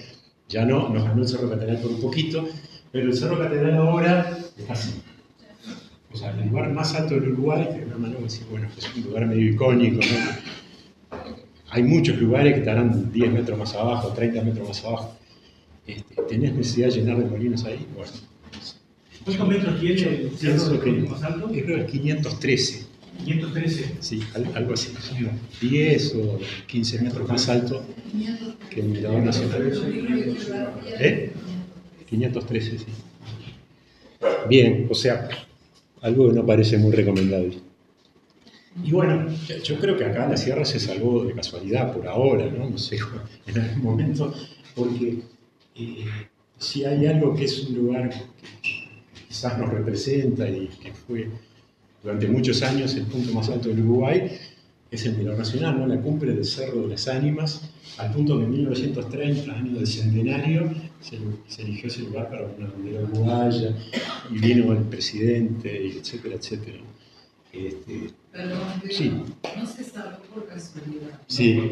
Ya 0.49 0.65
no, 0.65 0.89
nos 0.89 1.03
ganó 1.03 1.21
el 1.21 1.27
Cerro 1.27 1.49
Catedral 1.49 1.77
por 1.77 1.91
un 1.91 2.01
poquito, 2.01 2.47
Pero 2.91 3.07
el 3.07 3.17
Cerro 3.17 3.39
Catedral 3.39 3.75
ahora 3.75 4.37
está 4.57 4.73
así. 4.73 5.01
O 6.13 6.17
sea, 6.17 6.31
el 6.31 6.47
lugar 6.47 6.71
más 6.71 6.93
alto 6.95 7.15
del 7.15 7.31
Uruguay, 7.31 7.67
de 7.77 7.85
manera 7.97 8.21
decir, 8.21 8.45
bueno, 8.49 8.69
es 8.77 8.95
un 8.95 9.03
lugar 9.03 9.25
medio 9.25 9.51
icónico, 9.51 9.97
¿no? 9.97 11.19
Hay 11.71 11.83
muchos 11.83 12.17
lugares 12.17 12.53
que 12.53 12.59
estarán 12.59 13.11
10 13.11 13.33
metros 13.33 13.59
más 13.59 13.73
abajo, 13.75 14.09
30 14.09 14.43
metros 14.43 14.67
más 14.67 14.85
abajo. 14.85 15.15
Este, 15.85 16.21
¿Tenés 16.23 16.53
necesidad 16.53 16.87
de 16.87 16.93
llenar 17.01 17.17
de 17.17 17.25
molinos 17.25 17.65
ahí? 17.65 17.85
Bueno, 17.93 18.11
¿Cuántos 19.25 19.47
metros 19.47 19.79
tiene 19.79 20.01
el 20.01 20.31
cerro 20.37 20.79
que 20.79 20.91
más 20.91 21.23
alto? 21.23 21.47
creo 21.47 21.65
que 21.65 21.81
es 21.85 21.91
513. 21.91 22.85
513. 23.25 23.95
Sí, 23.99 24.19
al- 24.35 24.51
algo 24.55 24.73
así. 24.73 24.93
10 25.61 26.15
o 26.15 26.39
15 26.67 27.01
metros 27.01 27.27
más 27.27 27.49
alto 27.49 27.83
que 28.69 28.81
el 28.81 28.87
Mirador 28.87 29.23
Nacional. 29.23 29.71
¿Eh? 30.99 31.31
513, 32.09 32.77
sí. 32.79 32.85
Bien, 34.47 34.87
o 34.89 34.93
sea, 34.95 35.27
algo 36.01 36.27
que 36.29 36.33
no 36.35 36.45
parece 36.45 36.77
muy 36.77 36.91
recomendable. 36.91 37.57
Y 38.83 38.91
bueno, 38.91 39.27
yo 39.63 39.79
creo 39.79 39.97
que 39.97 40.03
acá 40.05 40.27
la 40.27 40.37
sierra 40.37 40.65
se 40.65 40.79
salvó 40.79 41.23
de 41.23 41.33
casualidad 41.33 41.93
por 41.93 42.07
ahora, 42.07 42.45
¿no? 42.47 42.69
No 42.69 42.77
sé, 42.77 42.97
en 43.47 43.59
algún 43.59 43.83
momento, 43.83 44.33
porque 44.75 45.19
eh, 45.75 46.05
si 46.59 46.83
hay 46.85 47.05
algo 47.07 47.33
que 47.35 47.45
es 47.45 47.59
un 47.67 47.75
lugar 47.75 48.09
que 48.61 48.74
quizás 49.35 49.57
nos 49.57 49.69
representa 49.69 50.47
y 50.47 50.67
que 50.81 50.93
fue 50.93 51.27
durante 52.01 52.27
muchos 52.27 52.61
años 52.63 52.95
el 52.95 53.03
punto 53.05 53.33
más 53.33 53.49
alto 53.49 53.67
del 53.69 53.81
Uruguay, 53.81 54.31
es 54.89 55.05
el 55.05 55.17
Mirador 55.17 55.39
Nacional, 55.39 55.77
¿no? 55.79 55.87
la 55.87 55.99
cumbre 55.99 56.31
del 56.33 56.45
Cerro 56.45 56.83
de 56.83 56.87
las 56.89 57.07
Ánimas, 57.09 57.69
al 57.97 58.13
punto 58.13 58.37
que 58.37 58.45
en 58.45 58.51
1930, 58.51 59.51
año 59.51 59.73
del 59.73 59.87
centenario, 59.87 60.71
se, 61.01 61.17
se 61.47 61.63
eligió 61.63 61.87
ese 61.89 62.01
lugar 62.03 62.29
para 62.29 62.45
una 62.45 62.67
bandera 62.67 63.01
uruguaya, 63.01 63.75
y 64.31 64.39
vino 64.39 64.71
el 64.71 64.83
presidente, 64.83 65.85
y 65.87 65.97
etcétera, 65.97 66.35
etcétera. 66.35 66.79
Este, 67.51 68.11
Perdón, 68.31 68.59
pero 68.81 68.93
Sí. 68.93 69.11
no 69.57 69.65
se 69.65 69.83
salvó 69.83 70.17
por 70.33 70.47
casualidad. 70.47 71.19
sí, 71.27 71.69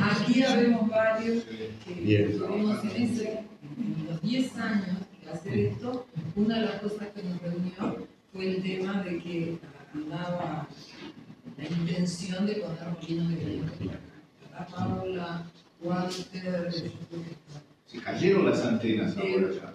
Aquí 0.00 0.42
habemos 0.42 0.88
varios 0.88 1.44
que 1.44 1.94
Bien. 2.02 2.30
estuvimos 2.30 2.78
en, 2.84 3.02
ese, 3.02 3.28
en 3.78 4.06
los 4.10 4.22
10 4.22 4.56
años 4.56 4.96
hacer 5.32 5.58
esto. 5.58 6.06
Una 6.36 6.60
de 6.60 6.66
las 6.66 6.80
cosas 6.80 7.08
que 7.14 7.22
nos 7.22 7.40
reunió 7.42 8.06
fue 8.32 8.56
el 8.56 8.62
tema 8.62 9.02
de 9.02 9.18
que 9.18 9.58
andaba 9.94 10.66
la 11.58 11.64
intención 11.64 12.46
de 12.46 12.54
poner 12.54 12.88
molinos 12.90 13.28
de 13.30 13.36
viento 13.44 13.72
por 13.74 13.88
acá. 13.88 13.98
La 14.52 14.66
Paula, 14.66 15.42
Walter, 15.82 16.72
Se 17.86 17.98
cayeron 18.00 18.44
las 18.50 18.64
antenas 18.64 19.16
ahora 19.16 19.48
ya. 19.54 19.74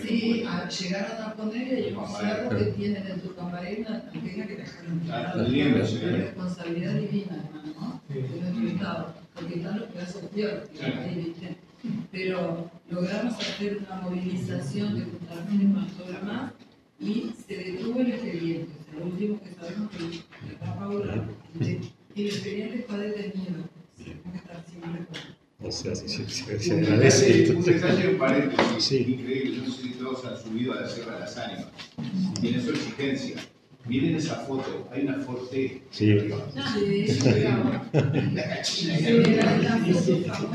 Sí, 0.00 0.44
a- 0.46 0.68
llegaron 0.68 1.22
a 1.22 1.34
poner 1.34 1.66
y 1.66 1.70
hay 1.86 1.92
un 1.92 2.06
cerro 2.08 2.56
que 2.56 2.64
tienen 2.66 3.06
en 3.08 3.20
tu 3.20 3.34
camarera 3.34 3.88
una 3.88 3.96
antena 3.98 4.46
que 4.46 4.56
dejaron 4.56 5.02
Ah, 5.10 5.34
Es 5.36 6.02
responsabilidad 6.02 6.94
divina, 6.94 7.44
hermano, 7.44 7.72
¿no? 8.08 8.14
De 8.14 8.20
nuestro 8.40 8.68
Estado, 8.68 9.14
porque 9.34 9.54
están 9.56 9.80
los 9.80 9.88
pedazos 9.90 10.22
de 10.22 10.28
tierra 10.28 10.62
que 10.72 10.84
ahí, 10.86 11.14
¿viste? 11.16 11.56
Pero 12.12 12.70
logramos 12.90 13.34
hacer 13.34 13.78
una 13.86 14.00
movilización 14.02 14.94
de 14.98 15.64
más 15.66 15.92
todo 15.92 16.12
lo 16.12 16.22
más 16.24 16.52
y 17.00 17.32
se 17.46 17.56
detuvo 17.56 18.00
el 18.00 18.08
expediente. 18.12 18.72
O 18.80 18.84
sea, 18.90 19.00
lo 19.00 19.06
último 19.06 19.40
que 19.42 19.50
sabemos 19.54 19.90
que 19.90 20.64
la 20.64 20.74
Paula, 20.78 21.24
¿viste? 21.54 21.88
y 22.14 22.20
el 22.22 22.26
expediente 22.28 22.84
fue 22.88 22.98
detenido. 22.98 23.64
O 25.62 25.70
sea, 25.72 25.94
sí, 25.96 26.06
sí, 26.08 26.24
sí, 26.28 26.44
se 26.60 26.74
Un 26.74 26.84
agradece. 26.84 27.50
un 27.56 27.64
detalle 27.64 28.10
en 28.10 28.18
paréntesis, 28.18 28.84
Sí. 28.84 28.98
increíble, 29.08 29.58
no 29.66 29.72
sé 29.72 29.82
si 29.82 29.88
todos 29.94 30.24
han 30.26 30.36
subido 30.40 30.72
a 30.74 30.82
la 30.82 30.88
Sierra 30.88 31.14
de 31.14 31.20
las 31.20 31.36
Ánimas. 31.38 31.66
Tiene 32.40 32.60
su 32.62 32.70
exigencia. 32.70 33.36
Miren 33.88 34.16
esa 34.16 34.34
foto, 34.36 34.88
hay 34.92 35.02
una 35.02 35.18
forte. 35.20 35.82
Sí. 35.90 36.18
Sí. 36.18 37.44
La 38.34 38.48
cachina. 38.48 38.98
Foto 39.92 40.34
foto 40.34 40.50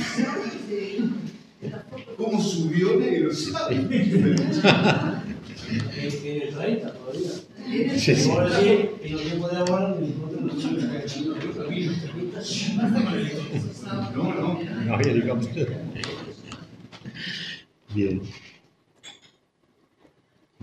¿Cómo 2.18 2.42
subió 2.42 2.94
lo 2.96 3.34
sabe? 3.34 3.76
En 3.76 3.94
en 5.72 6.42
el 6.42 6.54
30 6.56 6.94
todavía. 6.94 7.30
Sí, 7.98 8.16
sí. 8.16 8.32
En 9.02 9.12
los 9.14 9.22
tiempos 9.22 9.52
de 9.52 9.58
ahora, 9.58 9.96
en 9.98 10.04
el 10.04 10.14
otro 10.24 10.42
no 10.42 10.54
No, 14.14 14.34
no. 14.34 14.60
No 14.86 14.96
había 14.96 15.12
helicóptero. 15.12 15.74
Bien. 17.94 18.22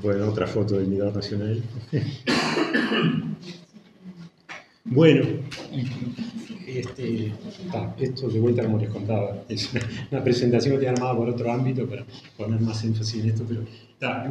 Bueno, 0.03 0.28
otra 0.28 0.46
foto 0.46 0.76
del 0.78 0.86
Mirador 0.86 1.16
Nacional. 1.16 1.62
Bueno, 4.84 5.24
este, 6.66 7.32
esto 7.99 8.28
de 8.28 8.40
vuelta 8.40 8.62
como 8.64 8.78
les 8.78 8.90
contaba, 8.90 9.44
es 9.49 9.68
una 10.11 10.22
presentación 10.24 10.74
que 10.74 10.78
tenía 10.78 10.92
armada 10.92 11.16
por 11.16 11.28
otro 11.28 11.53
ámbito 11.53 11.86
para 11.86 12.07
poner 12.36 12.61
más 12.61 12.82
énfasis 12.84 13.22
en 13.22 13.30
esto, 13.30 13.44
pero 13.46 13.64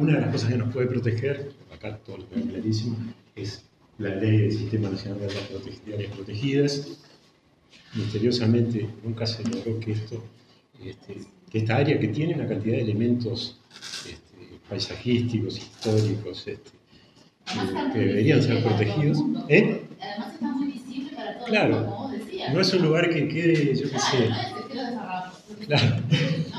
una 0.00 0.14
de 0.14 0.20
las 0.22 0.32
cosas 0.32 0.50
que 0.50 0.58
nos 0.58 0.72
puede 0.72 0.86
proteger, 0.88 1.52
acá 1.72 1.96
todo 1.98 2.18
lo 2.18 2.24
veo 2.34 2.44
clarísimo, 2.46 2.96
es 3.36 3.64
la 3.98 4.14
ley 4.16 4.38
del 4.38 4.52
Sistema 4.52 4.88
Nacional 4.88 5.20
de 5.20 5.26
Áreas 5.26 5.50
Prote- 5.50 5.80
de 5.84 5.94
Áreas 5.94 6.12
Protegidas, 6.14 6.88
misteriosamente 7.94 8.88
nunca 9.04 9.26
se 9.26 9.44
logró 9.44 9.78
que 9.80 9.92
esto, 9.92 10.24
este, 10.84 11.18
que 11.50 11.58
esta 11.58 11.76
área 11.76 11.98
que 12.00 12.08
tiene 12.08 12.34
una 12.34 12.46
cantidad 12.48 12.76
de 12.76 12.82
elementos 12.82 13.60
este, 14.08 14.27
paisajísticos, 14.68 15.58
históricos, 15.58 16.46
este, 16.46 16.70
que, 17.92 17.98
deberían 17.98 18.42
ser 18.42 18.62
protegidos. 18.62 19.18
¿Eh? 19.48 19.82
Además 20.00 20.34
está 20.34 20.46
muy 20.46 20.72
visible 20.72 21.10
para 21.16 21.38
todo 21.38 21.46
Claro. 21.46 21.66
el 21.66 21.72
mundo, 21.80 21.90
como 21.96 22.08
vos 22.08 22.12
decías. 22.12 22.54
No 22.54 22.60
es 22.60 22.74
un 22.74 22.82
lugar 22.82 23.08
que 23.10 23.28
quede, 23.28 23.74
yo 23.74 23.90
qué 23.90 23.98
sé. 23.98 24.30
Claro. 25.66 25.96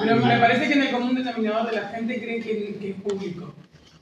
Pero 0.02 0.16
me 0.18 0.40
parece 0.40 0.68
que 0.68 0.74
en 0.74 0.82
el 0.84 0.92
común 0.92 1.16
denominador 1.16 1.70
de 1.70 1.76
la 1.78 1.88
gente 1.90 2.20
cree 2.20 2.40
que, 2.40 2.76
que 2.80 2.90
es 2.92 2.96
público. 3.02 3.54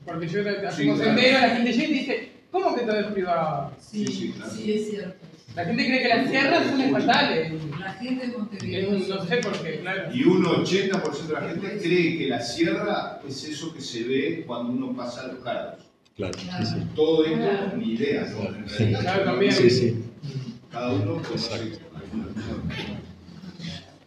Porque 0.04 0.26
yo 0.28 0.40
hacemos 0.40 0.98
claro. 0.98 1.16
sendero, 1.16 1.38
la 1.40 1.50
gente 1.50 1.72
llega 1.72 1.88
y 1.88 1.92
dice, 1.92 2.32
¿cómo 2.50 2.74
que 2.74 2.82
todo 2.82 2.98
es 2.98 3.06
privado? 3.06 3.72
Sí, 3.78 4.06
Sí, 4.06 4.12
sí, 4.12 4.32
claro. 4.32 4.52
sí, 4.52 4.72
es 4.72 4.90
cierto. 4.90 5.26
La 5.54 5.64
gente 5.64 5.86
cree 5.86 6.02
que 6.02 6.08
las 6.08 6.30
sierras 6.30 6.66
son 6.66 6.80
estatales. 6.80 7.52
La 7.80 7.92
gente 7.94 8.26
de 8.26 8.36
Montevideo. 8.36 8.92
No 8.92 9.24
sé 9.24 9.36
por 9.38 9.62
qué, 9.62 9.80
claro. 9.80 10.14
Y 10.14 10.24
un 10.24 10.44
80% 10.44 11.26
de 11.26 11.32
la 11.32 11.40
gente 11.40 11.78
cree 11.78 12.18
que 12.18 12.28
la 12.28 12.40
sierra 12.40 13.20
es 13.26 13.44
eso 13.44 13.72
que 13.74 13.80
se 13.80 14.04
ve 14.04 14.44
cuando 14.46 14.72
uno 14.72 14.96
pasa 14.96 15.22
a 15.22 15.26
los 15.28 15.42
carros. 15.42 15.84
Claro, 16.16 16.38
sí, 16.38 16.66
sí. 16.66 16.86
Todo 16.94 17.24
esto, 17.24 17.76
ni 17.76 17.94
idea, 17.94 18.26
¿no? 18.26 19.00
Claro, 19.00 19.24
también. 19.24 19.52
Sí, 19.52 19.70
sí. 19.70 20.04
Cada 20.70 20.92
uno 20.92 21.22
conoce. 21.22 21.78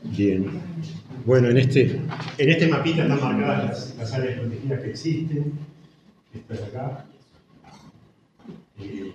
Bien. 0.03 0.61
Bueno, 1.25 1.49
en 1.49 1.57
este, 1.57 2.01
en 2.37 2.49
este 2.49 2.67
mapita 2.67 3.03
están 3.03 3.19
marcadas 3.21 3.69
las, 3.69 3.95
las 3.97 4.13
áreas 4.13 4.39
protegidas 4.39 4.81
que 4.81 4.89
existen. 4.89 5.53
Esta 6.33 6.53
de 6.53 6.63
acá. 6.63 7.05
Eh, 8.79 9.13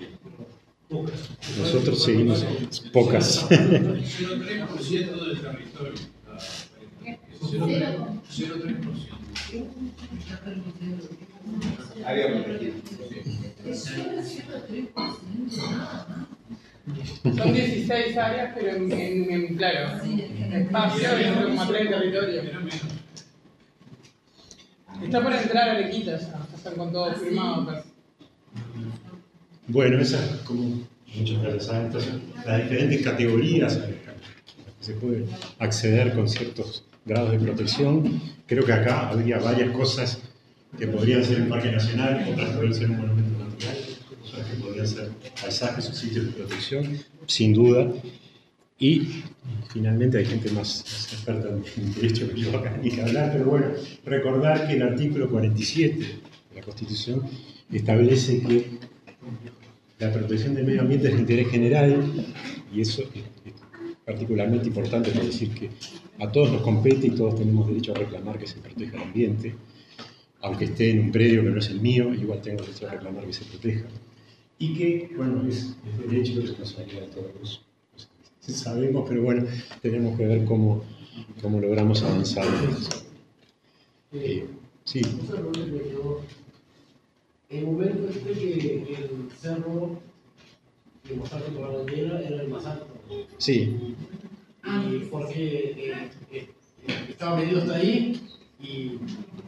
nosotros 0.91 2.03
seguimos 2.05 2.45
pocas. 2.93 3.49
0,3% 3.51 5.27
del 5.27 5.41
territorio. 5.41 5.93
Ah, 6.29 6.39
Cero. 7.51 8.21
0,3%. 8.31 9.67
Está 10.19 10.41
permitido. 10.41 10.97
Área 12.05 12.45
protegida. 12.45 12.75
Es 13.67 13.85
solo 13.85 14.11
el 14.13 14.25
103%, 14.25 14.91
nada 15.69 16.07
más. 16.09 17.37
Son 17.37 17.53
16 17.53 18.17
áreas, 18.17 18.53
pero 18.55 18.77
en, 18.77 18.93
en, 18.93 19.31
en 19.33 19.57
claro, 19.57 19.97
espacio 20.53 21.21
y 21.21 21.25
0,3 21.25 21.81
en 21.81 21.89
territorio. 21.89 22.43
Está 25.03 25.23
para 25.23 25.43
entrar 25.43 25.69
a 25.69 25.73
Arequita 25.73 26.17
ya, 26.17 26.27
ya 26.49 26.57
están 26.57 26.75
con 26.77 26.93
todo 26.93 27.13
firmado. 27.15 27.67
casi. 27.67 27.89
Bueno, 29.69 30.01
esas, 30.01 30.21
como 30.45 30.87
lo 31.43 31.61
saben, 31.61 31.87
entonces, 31.87 32.13
las 32.45 32.63
diferentes 32.63 33.03
categorías 33.03 33.77
a 33.77 33.79
las 33.81 33.89
que 33.89 33.97
se 34.81 34.93
puede 34.95 35.27
acceder 35.59 36.15
con 36.15 36.29
ciertos 36.29 36.85
grados 37.05 37.33
de 37.33 37.39
protección. 37.39 38.21
Creo 38.47 38.65
que 38.65 38.73
acá 38.73 39.09
habría 39.09 39.39
varias 39.39 39.71
cosas 39.71 40.21
que 40.79 40.87
podrían 40.87 41.25
ser 41.25 41.43
un 41.43 41.49
parque 41.49 41.73
nacional, 41.73 42.27
otras 42.33 42.51
podrían 42.51 42.75
ser 42.75 42.91
un 42.91 42.99
monumento 42.99 43.45
natural, 43.45 43.77
otras 44.25 44.47
que 44.47 44.57
podrían 44.63 44.87
ser 44.87 45.11
paisajes 45.41 45.91
o 45.91 45.93
sitios 45.95 46.27
de 46.27 46.33
protección, 46.33 46.99
sin 47.27 47.53
duda. 47.53 47.93
Y 48.79 49.23
finalmente 49.73 50.19
hay 50.19 50.27
gente 50.27 50.51
más, 50.51 50.85
más 50.85 51.13
experta 51.13 51.49
en 51.49 51.95
derecho 51.95 52.29
que 52.29 52.41
yo 52.41 52.57
acá, 52.57 52.79
ni 52.81 52.91
que 52.91 53.01
hablar, 53.01 53.33
pero 53.33 53.47
bueno, 53.47 53.67
recordar 54.05 54.69
que 54.69 54.75
el 54.75 54.83
artículo 54.83 55.31
47 55.31 55.99
de 55.99 56.55
la 56.55 56.63
Constitución 56.63 57.23
establece 57.73 58.43
que 58.43 58.79
la 59.99 60.13
protección 60.13 60.55
del 60.55 60.67
medio 60.67 60.83
ambiente 60.83 61.09
es 61.09 61.15
de 61.15 61.21
interés 61.21 61.49
general 61.49 62.27
y 62.73 62.81
eso 62.81 63.03
es, 63.03 63.09
es 63.45 63.55
particularmente 64.05 64.69
importante 64.69 65.11
para 65.11 65.25
decir 65.25 65.51
que 65.51 65.71
a 66.19 66.31
todos 66.31 66.53
nos 66.53 66.63
compete 66.63 67.09
y 67.09 67.11
todos 67.11 67.37
tenemos 67.37 67.67
derecho 67.67 67.93
a 67.93 67.99
reclamar 67.99 68.39
que 68.39 68.47
se 68.47 68.59
proteja 68.59 68.97
el 68.97 69.03
ambiente. 69.03 69.55
aunque 70.43 70.67
esté 70.67 70.91
en 70.91 71.01
un 71.01 71.13
predio 71.13 71.43
que 71.43 71.51
no 71.51 71.59
es 71.59 71.69
el 71.71 71.81
mío, 71.81 72.15
igual 72.15 72.41
tengo 72.41 72.63
derecho 72.63 72.87
a 72.87 72.93
reclamar 72.93 73.27
que 73.27 73.33
se 73.33 73.45
proteja. 73.45 73.87
Y 74.59 74.75
que, 74.75 75.11
bueno, 75.17 75.47
es, 75.49 75.77
es 75.87 76.11
derecho 76.11 76.33
y 76.33 76.41
responsabilidad 76.41 77.03
de 77.03 77.09
todos. 77.09 77.63
Sabemos, 78.41 79.05
pero 79.09 79.23
bueno, 79.23 79.45
tenemos 79.83 80.17
que 80.17 80.25
ver 80.25 80.45
cómo, 80.45 80.85
cómo 81.43 81.61
logramos 81.61 82.03
avanzar. 82.03 82.47
Eh, 84.13 84.47
sí. 84.85 85.03
Un 87.49 87.65
momento 87.65 88.09
este 88.09 88.33
que 88.33 88.85
el 88.99 89.31
cerro 89.41 90.01
por 91.55 91.71
la 91.71 91.77
bandera 91.79 92.21
era 92.21 92.43
el 92.43 92.49
más 92.49 92.67
alto. 92.67 92.87
Sí, 93.39 93.77
Y 94.65 94.99
porque 95.11 95.75
eh, 95.77 96.09
eh, 96.33 96.49
estaba 97.09 97.37
medido 97.37 97.61
hasta 97.61 97.77
ahí 97.77 98.21
y, 98.61 98.99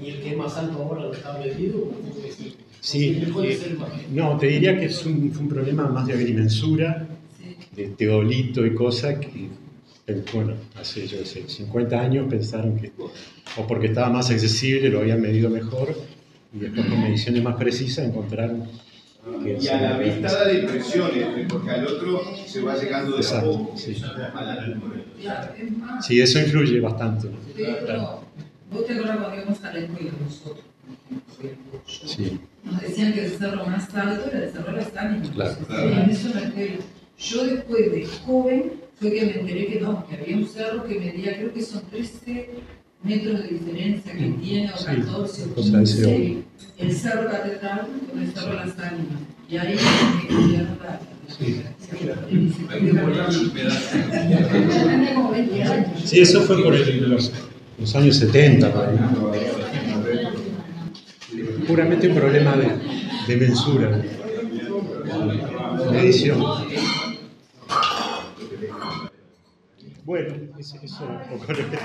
y 0.00 0.10
el 0.10 0.20
que 0.22 0.30
es 0.30 0.36
más 0.36 0.56
alto 0.56 0.82
ahora 0.82 1.06
no 1.06 1.12
estaba 1.12 1.38
medido. 1.40 1.80
¿cómo 1.80 2.10
puede 2.14 2.32
ser? 2.32 2.52
sí. 2.80 3.16
¿Quién 3.18 3.32
puede 3.32 3.54
eh, 3.54 3.76
más? 3.78 3.88
no, 4.10 4.38
te 4.38 4.46
diría 4.46 4.78
que 4.78 4.86
es 4.86 5.04
un, 5.04 5.32
fue 5.32 5.42
un 5.42 5.48
problema 5.48 5.88
más 5.88 6.06
de 6.06 6.12
agrimensura, 6.12 7.08
de 7.74 7.88
teolito 7.88 8.64
y 8.64 8.74
cosas 8.74 9.18
que, 9.18 9.48
eh, 10.06 10.24
bueno, 10.32 10.54
hace 10.76 11.06
yo 11.08 11.24
sé, 11.24 11.48
50 11.48 12.00
años 12.00 12.26
pensaron 12.30 12.76
que, 12.78 12.92
o 13.56 13.66
porque 13.66 13.88
estaba 13.88 14.08
más 14.10 14.30
accesible, 14.30 14.88
lo 14.88 15.00
habían 15.00 15.20
medido 15.20 15.50
mejor, 15.50 15.96
y 16.52 16.58
después 16.58 16.86
con 16.86 17.02
mediciones 17.02 17.42
más 17.42 17.56
precisas 17.56 18.04
encontraron 18.06 18.64
que 19.44 19.58
Y 19.60 19.68
a 19.68 19.80
la 19.80 19.98
vista 19.98 20.32
da 20.32 20.44
la 20.46 20.52
impresión, 20.54 21.10
este, 21.14 21.44
porque 21.48 21.70
al 21.70 21.86
otro 21.86 22.22
se 22.46 22.62
va 22.62 22.76
llegando 22.76 23.10
de 23.12 23.16
a 23.18 23.20
Exacto, 23.20 23.52
poco. 23.58 23.76
sí. 23.76 23.94
Claro, 25.20 25.52
Sí, 26.00 26.20
eso 26.20 26.38
influye 26.38 26.80
bastante. 26.80 27.28
pero 27.54 28.22
vos 28.72 28.86
te 28.86 28.92
acuerdas 28.94 29.18
cuando 29.18 29.36
íbamos 29.36 29.64
a 29.64 29.72
la 29.72 29.78
escuela 29.80 30.10
nosotros, 30.24 30.64
Sí, 31.86 32.40
nos 32.64 32.80
decían 32.80 33.12
que 33.12 33.24
el 33.26 33.30
cerro 33.32 33.66
más 33.66 33.94
alto 33.94 34.30
era 34.30 34.44
el 34.44 34.50
cerro 34.52 34.72
de 34.72 34.78
las 34.78 34.96
ánimas. 34.96 35.30
Claro. 35.30 35.54
Sí, 35.54 35.74
en 35.74 36.10
eso. 36.10 36.28
Yo 37.18 37.44
después 37.44 37.92
de 37.92 38.06
joven 38.06 38.72
fue 39.00 39.10
que 39.12 39.24
me 39.26 39.40
enteré 39.40 39.66
que 39.66 39.80
no, 39.80 40.06
que 40.06 40.16
había 40.16 40.36
un 40.36 40.46
cerro 40.48 40.84
que 40.84 40.98
medía, 40.98 41.36
creo 41.36 41.52
que 41.52 41.62
son 41.62 41.82
13 41.90 42.50
metros 43.02 43.42
de 43.42 43.48
diferencia 43.48 44.12
que 44.12 44.24
tiene, 44.42 44.72
o 44.72 44.76
Sí, 44.78 44.84
14 44.86 45.44
o 45.44 45.54
cosa 45.54 45.76
de 45.78 45.84
ese 45.84 46.02
15, 46.16 46.42
el 46.78 46.92
cerro 46.92 47.30
catedral 47.30 47.86
con 48.10 48.22
el 48.22 48.32
cerro 48.32 48.52
las 48.54 48.78
ánimas. 48.78 49.20
Y 49.48 49.56
ahí 49.56 49.76
la... 49.76 51.00
Hay 52.70 52.80
que 52.80 52.90
como 55.14 55.30
20 55.30 55.62
años. 55.62 55.88
sí 56.04 56.20
eso 56.20 56.40
fue 56.42 56.62
por 56.62 56.74
el- 56.74 57.10
los, 57.10 57.32
los 57.78 57.96
años 57.96 58.16
70. 58.16 58.72
por 58.72 58.88
ahí. 58.88 58.96
Puramente 61.66 62.08
un 62.08 62.14
problema 62.14 62.56
de, 62.56 62.68
de 63.28 63.36
mensura, 63.36 63.88
de 63.98 65.90
medición. 65.92 66.42
Bueno, 70.08 70.34
eso, 70.58 70.78
es 70.82 70.98
un 71.00 71.18
poco 71.28 71.52
lo 71.52 71.70
que- 71.70 71.78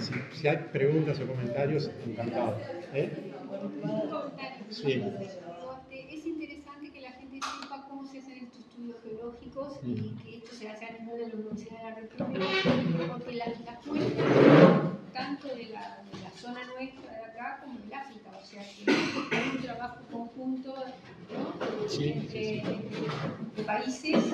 Si, 0.00 0.14
si 0.40 0.48
hay 0.48 0.56
preguntas 0.72 1.20
o 1.20 1.26
comentarios, 1.26 1.90
encantado. 2.06 2.56
¿Eh? 2.94 3.32
Sí. 4.70 5.02
Es 5.90 6.26
interesante 6.26 6.90
que 6.92 7.00
la 7.00 7.12
gente 7.12 7.38
sepa 7.60 7.86
cómo 7.88 8.06
se 8.06 8.18
hacen 8.18 8.38
estos 8.44 8.60
estudios 8.60 8.96
geológicos 9.02 9.80
y 9.84 9.94
que 10.22 10.36
esto 10.38 10.54
se 10.54 10.68
hace 10.68 10.84
a 10.86 10.92
nivel 10.98 11.18
de 11.18 11.28
la 11.28 11.34
Universidad 11.34 11.78
de 11.78 11.84
la 11.84 11.94
República, 11.96 13.08
porque 13.12 13.32
las, 13.34 13.60
las 13.60 13.84
fuentes 13.84 14.24
tanto 15.12 15.48
de 15.48 15.64
la, 15.66 16.02
de 16.10 16.20
la 16.22 16.30
zona 16.30 16.60
nuestra 16.64 17.12
de 17.12 17.24
acá 17.24 17.60
como 17.62 17.78
del 17.78 17.92
África, 17.92 18.21
o 18.40 18.46
sea 18.46 18.62
que 18.62 19.36
hay 19.36 19.50
un 19.56 19.62
trabajo 19.62 20.00
conjunto 20.10 20.74
¿no? 21.32 21.88
Sí, 21.88 22.10
entre, 22.10 22.62
países 23.64 24.24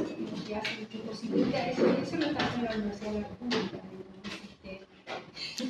que 0.46 0.57
hacen 0.57 0.86
que 0.86 0.99
posibilita 0.99 1.70
eso, 1.70 1.86
eso 2.03 2.16
lo 2.16 2.26
está 2.26 2.46
haciendo 2.46 2.70
la 2.70 2.76
Universidad 2.76 3.12
de 3.12 3.20
la 3.20 3.28
República. 3.28 3.78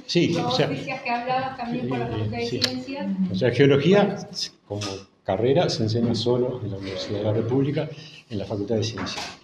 Sí, 0.07 0.35
Vos 0.35 0.55
o 0.55 0.57
sea, 0.57 0.69
que 0.69 1.11
hablabas 1.11 1.57
también 1.57 1.89
con 1.89 1.99
la 1.99 2.07
Facultad 2.07 2.39
de. 2.39 2.47
Ciencias. 2.47 3.07
o 3.31 3.35
sea, 3.35 3.51
geología 3.51 4.29
como 4.67 4.83
carrera 5.25 5.69
se 5.69 5.85
enseña 5.85 6.15
solo 6.15 6.61
en 6.63 6.71
la 6.71 6.79
Universidad 6.79 7.19
de 7.19 7.25
la 7.25 7.33
República, 7.33 7.89
en 8.31 8.39
la 8.39 8.45
Facultad 8.45 8.77
de 8.77 8.85
Ciencias. 8.85 9.39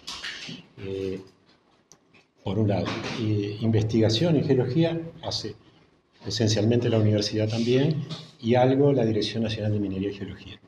Eh, 0.79 1.21
por 2.43 2.59
un 2.59 2.69
lado. 2.69 2.87
Investigación 3.19 4.37
en 4.37 4.45
geología 4.45 5.01
hace 5.23 5.55
esencialmente 6.27 6.89
la 6.89 6.99
universidad 6.99 7.49
también 7.49 8.05
y 8.45 8.55
algo 8.55 8.93
la 8.93 9.07
Dirección 9.07 9.43
Nacional 9.43 9.73
de 9.73 9.81
Minería 9.81 10.11
y 10.11 10.15
Geología. 10.15 10.61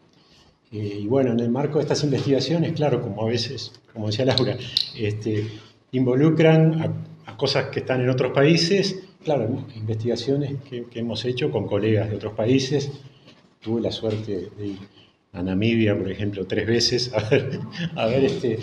Eh, 0.73 1.01
y 1.03 1.07
bueno, 1.07 1.33
en 1.33 1.41
el 1.41 1.51
marco 1.51 1.79
de 1.79 1.83
estas 1.83 2.03
investigaciones, 2.03 2.73
claro, 2.73 3.03
como 3.03 3.23
a 3.23 3.29
veces, 3.29 3.73
como 3.93 4.07
decía 4.07 4.25
Laura, 4.25 4.57
este, 4.99 5.47
involucran 5.93 6.81
a, 6.81 7.31
a 7.31 7.37
cosas 7.37 7.67
que 7.67 7.81
están 7.81 8.01
en 8.01 8.09
otros 8.09 8.33
países, 8.33 8.99
claro, 9.23 9.65
investigaciones 9.77 10.55
que, 10.69 10.85
que 10.85 11.01
hemos 11.01 11.25
hecho 11.25 11.51
con 11.51 11.67
colegas 11.67 12.09
de 12.09 12.17
otros 12.17 12.33
países. 12.33 12.91
Tuve 13.61 13.81
la 13.83 13.93
suerte 13.93 14.49
de 14.57 14.67
ir 14.67 14.79
a 15.33 15.43
Namibia, 15.43 15.97
por 15.97 16.11
ejemplo, 16.11 16.47
tres 16.47 16.67
veces 16.67 17.13
a 17.13 17.29
ver, 17.29 17.61
a 17.95 18.07
ver 18.07 18.25
este, 18.25 18.59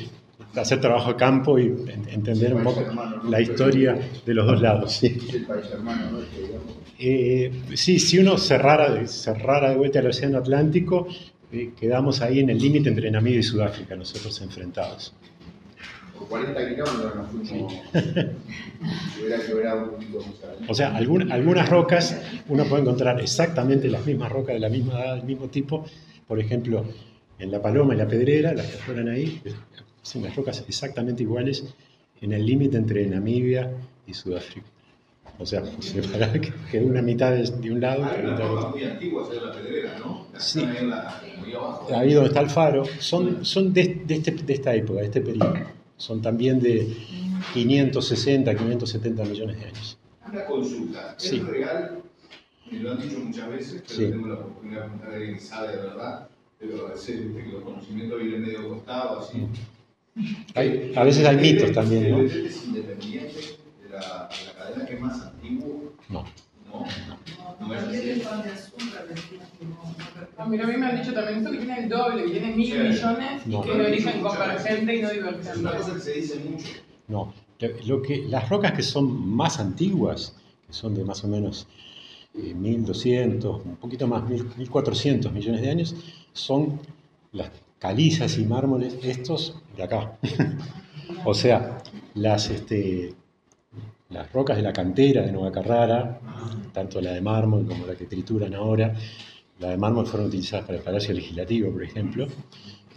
hacer 0.56 0.80
trabajo 0.82 1.12
de 1.12 1.16
campo 1.16 1.58
y 1.60 1.66
en- 1.68 2.08
entender 2.10 2.54
un 2.54 2.64
poco 2.64 2.84
la 3.30 3.42
historia 3.42 3.98
de 4.26 4.34
los 4.34 4.46
dos 4.46 4.62
lados. 4.62 4.94
sí. 4.94 5.18
El 5.32 5.46
hermano. 5.72 6.20
Este. 6.20 6.54
Eh, 7.00 7.52
sí, 7.76 8.00
si 8.00 8.20
uno 8.20 8.38
cerrara, 8.38 9.06
cerrara 9.08 9.72
de 9.72 9.76
vuelta 9.78 10.00
al 10.00 10.08
Océano 10.08 10.38
Atlántico, 10.38 11.08
eh, 11.52 11.72
quedamos 11.80 12.22
ahí 12.22 12.40
en 12.40 12.50
el 12.50 12.58
límite 12.60 12.90
entre 12.90 13.12
Namibia 13.12 13.40
y 13.40 13.44
Sudáfrica, 13.44 13.96
nosotros 13.96 14.40
enfrentados. 14.42 15.14
Por 16.18 16.28
40 16.30 16.70
kilómetros 16.70 17.16
nos 17.16 17.30
fuimos. 17.50 17.74
O 20.70 20.74
sea, 20.74 20.96
algún- 20.96 21.32
algunas 21.32 21.70
rocas 21.70 22.18
uno 22.48 22.64
puede 22.66 22.84
encontrar 22.84 23.20
exactamente 23.20 23.88
las 23.90 24.06
mismas 24.06 24.32
rocas 24.32 24.54
de 24.56 24.60
la 24.60 24.70
misma 24.70 24.94
edad, 25.02 25.16
del 25.18 25.26
mismo 25.26 25.48
tipo. 25.48 25.86
Por 26.28 26.40
ejemplo, 26.40 26.86
en 27.40 27.52
La 27.52 27.62
Paloma 27.62 27.94
y 27.96 27.98
La 27.98 28.08
Pedrera, 28.08 28.54
las 28.54 28.68
que 28.68 28.78
fueron 28.78 29.10
ahí, 29.10 29.42
son 30.04 30.22
las 30.22 30.36
rocas 30.36 30.64
exactamente 30.68 31.24
iguales 31.24 31.64
en 32.22 32.32
el 32.34 32.46
límite 32.46 32.78
entre 32.78 33.08
Namibia 33.08 33.72
y 34.06 34.14
Sudáfrica. 34.14 34.68
O 35.40 35.46
sea, 35.48 35.64
separar 35.80 36.40
que 36.40 36.54
quedó 36.72 36.86
una 36.86 37.02
mitad 37.02 37.32
de, 37.32 37.44
de 37.44 37.72
un 37.72 37.82
lado 37.82 38.04
y 38.04 38.20
Hay 38.20 38.26
una 38.28 38.38
roca 38.38 38.68
muy 38.68 38.84
antigua, 38.84 39.28
es 39.34 39.42
la 39.42 39.52
pedrera, 39.52 39.98
¿no? 40.00 40.28
La 40.32 40.38
que 40.38 40.44
Sí. 40.44 40.62
la- 40.62 41.20
ahí 41.20 41.54
abajo. 41.54 41.88
Ahí 41.96 42.14
donde 42.14 42.28
está 42.30 42.42
el 42.42 42.50
faro, 42.52 42.84
son, 43.00 43.44
son 43.44 43.74
de, 43.74 44.04
de 44.06 44.16
este- 44.16 44.32
de 44.32 44.54
esta 44.54 44.76
época, 44.76 45.00
de 45.00 45.06
este 45.06 45.22
periodo. 45.22 45.54
Son 45.98 46.22
también 46.22 46.60
de 46.60 46.96
560, 47.54 48.56
570 48.56 49.24
millones 49.26 49.60
de 49.60 49.66
años. 49.66 49.98
Una 50.32 50.46
consulta. 50.46 51.16
¿Es 51.18 51.24
Sí. 51.24 51.40
real? 51.40 52.02
Me 52.72 52.80
lo 52.80 52.92
han 52.92 53.02
dicho 53.02 53.20
muchas 53.20 53.50
veces, 53.50 53.84
pero 53.88 54.00
Sí. 54.00 54.06
tengo 54.12 54.28
la 54.28 54.34
oportunidad 54.36 54.82
de 54.82 54.86
preguntar 54.88 55.10
a 55.12 55.16
alguien 55.16 55.36
que 55.36 55.42
sabe 55.42 55.72
de 55.72 55.78
verdad. 55.78 56.28
Pero 56.60 56.88
a 56.88 56.92
veces 56.92 57.20
que 57.36 57.52
los 57.52 57.64
conocimientos 57.64 58.22
vienen 58.22 58.42
medio 58.42 58.70
costado, 58.70 59.20
así. 59.20 59.46
Hay- 60.56 60.94
a 60.96 61.04
veces 61.04 61.26
hay 61.26 61.38
mitos 61.38 61.72
también, 61.72 62.12
¿no? 62.12 62.20
¿El 62.20 62.30
DT 62.30 62.46
es 62.48 62.66
independiente 62.66 63.40
de 63.84 63.90
la, 63.90 64.30
de 64.30 64.46
la 64.46 64.54
cadena 64.58 64.86
que 64.86 64.94
es 64.94 65.02
más 65.02 65.22
antiguo? 65.22 65.94
No. 66.10 66.24
No. 66.68 66.86
No 67.68 67.74
es 67.76 67.82
así. 67.84 68.22
no- 70.38 70.46
mira, 70.48 70.64
a 70.66 70.68
mí 70.68 70.78
me 70.78 70.86
han 70.86 71.00
dicho 71.00 71.14
también 71.14 71.40
esto 71.40 71.52
que 71.52 71.58
tiene 71.58 71.80
el 71.84 71.90
doble, 71.90 72.26
que 72.26 72.32
tiene 72.32 72.56
mil 72.56 72.68
Sí. 72.72 72.78
millones 72.78 73.48
No. 73.48 73.60
y 73.60 73.64
que 73.64 73.72
es 73.72 73.78
de 73.78 73.86
origen 73.86 74.22
convergente 74.22 74.96
y 74.96 75.02
no 75.02 75.08
Es 75.10 75.14
divergente. 75.14 75.60
una 75.60 75.72
cosa 75.78 75.94
que 75.94 76.00
se 76.00 76.14
dice 76.14 76.40
mucho. 76.40 76.68
No, 77.08 77.34
lo 77.86 78.02
que, 78.02 78.24
las 78.28 78.50
rocas 78.50 78.74
que 78.74 78.82
son 78.84 79.28
más 79.36 79.60
antiguas, 79.60 80.36
que 80.68 80.74
son 80.74 80.94
de 80.96 81.04
más 81.04 81.24
o 81.24 81.28
menos 81.28 81.68
eh, 82.36 82.54
1200, 82.54 83.62
un 83.66 83.76
poquito 83.78 84.08
más, 84.08 84.28
1000 84.28 84.46
1400 84.58 85.32
millones 85.32 85.62
de 85.62 85.70
años, 85.70 85.96
son 86.34 86.80
las 87.32 87.52
calizas 87.80 88.38
y 88.40 88.46
mármoles 88.46 88.98
estos 89.04 89.62
de 89.76 89.84
acá. 89.84 90.18
o 91.26 91.34
sea, 91.34 91.78
las, 92.16 92.50
este, 92.50 93.14
las 94.10 94.32
rocas 94.32 94.58
de 94.58 94.64
la 94.64 94.74
cantera 94.74 95.24
de 95.24 95.32
Nueva 95.32 95.52
Carrara, 95.52 96.20
tanto 96.72 97.02
la 97.02 97.12
de 97.12 97.22
mármol 97.22 97.66
como 97.66 97.86
la 97.86 97.96
que 97.96 98.06
trituran 98.06 98.54
ahora, 98.54 98.94
la 99.60 99.70
de 99.70 99.78
mármol 99.78 100.08
fueron 100.08 100.28
utilizadas 100.28 100.66
para 100.66 100.78
el 100.78 100.84
Palacio 100.84 101.14
Legislativo, 101.14 101.72
por 101.72 101.84
ejemplo. 101.84 102.28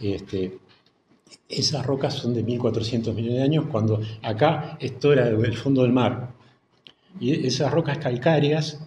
Este, 0.01 0.59
esas 1.49 1.85
rocas 1.85 2.13
son 2.13 2.33
de 2.33 2.43
1400 2.43 3.15
millones 3.15 3.37
de 3.37 3.43
años, 3.43 3.65
cuando 3.71 4.01
acá 4.21 4.77
esto 4.79 5.13
era 5.13 5.25
del 5.25 5.57
fondo 5.57 5.83
del 5.83 5.93
mar. 5.93 6.33
Y 7.19 7.47
esas 7.47 7.71
rocas 7.71 7.97
calcáreas, 7.97 8.79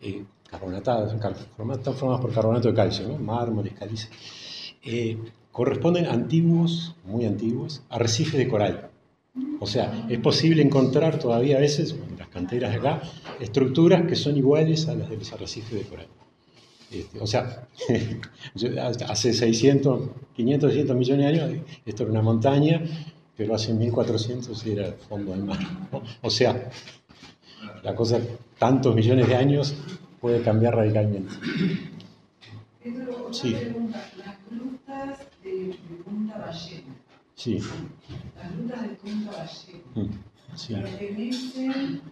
eh, 0.00 0.24
carbonatadas, 0.48 1.14
están 1.14 1.34
formadas 1.94 2.20
por 2.20 2.32
carbonato 2.32 2.68
de 2.68 2.74
calcio, 2.74 3.08
¿no? 3.08 3.16
mármoles, 3.16 3.72
calizas, 3.74 4.10
eh, 4.82 5.16
corresponden 5.60 6.06
antiguos, 6.06 6.94
muy 7.04 7.26
antiguos, 7.26 7.82
arrecifes 7.90 8.38
de 8.38 8.48
coral. 8.48 8.88
O 9.60 9.66
sea, 9.66 10.06
es 10.08 10.18
posible 10.18 10.62
encontrar 10.62 11.18
todavía 11.18 11.58
a 11.58 11.60
veces, 11.60 11.94
en 12.08 12.18
las 12.18 12.28
canteras 12.28 12.70
de 12.72 12.78
acá, 12.78 13.02
estructuras 13.40 14.06
que 14.06 14.16
son 14.16 14.38
iguales 14.38 14.88
a 14.88 14.94
las 14.94 15.10
de 15.10 15.18
los 15.18 15.30
arrecifes 15.34 15.74
de 15.74 15.82
coral. 15.82 16.06
Este, 16.90 17.20
o 17.20 17.26
sea, 17.26 17.68
hace 19.06 19.34
600, 19.34 20.08
500, 20.34 20.70
600 20.70 20.96
millones 20.96 21.26
de 21.26 21.42
años 21.42 21.62
esto 21.84 22.04
era 22.04 22.12
una 22.12 22.22
montaña, 22.22 22.82
pero 23.36 23.54
hace 23.54 23.74
1400 23.74 24.64
era 24.64 24.86
el 24.86 24.94
fondo 24.94 25.32
del 25.32 25.44
mar. 25.44 25.58
¿no? 25.92 26.02
O 26.22 26.30
sea, 26.30 26.70
la 27.82 27.94
cosa, 27.94 28.18
tantos 28.58 28.94
millones 28.94 29.28
de 29.28 29.34
años 29.34 29.74
puede 30.22 30.40
cambiar 30.40 30.76
radicalmente. 30.76 31.34
Sí. 33.30 33.54
Punta 36.30 36.46
Ballena. 36.46 36.94
Sí, 37.34 37.58
Las 38.36 38.56
grutas 38.56 38.82
de 38.82 38.88
Punta 38.96 39.30
Ballena. 39.32 39.84
mm, 39.94 40.56
sí. 40.56 40.74
Pertenecen 40.74 42.02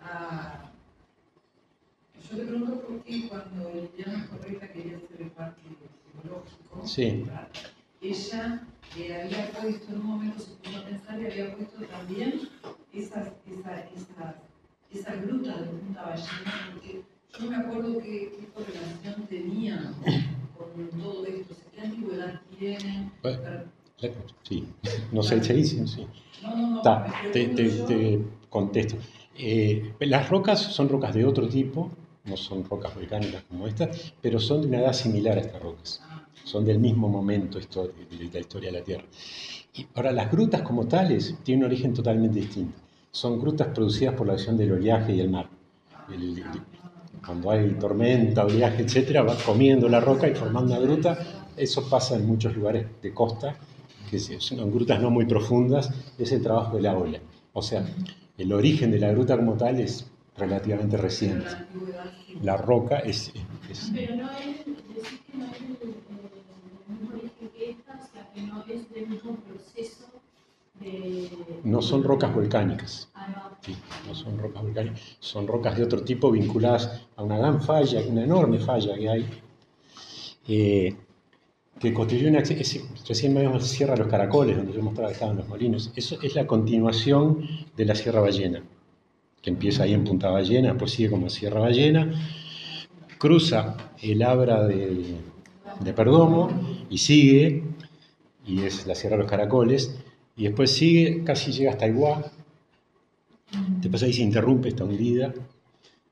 a. 0.00 0.70
Yo 2.30 2.36
te 2.38 2.44
pregunto 2.44 2.80
por 2.80 3.02
qué 3.04 3.28
cuando 3.28 3.70
Liliana 3.72 4.26
Correcta 4.28 4.68
quería 4.72 4.96
hacer 4.96 5.20
el 5.22 5.30
parque 5.30 5.62
psicológico, 5.62 6.86
Sí. 6.86 7.24
ella 8.00 8.62
eh, 8.96 9.22
había 9.22 9.50
puesto, 9.52 9.92
en 9.92 10.00
un 10.00 10.06
momento 10.06 10.38
se 10.40 10.50
puso 10.52 10.78
a 10.78 10.84
pensar 10.84 11.20
y 11.20 11.26
había 11.26 11.54
puesto 11.56 11.84
también 11.86 12.40
esas, 12.92 13.28
esa- 13.46 13.80
esas, 13.80 14.34
esas 14.92 15.22
grutas 15.22 15.60
de 15.60 15.66
Punta 15.66 16.02
Ballena, 16.02 16.70
porque 16.72 17.04
no 17.40 17.50
me 17.50 17.56
acuerdo 17.56 17.98
qué, 17.98 18.32
qué 18.38 18.46
correlación 18.54 19.26
tenían 19.28 19.94
con 20.56 21.00
todo 21.00 21.26
esto, 21.26 21.54
qué 21.74 21.80
antigüedad. 21.82 22.40
Bueno, 23.22 23.38
Sí, 24.42 24.64
no 25.12 25.22
sé, 25.22 25.42
se 25.42 25.54
dice, 25.54 25.86
sí. 25.86 26.06
No, 26.42 26.50
no, 26.50 26.70
no, 26.76 26.82
Ta, 26.82 27.06
te, 27.32 27.48
te- 27.48 27.70
te 27.70 28.20
contesto. 28.50 28.96
Eh, 29.38 29.94
las 30.00 30.28
rocas 30.28 30.60
son 30.60 30.88
rocas 30.88 31.14
de 31.14 31.24
otro 31.24 31.48
tipo, 31.48 31.90
no 32.24 32.36
son 32.36 32.64
rocas 32.64 32.94
volcánicas 32.94 33.42
como 33.48 33.66
estas, 33.66 34.12
pero 34.20 34.38
son 34.38 34.62
de 34.62 34.68
una 34.68 34.78
edad 34.80 34.92
similar 34.92 35.38
a 35.38 35.40
estas 35.40 35.62
rocas. 35.62 36.02
Son 36.44 36.64
del 36.64 36.78
mismo 36.78 37.08
momento 37.08 37.58
de 37.58 38.28
la 38.32 38.38
historia 38.40 38.70
de 38.70 38.78
la 38.78 38.84
Tierra. 38.84 39.04
Y 39.74 39.86
ahora, 39.94 40.12
las 40.12 40.30
grutas 40.30 40.62
como 40.62 40.86
tales 40.86 41.34
tienen 41.42 41.64
un 41.64 41.70
origen 41.70 41.92
totalmente 41.94 42.40
distinto. 42.40 42.78
Son 43.10 43.40
grutas 43.40 43.68
producidas 43.68 44.14
por 44.14 44.26
la 44.26 44.34
acción 44.34 44.56
del 44.56 44.72
oleaje 44.72 45.14
y 45.14 45.20
el 45.20 45.30
mar. 45.30 45.48
El- 46.08 46.42
cuando 47.26 47.50
hay 47.50 47.70
tormenta, 47.72 48.44
oleaje, 48.44 48.82
etcétera, 48.82 49.22
va 49.22 49.36
comiendo 49.44 49.88
la 49.88 50.00
roca 50.00 50.28
y 50.28 50.34
formando 50.34 50.74
una 50.74 50.80
gruta. 50.80 51.18
Eso 51.56 51.88
pasa 51.88 52.14
en 52.14 52.26
muchos 52.26 52.54
lugares 52.54 52.86
de 53.02 53.12
costa, 53.12 53.56
que 54.08 54.18
son 54.18 54.70
grutas 54.70 55.00
no 55.00 55.10
muy 55.10 55.26
profundas, 55.26 55.90
es 56.16 56.30
el 56.30 56.42
trabajo 56.42 56.76
de 56.76 56.82
la 56.82 56.96
ola. 56.96 57.18
O 57.52 57.62
sea, 57.62 57.84
el 58.38 58.52
origen 58.52 58.92
de 58.92 59.00
la 59.00 59.10
gruta 59.10 59.36
como 59.36 59.54
tal 59.54 59.80
es 59.80 60.06
relativamente 60.36 60.96
reciente. 60.96 61.48
La 62.42 62.56
roca 62.56 62.98
es, 62.98 63.32
Pero 63.94 64.16
no 64.16 64.30
es, 64.32 64.64
decir 64.94 65.20
que 65.26 65.38
no 65.38 65.46
es 65.46 65.60
el, 65.60 65.88
mismo 66.88 67.10
origen 67.12 67.48
que 67.56 67.70
esta, 67.70 67.94
o 67.94 68.34
que 68.34 68.42
no 68.42 68.64
es 68.68 68.90
del 68.92 69.08
mismo 69.08 69.36
proceso. 69.36 69.95
No 71.64 71.82
son 71.82 72.02
rocas 72.04 72.34
volcánicas. 72.34 73.10
No. 74.06 74.14
Son 74.14 74.38
rocas 74.38 74.62
volcánicas, 74.62 75.00
son 75.18 75.46
rocas 75.48 75.76
de 75.76 75.82
otro 75.84 76.02
tipo 76.02 76.30
vinculadas 76.30 77.02
a 77.16 77.22
una 77.24 77.36
gran 77.38 77.60
falla, 77.60 78.00
una 78.08 78.22
enorme 78.22 78.60
falla 78.60 78.94
que 78.94 79.08
hay, 79.08 79.26
eh, 80.46 80.94
que 81.80 81.92
constituye 81.92 82.28
una... 82.30 82.38
ese- 82.40 82.84
recién 83.08 83.34
veíamos 83.34 83.62
la 83.62 83.66
Sierra 83.68 83.94
de 83.94 84.00
los 84.00 84.08
Caracoles, 84.08 84.56
donde 84.56 84.72
yo 84.72 84.82
mostraba 84.82 85.08
que 85.08 85.14
estaban 85.14 85.36
los 85.36 85.48
molinos. 85.48 85.92
Eso 85.96 86.18
es 86.22 86.34
la 86.36 86.46
continuación 86.46 87.40
de 87.76 87.84
la 87.84 87.94
Sierra 87.96 88.20
Ballena, 88.20 88.62
que 89.42 89.50
empieza 89.50 89.82
ahí 89.82 89.94
en 89.94 90.04
Punta 90.04 90.30
Ballena, 90.30 90.68
después 90.68 90.92
sigue 90.92 91.10
como 91.10 91.28
Sierra 91.28 91.60
Ballena, 91.60 92.12
cruza 93.18 93.76
el 94.00 94.22
Abra 94.22 94.64
de, 94.64 95.16
de 95.80 95.92
Perdomo 95.92 96.48
y 96.88 96.98
sigue, 96.98 97.64
y 98.46 98.62
es 98.62 98.86
la 98.86 98.94
Sierra 98.94 99.16
de 99.16 99.22
los 99.22 99.30
Caracoles, 99.30 99.96
y 100.36 100.44
después 100.44 100.70
sigue, 100.70 101.24
casi 101.24 101.52
llega 101.52 101.72
hasta 101.72 101.86
Iguá, 101.86 102.30
después 103.80 104.02
ahí 104.02 104.12
se 104.12 104.22
interrumpe, 104.22 104.68
está 104.68 104.84
hundida, 104.84 105.32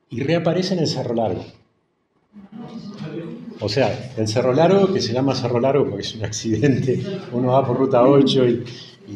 y 0.09 0.21
reaparece 0.21 0.73
en 0.73 0.79
el 0.81 0.87
Cerro 0.87 1.13
Largo. 1.13 1.45
O 3.59 3.69
sea, 3.69 4.11
el 4.17 4.27
Cerro 4.27 4.53
Largo, 4.53 4.91
que 4.91 5.01
se 5.01 5.13
llama 5.13 5.35
Cerro 5.35 5.59
Largo 5.59 5.85
porque 5.85 6.01
es 6.01 6.15
un 6.15 6.25
accidente, 6.25 7.01
uno 7.31 7.49
va 7.49 7.65
por 7.65 7.77
ruta 7.77 8.03
8 8.03 8.47
y, 8.47 8.63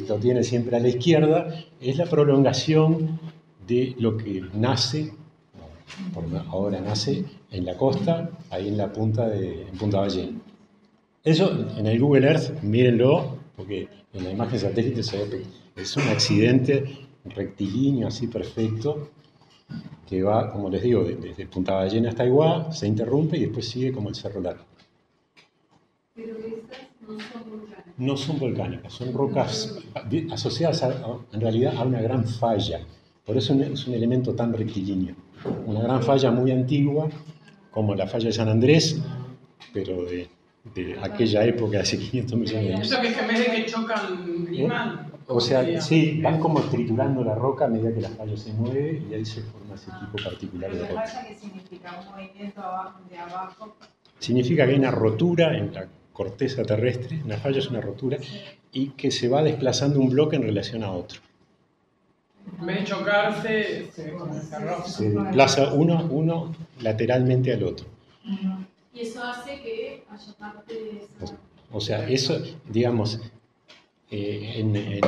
lo 0.08 0.18
tiene 0.18 0.44
siempre 0.44 0.78
a 0.78 0.80
la 0.80 0.90
izquierda, 0.90 1.66
es 1.82 1.98
la 1.98 2.06
prolongación 2.06 3.20
de 3.68 3.96
lo 3.98 4.16
que 4.18 4.44
nace, 4.54 5.12
ahora 6.50 6.80
nace 6.80 7.26
en 7.50 7.66
la 7.66 7.76
costa, 7.76 8.30
ahí 8.52 8.68
en 8.68 8.78
la 8.78 8.94
punta 8.94 9.28
de 9.28 9.64
en 9.64 9.78
Punta 9.80 10.02
Ballena. 10.02 10.38
Eso 11.24 11.52
en 11.76 11.88
el 11.88 12.00
Google 12.00 12.28
Earth, 12.28 12.62
mírenlo, 12.62 13.40
porque 13.56 13.88
en 14.14 14.24
la 14.24 14.32
imagen 14.32 14.60
satélite 14.60 15.04
se 15.04 15.18
ve 15.26 15.44
es 15.76 15.96
un 15.98 16.04
accidente 16.04 17.08
rectilíneo 17.26 18.08
así 18.08 18.28
perfecto, 18.28 19.10
que 20.08 20.24
va, 20.24 20.52
como 20.52 20.70
les 20.70 20.82
digo, 20.82 21.04
de- 21.04 21.16
desde 21.16 21.46
Punta 21.46 21.74
Ballena 21.76 22.10
hasta 22.10 22.26
Iguá, 22.26 22.72
se 22.72 22.88
interrumpe 22.88 23.38
y 23.38 23.42
después 23.42 23.68
sigue 23.70 23.92
como 23.92 24.10
el 24.10 24.16
Cerro 24.16 24.42
Largo. 24.42 24.64
Pero 26.16 26.36
esas 26.38 26.50
no 27.08 27.18
son 27.20 27.50
volcanes. 27.50 27.98
No 27.98 28.18
son 28.18 28.40
volcánicas, 28.40 28.94
son 28.94 29.14
rocas 29.14 29.78
asociadas 30.32 30.84
a- 30.84 30.88
a- 30.88 31.20
en 31.32 31.42
realidad 31.42 31.76
a 31.78 31.84
una 31.84 32.02
gran 32.02 32.26
falla. 32.26 32.82
Por 33.26 33.38
eso 33.38 33.54
es 33.54 33.88
un 33.88 33.94
elemento 33.94 34.34
tan 34.34 34.52
rectilíneo. 34.54 35.16
Una 35.68 35.82
gran 35.82 36.02
falla 36.02 36.32
muy 36.32 36.52
antigua, 36.52 37.10
como 37.72 37.94
la 37.94 38.08
falla 38.08 38.26
de 38.28 38.34
San 38.34 38.50
Andrés, 38.50 39.00
pero 39.72 40.04
de, 40.04 40.28
de 40.64 41.00
aquella 41.02 41.46
época, 41.46 41.80
hace 41.80 41.98
500 41.98 42.38
millones 42.38 42.68
de 42.68 42.74
años. 42.74 42.92
Eso 42.92 43.02
que 43.02 43.08
es 43.08 43.16
que 43.16 43.22
en 43.22 43.28
vez 43.28 43.40
de 43.40 43.46
que 43.56 43.66
chocan, 43.66 44.46
liman. 44.52 45.12
O 45.28 45.40
sea, 45.40 45.80
sí, 45.82 46.20
van 46.22 46.40
como 46.40 46.62
triturando 46.62 47.24
la 47.24 47.36
roca 47.36 47.66
a 47.66 47.68
medida 47.68 47.94
que 47.94 48.02
la 48.02 48.10
falla 48.10 48.36
se 48.36 48.52
mueve 48.54 49.04
y 49.10 49.14
ahí 49.14 49.26
se 49.26 49.42
forma 49.44 49.76
ese 49.76 49.92
tipo 49.92 50.24
particular 50.24 50.72
de 50.72 50.88
roca. 50.88 51.04
que 51.28 51.36
significa 51.36 52.00
un 52.00 52.12
movimiento 52.12 52.62
de 53.10 53.18
abajo. 53.18 53.76
Significa 54.18 54.66
que 54.66 54.72
hay 54.72 54.80
una 54.80 54.92
rotura 54.92 55.56
en 55.56 55.74
la 55.74 55.88
corteza 56.12 56.64
terrestre, 56.64 57.22
una 57.24 57.38
falla 57.38 57.60
es 57.60 57.70
una 57.70 57.80
rotura, 57.80 58.18
y 58.72 58.90
que 58.90 59.12
se 59.12 59.30
va 59.30 59.44
desplazando 59.44 60.00
un 60.00 60.10
bloque 60.10 60.36
en 60.36 60.44
relación 60.44 60.84
a 60.84 60.92
otro. 60.92 61.22
En 62.60 62.66
vez 62.66 62.80
de 62.80 62.86
chocarse. 62.86 63.92
Se 64.86 65.10
desplaza 65.12 65.74
uno, 65.74 66.08
uno 66.10 66.54
lateralmente 66.82 67.54
al 67.54 67.64
otro. 67.64 67.86
Y 68.94 69.02
eso 69.02 69.24
hace 69.24 69.62
que 69.62 70.04
haya 70.10 70.34
parte 70.38 70.74
de. 70.74 71.08
O 71.72 71.80
sea, 71.80 72.08
eso, 72.10 72.42
digamos, 72.68 73.20
eh, 74.10 75.02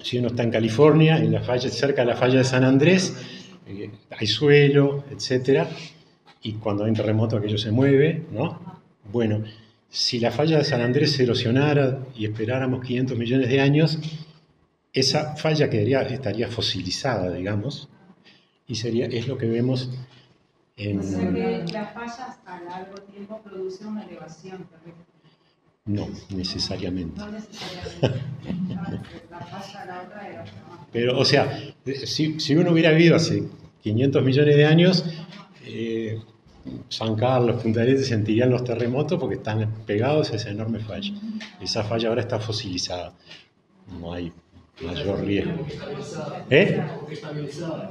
si 0.00 0.18
uno 0.18 0.28
está 0.28 0.42
en 0.42 0.50
California, 0.50 1.18
en 1.18 1.32
la 1.32 1.42
falla, 1.42 1.68
cerca 1.68 2.02
de 2.02 2.08
la 2.08 2.16
falla 2.16 2.38
de 2.38 2.44
San 2.44 2.64
Andrés, 2.64 3.14
eh, 3.66 3.90
hay 4.10 4.26
suelo, 4.26 5.04
etcétera, 5.10 5.68
y 6.42 6.54
cuando 6.54 6.84
hay 6.84 6.90
un 6.90 6.96
terremoto 6.96 7.36
aquello 7.36 7.58
se 7.58 7.70
mueve, 7.70 8.24
¿no? 8.32 8.80
Bueno, 9.12 9.44
si 9.88 10.18
la 10.18 10.30
falla 10.30 10.58
de 10.58 10.64
San 10.64 10.80
Andrés 10.80 11.12
se 11.12 11.24
erosionara 11.24 12.06
y 12.16 12.24
esperáramos 12.24 12.82
500 12.84 13.18
millones 13.18 13.48
de 13.50 13.60
años, 13.60 13.98
esa 14.92 15.36
falla 15.36 15.68
quedaría, 15.68 16.02
estaría 16.02 16.48
fosilizada, 16.48 17.30
digamos, 17.30 17.88
y 18.66 18.76
sería, 18.76 19.06
es 19.06 19.28
lo 19.28 19.36
que 19.36 19.46
vemos 19.46 19.90
en... 20.76 20.98
O 20.98 21.02
sea 21.02 21.32
que 21.32 21.64
las 21.72 21.94
fallas 21.94 22.38
a 22.46 22.60
largo 22.60 22.94
tiempo 23.02 23.40
producen 23.42 23.88
una 23.88 24.04
elevación 24.04 24.64
terrestre. 24.64 25.12
No, 25.84 26.08
necesariamente. 26.30 27.18
No 27.18 27.32
necesariamente. 27.32 28.00
La 29.30 29.40
falla, 29.40 29.84
la 29.84 30.02
otra 30.02 30.28
era. 30.28 30.44
Pero, 30.92 31.18
o 31.18 31.24
sea, 31.24 31.58
eh, 31.84 32.06
si, 32.06 32.38
si 32.38 32.54
uno 32.54 32.70
hubiera 32.70 32.90
vivido 32.90 33.16
hace 33.16 33.42
500 33.82 34.22
millones 34.22 34.56
de 34.56 34.64
años, 34.64 35.04
eh, 35.64 36.20
San 36.88 37.16
Carlos, 37.16 37.62
Punta 37.62 37.82
Arenas 37.82 38.06
sentirían 38.06 38.50
los 38.50 38.62
terremotos 38.64 39.18
porque 39.18 39.36
están 39.36 39.68
pegados 39.86 40.30
a 40.32 40.36
esa 40.36 40.50
enorme 40.50 40.80
falla. 40.80 41.12
Esa 41.60 41.82
falla 41.82 42.08
ahora 42.08 42.20
está 42.20 42.38
fosilizada. 42.38 43.12
No 44.00 44.12
hay 44.12 44.32
mayor 44.80 45.24
riesgo. 45.24 45.66
¿Eh? 46.50 46.92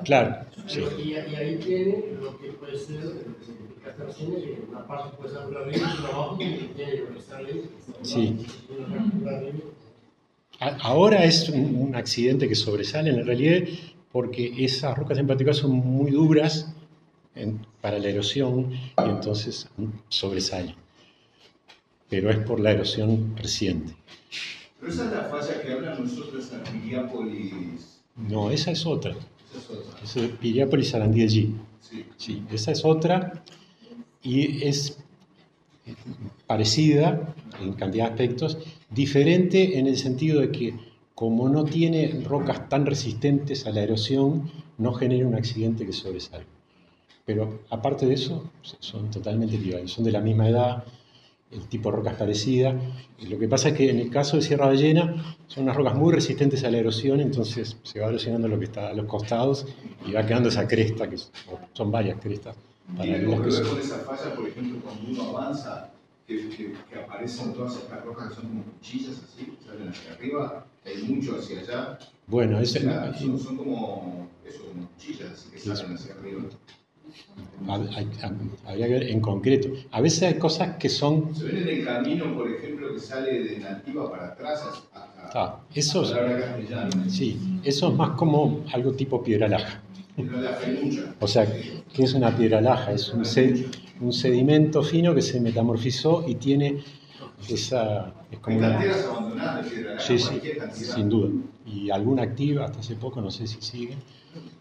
Claro, 0.04 0.46
sí. 0.66 0.94
Y, 0.98 1.14
ahí 1.16 1.58
tiene 1.60 2.06
lo 2.20 2.38
que 2.40 2.52
puede 2.54 2.78
ser, 2.78 3.26
que 3.84 3.92
recién, 3.92 4.36
que 4.42 4.62
una 4.70 4.86
parte 4.88 5.18
puede 5.18 5.30
ser 5.32 5.42
tiene. 6.76 7.04
Sí. 8.02 8.46
Ahora 10.60 11.26
es 11.26 11.50
un, 11.50 11.76
un 11.76 11.96
accidente 11.96 12.48
que 12.48 12.56
sobresale 12.56 13.10
en 13.10 13.18
la 13.18 13.24
realidad 13.24 13.68
porque 14.12 14.54
esas 14.64 14.98
rocas 14.98 15.18
en 15.18 15.28
particular 15.28 15.56
son 15.56 15.72
muy 15.72 16.12
duras 16.12 16.74
en- 17.36 17.66
para 17.82 18.00
la 18.00 18.10
erosión 18.10 18.72
y 18.74 19.10
entonces 19.10 19.70
mm, 19.78 19.86
sobresalen. 20.10 20.76
pero 22.10 22.30
es 22.30 22.38
por 22.38 22.60
la 22.60 22.72
erosión 22.72 23.36
reciente. 23.38 23.94
Pero 24.82 24.92
esa 24.92 25.06
es 25.06 25.12
la 25.12 25.24
falla 25.26 25.62
que 25.62 25.72
hablan 25.72 26.04
nosotros 26.04 26.52
en 26.52 26.82
Piriápolis. 26.82 28.02
No, 28.16 28.50
esa 28.50 28.72
es 28.72 28.86
otra. 28.86 29.12
Esa 29.12 29.60
es 29.60 30.18
otra. 30.18 30.24
Es 30.26 30.32
Piriápolis 30.40 30.90
Sarandiellí. 30.90 31.56
Sí. 31.80 32.06
Sí, 32.18 32.44
esa 32.52 32.72
es 32.72 32.84
otra 32.84 33.44
y 34.24 34.66
es 34.66 34.98
parecida 36.48 37.34
en 37.62 37.74
cantidad 37.74 38.06
de 38.06 38.12
aspectos, 38.12 38.58
diferente 38.90 39.78
en 39.78 39.88
el 39.88 39.98
sentido 39.98 40.42
de 40.42 40.52
que 40.52 40.74
como 41.16 41.50
no 41.50 41.64
tiene 41.64 42.24
rocas 42.26 42.68
tan 42.68 42.86
resistentes 42.86 43.68
a 43.68 43.72
la 43.72 43.84
erosión, 43.84 44.52
no 44.80 44.94
genera 44.94 45.28
un 45.28 45.36
accidente 45.36 45.86
que 45.86 45.94
sobresalga. 45.94 46.48
Pero 47.26 47.62
aparte 47.70 48.08
de 48.08 48.16
eso, 48.16 48.50
son 48.80 49.12
totalmente 49.12 49.56
equivalentes, 49.56 49.94
son 49.94 50.04
de 50.04 50.12
la 50.12 50.22
misma 50.22 50.50
edad, 50.50 50.84
el 51.52 51.68
tipo 51.68 51.90
de 51.92 51.98
roca 51.98 52.12
es 52.12 52.18
parecida. 52.18 52.76
Y 53.20 53.28
lo 53.28 53.38
que 53.38 53.48
pasa 53.48 53.70
es 53.70 53.76
que 53.76 53.90
en 53.90 54.00
el 54.00 54.10
caso 54.10 54.36
de 54.38 54.42
Sierra 54.42 54.68
Ballena 54.68 55.36
son 55.48 55.64
unas 55.64 55.76
rocas 55.76 55.96
muy 55.96 56.14
resistentes 56.14 56.64
a 56.64 56.72
la 56.72 56.78
erosión, 56.80 57.20
entonces 57.20 57.78
se 57.84 58.00
va 58.00 58.08
erosionando 58.08 58.48
lo 58.48 58.58
que 58.58 58.66
está 58.66 58.90
a 58.90 58.94
los 58.94 59.06
costados 59.06 59.66
y 60.06 60.12
va 60.14 60.26
quedando 60.26 60.50
esa 60.50 60.68
cresta, 60.68 61.10
que 61.10 61.18
son 61.74 61.92
varias 61.92 62.20
crestas. 62.20 62.56
Tiene 63.02 63.20
que 63.42 63.50
ver 63.52 63.64
con 63.68 63.80
esa 63.80 64.00
falla, 64.00 64.36
por 64.36 64.48
ejemplo, 64.48 64.80
cuando 64.84 65.10
uno 65.12 65.24
avanza, 65.38 65.90
que, 66.28 66.50
que, 66.50 66.74
que 66.90 67.00
aparecen 67.00 67.54
todas 67.54 67.76
estas 67.78 68.04
rocas 68.04 68.30
que 68.30 68.36
son 68.36 68.48
como 68.50 68.64
cuchillas 68.64 69.22
así, 69.24 69.54
salen 69.66 69.90
hacia 69.90 70.12
arriba, 70.14 70.66
hay 70.86 71.04
mucho 71.04 71.36
hacia 71.38 71.60
allá. 71.60 72.00
Bueno, 72.28 72.58
O 72.58 72.62
ese- 72.62 72.80
sea, 72.82 73.14
son, 73.14 73.40
son 73.40 73.58
como, 73.58 74.28
eso, 74.48 74.64
como 74.68 74.88
cuchillas 74.88 75.48
que 75.52 75.60
salen 75.76 75.96
hacia 75.96 76.14
arriba. 76.16 76.42
Habría 77.68 78.88
que 78.88 78.94
ver 78.94 79.04
en 79.04 79.20
concreto. 79.22 79.70
A 79.92 80.02
veces 80.02 80.24
hay 80.24 80.34
cosas 80.36 80.78
que 80.78 80.90
son... 80.90 81.36
Se 81.36 81.44
ven 81.46 81.58
en 81.58 81.68
el 81.80 81.86
camino, 81.86 82.34
por 82.36 82.50
ejemplo, 82.50 82.94
que 82.94 83.00
sale 83.00 83.44
de 83.44 83.60
Nativa 83.60 84.10
para 84.10 84.28
atrás 84.30 84.60
hasta 84.72 85.08
Ah, 85.34 85.60
eso, 85.74 86.02
castellana. 86.02 87.10
sí, 87.10 87.40
eso 87.64 87.88
es 87.90 87.96
más 87.96 88.12
como 88.12 88.66
algo 88.74 88.92
tipo 88.92 89.24
piedra 89.24 89.48
laja. 89.48 89.82
O 91.22 91.28
sea, 91.28 91.46
¿qué 91.94 92.04
es 92.04 92.14
una 92.14 92.36
piedra 92.36 92.60
laja? 92.60 92.92
Es 92.92 93.14
un, 93.14 93.24
se- 93.24 93.66
un 94.02 94.12
sedimento 94.12 94.84
fino 94.84 95.16
que 95.16 95.22
se 95.22 95.40
metamorfizó 95.40 96.26
y 96.28 96.36
tiene 96.36 96.84
esa... 97.48 98.14
Es 98.30 98.40
como 98.40 98.58
una, 98.58 98.80
abandonadas 98.82 99.64
de 99.66 99.72
piedra, 99.72 100.00
sí, 100.00 100.18
sí, 100.20 100.40
cantidad. 100.40 100.72
sin 100.74 101.10
duda. 101.10 101.30
Y 101.66 101.90
alguna 101.90 102.24
activa 102.24 102.66
hasta 102.66 102.80
hace 102.80 102.96
poco, 102.96 103.22
no 103.22 103.32
sé 103.32 103.48
si 103.48 103.62
sigue. 103.62 103.96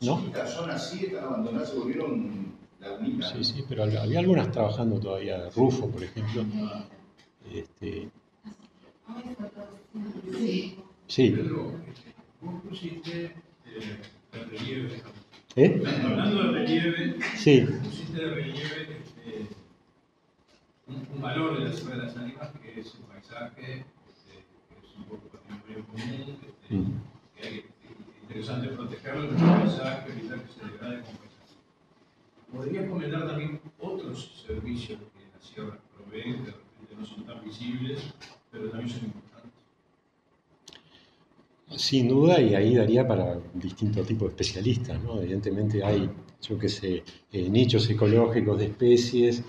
¿No? 0.02 0.22
Son 0.48 0.70
así, 0.70 1.06
están 1.06 1.24
abandonadas, 1.24 1.70
se 1.70 1.76
volvieron 1.78 2.52
lagunitas. 2.80 3.30
Sí, 3.32 3.44
sí, 3.44 3.64
pero 3.68 3.84
había 3.84 4.18
algunas 4.20 4.50
trabajando 4.50 4.98
todavía. 4.98 5.48
Rufo, 5.54 5.88
por 5.90 6.02
ejemplo. 6.02 6.44
Este, 7.52 8.08
sí. 11.08 11.32
Pedro, 11.36 11.72
vos 12.40 12.62
pusiste 12.68 13.24
eh, 13.26 13.32
el 14.32 14.50
relieve. 14.50 15.02
¿Eh? 15.56 15.82
Hablando 16.04 16.42
de 16.44 16.50
relieve, 16.52 17.16
Sí. 17.36 17.60
pusiste 17.82 18.12
de 18.20 18.30
relieve 18.34 18.98
este, 19.02 19.46
un, 20.86 21.06
un 21.14 21.20
valor 21.20 21.58
de 21.58 21.64
la 21.68 21.72
Sierra 21.72 21.96
de 21.96 22.02
las 22.04 22.16
Ánimas 22.16 22.50
que 22.62 22.80
es 22.80 22.94
un 22.94 23.02
paisaje, 23.06 23.84
este, 24.08 24.44
que 24.68 24.86
es 24.86 24.96
un 24.96 25.04
poco 25.04 25.28
patrimonio 25.28 25.84
común, 25.86 26.36
este, 26.48 26.74
Mm. 26.74 27.00
que 27.36 27.46
hay, 27.48 27.58
es 27.58 27.64
interesante 28.30 28.68
protegerlo, 28.68 29.24
es 29.24 29.42
un 29.42 29.48
paisaje, 29.48 30.12
evitar 30.12 30.40
que 30.44 30.52
se 30.52 30.64
degrade 30.64 31.02
como 31.02 31.18
paisaje. 31.18 31.56
¿Podrías 32.52 32.88
comentar 32.88 33.26
también 33.26 33.60
otros 33.80 34.44
servicios 34.46 35.00
que 35.00 35.20
la 35.34 35.40
Sierra 35.42 35.78
provee, 35.96 36.22
que 36.22 36.30
de 36.30 36.52
repente 36.52 36.94
no 36.96 37.04
son 37.04 37.24
tan 37.24 37.44
visibles, 37.44 37.98
pero 38.52 38.68
también 38.70 38.88
son 38.88 39.04
importantes? 39.06 39.50
Sin 41.76 42.08
duda, 42.08 42.40
y 42.40 42.54
ahí 42.54 42.76
daría 42.76 43.06
para 43.06 43.36
distintos 43.54 44.06
tipos 44.06 44.28
de 44.28 44.42
especialistas, 44.42 45.02
¿no? 45.02 45.20
Evidentemente 45.20 45.82
hay, 45.82 46.08
yo 46.40 46.56
qué 46.56 46.68
sé, 46.68 47.02
eh, 47.32 47.50
nichos 47.50 47.90
ecológicos 47.90 48.58
de 48.58 48.66
especies, 48.66 49.42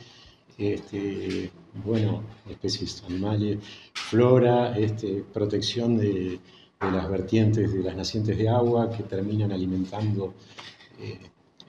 este, 0.58 1.52
bueno, 1.84 2.24
especies 2.50 3.04
animales, 3.08 3.60
flora, 3.94 4.76
este, 4.78 5.24
protección 5.32 5.98
de, 5.98 6.40
de 6.82 6.92
las 6.92 7.10
vertientes 7.10 7.74
de 7.74 7.84
las 7.84 7.96
nacientes 7.96 8.38
de 8.38 8.50
agua 8.50 8.90
que 8.90 9.04
terminan 9.04 9.52
alimentando 9.52 10.34
eh, 11.00 11.20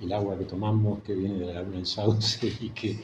el 0.01 0.13
agua 0.13 0.39
que 0.39 0.45
tomamos, 0.45 1.03
que 1.03 1.15
viene 1.15 1.39
de 1.39 1.47
la 1.47 1.55
laguna 1.55 1.77
del 1.77 1.87
Sauce 1.87 2.53
y 2.61 2.71
que 2.71 2.99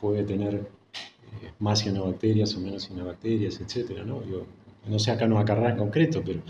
puede 0.00 0.24
tener 0.24 0.54
eh, 0.54 1.52
más 1.58 1.82
cianobacterias 1.82 2.54
o 2.56 2.60
menos 2.60 2.86
cianobacterias, 2.86 3.60
etcétera, 3.60 4.04
¿no? 4.04 4.24
Yo, 4.24 4.44
no 4.86 4.98
sé 4.98 5.10
acá 5.10 5.26
no 5.26 5.38
Acarrá 5.38 5.70
en 5.70 5.76
concreto, 5.76 6.22
pero 6.24 6.40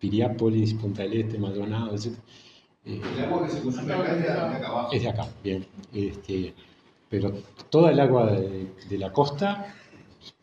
Piriápolis, 0.00 0.74
Punta 0.74 1.02
del 1.02 1.14
Este, 1.14 1.38
Maldonado, 1.38 1.94
etc. 1.94 2.12
Eh, 2.84 3.00
El 3.16 3.24
agua 3.24 3.44
que 3.46 3.52
se 3.52 3.62
consume 3.62 3.94
acá 3.94 4.16
es 4.16 4.22
de 4.22 4.30
acá 4.30 4.68
abajo. 4.68 4.92
es 4.92 5.02
de 5.02 5.08
acá, 5.08 5.28
bien. 5.42 5.64
Este, 5.92 6.52
pero 7.08 7.32
toda 7.70 7.92
el 7.92 8.00
agua 8.00 8.32
de, 8.32 8.66
de 8.88 8.98
la 8.98 9.12
costa, 9.12 9.74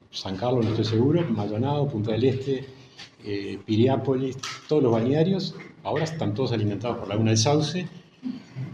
San 0.09 0.37
Carlos, 0.37 0.63
no 0.63 0.71
estoy 0.71 0.85
seguro, 0.85 1.23
Maldonado, 1.29 1.87
Punta 1.87 2.11
del 2.13 2.23
Este, 2.23 2.65
eh, 3.23 3.59
Piriápolis, 3.65 4.37
todos 4.67 4.83
los 4.83 4.91
balnearios, 4.91 5.55
ahora 5.83 6.03
están 6.03 6.33
todos 6.33 6.51
alimentados 6.51 6.97
por 6.97 7.07
Laguna 7.07 7.31
del 7.31 7.37
Sauce 7.37 7.87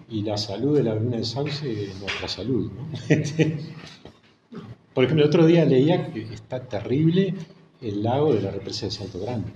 y 0.09 0.21
la 0.23 0.37
salud 0.37 0.77
de 0.77 0.83
la 0.83 0.93
Laguna 0.95 1.17
del 1.17 1.25
Sauce 1.25 1.85
es 1.85 1.99
nuestra 1.99 2.27
salud. 2.27 2.71
por 4.93 5.03
ejemplo, 5.03 5.23
el 5.23 5.29
otro 5.29 5.45
día 5.45 5.65
leía 5.65 6.11
que 6.11 6.21
está 6.33 6.61
terrible 6.63 7.33
el 7.81 8.03
lago 8.03 8.33
de 8.33 8.41
la 8.41 8.51
represa 8.51 8.85
de 8.87 8.91
Salto 8.91 9.19
Grande 9.19 9.51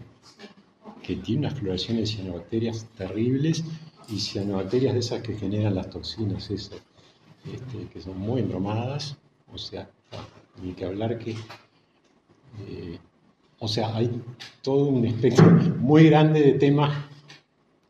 que 1.02 1.16
tiene 1.16 1.48
unas 1.48 1.60
floraciones 1.60 2.10
de 2.10 2.16
cianobacterias 2.18 2.86
terribles 2.98 3.64
y 4.10 4.20
cianobacterias 4.20 4.94
de 4.94 5.00
esas 5.00 5.22
que 5.22 5.36
generan 5.36 5.76
las 5.76 5.90
toxinas 5.90 6.50
esas, 6.50 6.82
este, 7.52 7.88
que 7.92 8.02
son 8.02 8.18
muy 8.20 8.42
embromadas, 8.42 9.18
o 9.52 9.58
sea, 9.58 9.90
ni 10.62 10.74
que 10.74 10.86
hablar 10.86 11.18
que, 11.18 11.32
eh, 12.68 13.00
o 13.64 13.68
sea, 13.68 13.96
hay 13.96 14.10
todo 14.64 14.86
un 14.86 15.06
espectro 15.06 15.46
muy 15.78 16.10
grande 16.10 16.42
de 16.42 16.54
temas 16.54 16.98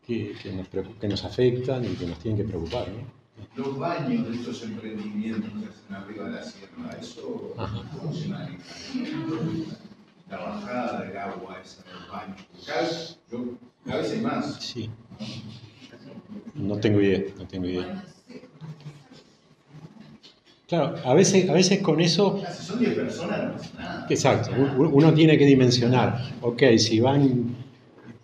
que, 0.06 0.34
que 0.42 0.52
nos, 0.52 0.68
que 1.00 1.08
nos 1.08 1.24
afectan 1.24 1.82
y 1.84 1.94
que 1.94 2.06
nos 2.06 2.18
tienen 2.18 2.42
que 2.42 2.48
preocupar, 2.48 2.88
¿no? 2.88 3.22
Los 3.56 3.78
baños 3.78 4.28
de 4.28 4.34
estos 4.36 4.62
emprendimientos 4.64 5.50
que 5.50 5.68
hacen 5.68 5.94
arriba 5.94 6.24
de 6.26 6.30
la 6.32 6.44
sierra, 6.44 6.98
eso 7.00 7.54
Ajá. 7.56 7.82
se 8.12 8.28
maneja. 8.28 8.62
La 10.30 10.36
bajada 10.38 11.04
del 11.04 11.16
agua 11.16 11.58
esa 11.62 11.82
del 11.84 12.10
baño. 12.10 12.36
Cada 12.66 12.82
vez, 12.82 13.18
yo, 13.30 13.44
cada 13.86 14.02
vez 14.02 14.12
hay 14.12 14.20
más. 14.20 14.56
Sí. 14.60 14.90
No 16.54 16.76
tengo 16.78 17.00
idea, 17.00 17.24
no 17.38 17.46
tengo 17.46 17.66
idea. 17.66 18.04
Claro, 20.72 20.94
a 21.04 21.12
veces, 21.12 21.50
a 21.50 21.52
veces 21.52 21.80
con 21.82 22.00
eso 22.00 22.42
Si 22.50 22.64
son 22.64 22.78
10 22.78 22.94
personas 22.94 23.38
no 23.74 23.78
nada. 23.78 24.06
Exacto, 24.08 24.52
uno 24.56 25.12
tiene 25.12 25.36
que 25.36 25.44
dimensionar. 25.44 26.18
Ok, 26.40 26.62
si 26.78 26.98
van 26.98 27.54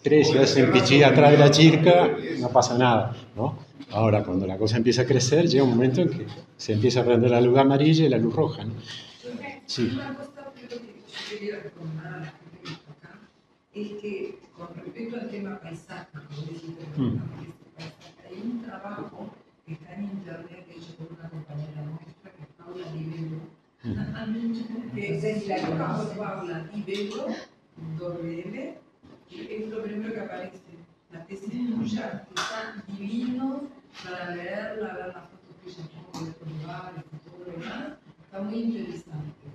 tres 0.02 0.30
y 0.34 0.38
hacen 0.38 0.72
pichilla 0.72 1.08
atrás 1.08 1.32
de 1.32 1.36
la 1.36 1.50
chirca, 1.50 2.08
no 2.40 2.48
pasa 2.48 2.78
nada, 2.78 3.14
¿no? 3.36 3.54
Ahora, 3.90 4.24
cuando 4.24 4.46
la 4.46 4.56
cosa 4.56 4.78
empieza 4.78 5.02
a 5.02 5.04
crecer, 5.04 5.46
llega 5.46 5.62
un 5.62 5.68
momento 5.70 6.00
en 6.00 6.08
que 6.08 6.26
se 6.56 6.72
empieza 6.72 7.00
a 7.00 7.04
prender 7.04 7.30
la 7.32 7.42
luz 7.42 7.58
amarilla 7.58 8.06
y 8.06 8.08
la 8.08 8.16
luz 8.16 8.34
roja, 8.34 8.64
¿no? 8.64 8.72
Sí. 9.66 9.90
Una 9.92 10.14
cosa 10.14 10.50
pero 10.54 10.68
que 10.68 10.94
yo 11.06 11.18
quería 11.28 11.56
recomendar 11.62 12.14
a 12.14 12.18
la 12.20 12.24
gente 12.32 12.56
que 12.64 12.72
está 12.72 12.92
acá 12.92 13.18
es 13.74 13.88
que 14.00 14.38
con 14.56 14.68
respecto 14.74 15.16
al 15.20 15.28
tema 15.28 15.60
paisaje, 15.60 16.06
como 16.14 16.42
dijiste, 16.50 16.82
Mm. 16.96 17.18
paisaje, 17.76 17.92
hay 18.26 18.40
un 18.42 18.62
trabajo 18.62 19.28
que 19.66 19.74
está 19.74 19.94
en 19.96 20.04
internet 20.04 20.64
hecho 20.74 20.94
por 20.96 21.08
una 21.18 21.28
compañera 21.28 21.82
nuestra 21.82 22.07
es 29.30 29.68
lo 29.68 29.82
primero 29.82 30.12
que 30.12 30.20
aparece. 30.20 30.58
La 31.12 31.24
tesis 31.24 31.50
tuya 31.50 32.26
que 32.26 32.34
está 32.34 32.82
divino 32.86 33.62
para 34.04 34.34
leerla, 34.34 34.94
ver 34.94 35.06
las 35.08 35.24
fotos 35.30 35.76
de 36.24 36.30
estos 36.30 36.48
lugares 36.48 37.04
y 37.12 37.28
todo 37.28 37.38
lo 37.38 37.52
demás. 37.52 37.98
Está 38.24 38.40
muy 38.42 38.58
interesante. 38.58 39.47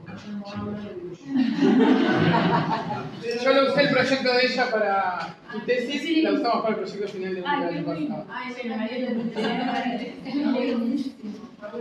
Yo. 3.44 3.54
Lo 3.54 3.72
usé 3.72 3.82
el 3.82 3.90
proyecto 3.90 4.34
de 4.34 4.46
ella 4.46 4.70
para 4.72 5.38
mi 5.54 5.60
tesis 5.62 6.04
y 6.06 6.22
la 6.22 6.34
usamos 6.34 6.62
para 6.64 6.76
el 6.76 6.82
proyecto 6.82 7.08
final 7.08 7.36
de 7.36 7.42
qué 7.42 7.48
año 7.48 7.86
pasado. 7.86 8.26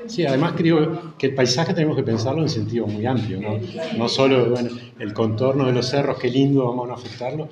Sí, 0.07 0.25
además 0.27 0.53
creo 0.57 1.17
que 1.19 1.27
el 1.29 1.35
paisaje 1.35 1.75
tenemos 1.75 1.97
que 1.97 2.03
pensarlo 2.03 2.43
en 2.43 2.49
sentido 2.49 2.87
muy 2.87 3.05
amplio, 3.07 3.41
¿no? 3.41 3.59
No 3.97 4.09
solo, 4.09 4.51
bueno, 4.51 4.71
el 4.99 5.13
contorno 5.13 5.67
de 5.67 5.73
los 5.73 5.89
cerros, 5.89 6.19
qué 6.19 6.29
lindo, 6.31 6.65
vamos 6.67 6.85
a 6.85 6.89
no 6.89 6.95
afectarlo. 6.95 7.49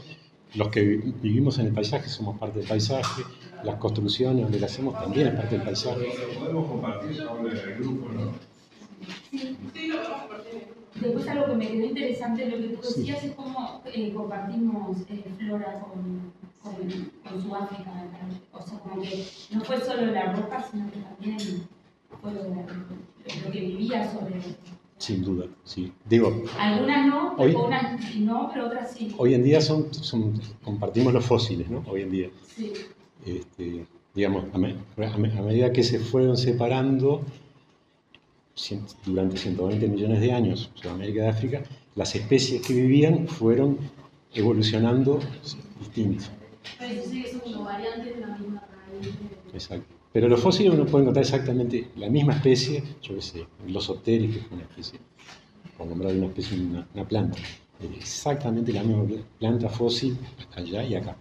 Los 0.54 0.68
que 0.68 0.80
vi- 0.82 1.14
vivimos 1.22 1.58
en 1.58 1.66
el 1.66 1.72
paisaje 1.72 2.08
somos 2.08 2.38
parte 2.38 2.58
del 2.60 2.68
paisaje, 2.68 3.22
las 3.62 3.76
construcciones 3.76 4.42
donde 4.42 4.58
las 4.58 4.72
hacemos 4.72 4.98
también 5.00 5.28
es 5.28 5.34
parte 5.34 5.56
del 5.56 5.64
paisaje. 5.64 6.06
Podemos 6.38 6.68
compartir 6.68 7.10
el 7.20 7.74
grupo, 7.78 8.08
¿no? 8.12 8.49
Sí, 9.30 9.86
lo 9.88 9.96
vamos 9.96 10.11
a 10.11 10.20
compartir. 10.20 10.62
después 11.01 11.28
algo 11.28 11.46
que 11.46 11.55
me 11.55 11.68
quedó 11.68 11.84
interesante 11.86 12.46
lo 12.51 12.57
que 12.59 12.74
tú 12.76 12.82
decías 12.82 13.24
es 13.24 13.32
cómo 13.32 13.82
eh, 13.86 14.12
compartimos 14.14 14.96
eh, 15.09 15.24
flora 15.38 15.80
con, 15.80 16.32
con, 16.62 16.74
con 17.32 17.42
Sudáfrica. 17.42 17.92
O 18.53 18.62
sea, 18.62 18.78
como 18.80 19.01
que 19.03 19.24
no 19.53 19.61
fue 19.64 19.80
solo 19.80 20.07
la 20.07 20.32
ropa, 20.32 20.62
sino 20.70 20.90
que 20.90 20.98
también 20.98 21.38
fue 22.20 22.32
lo, 22.32 23.51
que 23.53 23.61
vivía 23.61 24.11
sobre... 24.12 24.40
Sin 24.98 25.24
duda, 25.24 25.46
sí. 25.64 25.90
Digo, 26.11 26.42
Algunas 26.59 27.07
no, 27.07 27.34
Hoy- 27.38 27.55
unas 27.55 28.14
no, 28.16 28.51
pero 28.53 28.66
otras 28.66 28.92
sí. 28.92 29.14
hoy 29.16 29.32
en 29.32 29.42
día 29.44 29.61
son, 29.62 29.92
son- 29.94 30.38
compartimos 30.62 31.14
los 31.14 31.24
fósiles, 31.24 31.70
¿no? 31.70 31.82
Hoy 31.88 32.03
en 32.03 32.11
día. 32.11 32.28
Sí. 32.55 32.72
Este, 33.24 33.86
digamos, 34.14 34.44
a, 34.53 34.59
me- 34.59 34.74
a 34.98 35.16
me- 35.16 35.38
a 35.38 35.42
medida 35.42 35.72
que 35.72 35.82
se 35.82 36.01
fueron 36.01 36.36
separando 36.36 37.22
durante 39.04 39.36
120 39.36 39.88
millones 39.88 40.20
de 40.20 40.32
años, 40.32 40.70
Sudamérica 40.74 41.24
y 41.24 41.28
África, 41.28 41.62
las 41.94 42.14
especies 42.14 42.62
que 42.66 42.72
vivían 42.74 43.26
fueron 43.28 43.78
evolucionando 44.34 45.18
distintos. 45.78 46.30
Pero 46.78 46.92
eso 46.94 47.11
sí 47.11 47.22
que 47.22 47.28
son 47.30 47.40
como 47.40 47.64
variantes 47.64 48.14
de 48.14 48.20
la 48.20 48.26
misma 48.38 48.62
raíz. 49.00 49.06
de- 49.50 49.56
Exacto. 49.56 49.86
Pero 50.12 50.28
los 50.28 50.40
fósiles 50.40 50.72
uno 50.74 50.86
puede 50.86 51.04
encontrar 51.04 51.24
exactamente 51.24 51.88
la 51.96 52.08
misma 52.08 52.34
especie, 52.34 52.82
yo 53.02 53.14
qué 53.14 53.22
sé, 53.22 53.46
los 53.68 53.88
opteris, 53.90 54.32
que 54.34 54.40
es 54.40 54.50
una 54.50 54.62
especie, 54.62 54.98
por 55.78 55.86
nombrar 55.86 56.14
una 56.14 56.26
especie, 56.26 56.58
una, 56.61 56.86
una 56.94 57.04
planta, 57.06 57.38
exactamente 57.96 58.72
la 58.72 58.82
misma 58.82 59.04
pla- 59.04 59.22
planta 59.38 59.68
fósil 59.68 60.16
allá 60.56 60.82
y 60.84 60.94
acá. 60.96 61.16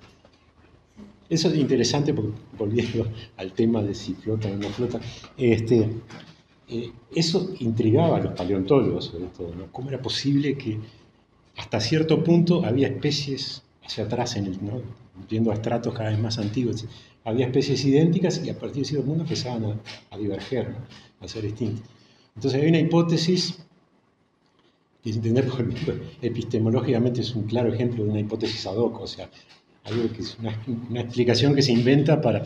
Eso 1.30 1.48
es 1.50 1.56
interesante 1.58 2.14
porque, 2.14 2.32
volviendo 2.58 3.08
al 3.38 3.52
tema 3.54 3.84
de 3.84 3.94
si 3.94 4.14
flotan 4.16 4.54
o 4.54 4.58
no 4.58 4.70
flotan, 4.70 5.02
este, 5.38 5.88
eh, 6.70 6.92
eso 7.16 7.52
intrigaba 7.60 8.18
a 8.18 8.20
los 8.20 8.34
paleontólogos 8.34 9.06
sobre 9.06 9.26
todo, 9.26 9.56
¿no? 9.56 9.72
¿Cómo 9.72 9.90
era 9.90 10.02
posible 10.02 10.58
que 10.58 10.78
hasta 11.58 11.80
cierto 11.80 12.24
punto 12.24 12.64
había 12.64 12.88
especies 12.88 13.64
hacia 13.84 14.06
atrás, 14.06 14.36
en 14.36 14.46
el, 14.46 14.64
¿no? 14.64 14.82
viendo 15.30 15.52
a 15.52 15.56
estratos 15.56 15.94
cada 15.94 16.10
vez 16.10 16.20
más 16.20 16.38
antiguos, 16.38 16.86
había 17.26 17.48
especies 17.48 17.84
idénticas 17.84 18.42
y 18.46 18.50
a 18.50 18.58
partir 18.58 18.84
de 18.84 18.90
cierto 18.90 19.06
punto 19.06 19.24
empezaban 19.24 19.66
a, 19.66 19.76
a 20.12 20.18
diverger, 20.18 20.74
a 21.20 21.28
ser 21.28 21.44
distintas. 21.44 21.86
Entonces 22.36 22.62
hay 22.62 22.70
una 22.70 22.80
hipótesis 22.80 23.58
que 25.04 25.10
entender 25.10 25.48
epistemológicamente 26.22 27.22
es 27.22 27.36
un 27.36 27.44
claro 27.44 27.74
ejemplo 27.74 28.04
de 28.04 28.10
una 28.12 28.20
hipótesis 28.20 28.66
ad 28.68 28.78
hoc, 28.78 29.00
o 29.02 29.08
sea, 29.08 29.30
algo 29.86 30.12
que 30.14 30.22
es 30.22 30.38
una, 30.40 30.58
una 30.90 31.02
explicación 31.02 31.56
que 31.56 31.62
se 31.62 31.72
inventa 31.72 32.22
para, 32.22 32.44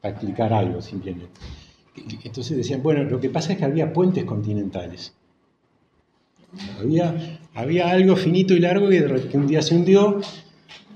para 0.00 0.14
explicar 0.14 0.52
algo 0.52 0.80
simplemente. 0.80 1.40
Entonces 2.24 2.56
decían, 2.56 2.82
bueno, 2.82 3.04
lo 3.04 3.20
que 3.20 3.30
pasa 3.30 3.52
es 3.52 3.58
que 3.58 3.64
había 3.64 3.92
puentes 3.92 4.24
continentales. 4.24 5.14
Había, 6.80 7.40
había 7.54 7.88
algo 7.90 8.16
finito 8.16 8.54
y 8.54 8.60
largo 8.60 8.88
que, 8.88 9.00
de 9.00 9.36
un 9.38 9.46
día 9.46 9.62
se 9.62 9.74
hundió. 9.74 10.20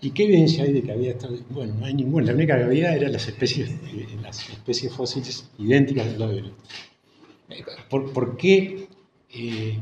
¿Y 0.03 0.11
qué 0.11 0.25
evidencia 0.25 0.65
hay 0.65 0.73
de 0.73 0.83
que 0.83 0.93
había 0.93 1.11
estado? 1.11 1.37
Bueno, 1.51 1.75
no 1.79 1.87
hay 1.87 1.95
ninguna. 1.95 2.27
La 2.27 2.33
única 2.35 2.57
que 2.57 2.65
había 2.65 2.95
eran 2.95 3.13
las 3.13 3.29
especies, 3.29 3.69
eh, 3.71 4.07
las 4.23 4.49
especies 4.49 4.93
fósiles 4.93 5.51
idénticas 5.59 6.07
del 6.07 6.19
lado 6.19 6.33
del 6.33 6.45
otro. 6.47 6.57
¿Por, 7.91 8.13
por 8.13 8.37
qué 8.37 8.89
eh, 9.35 9.79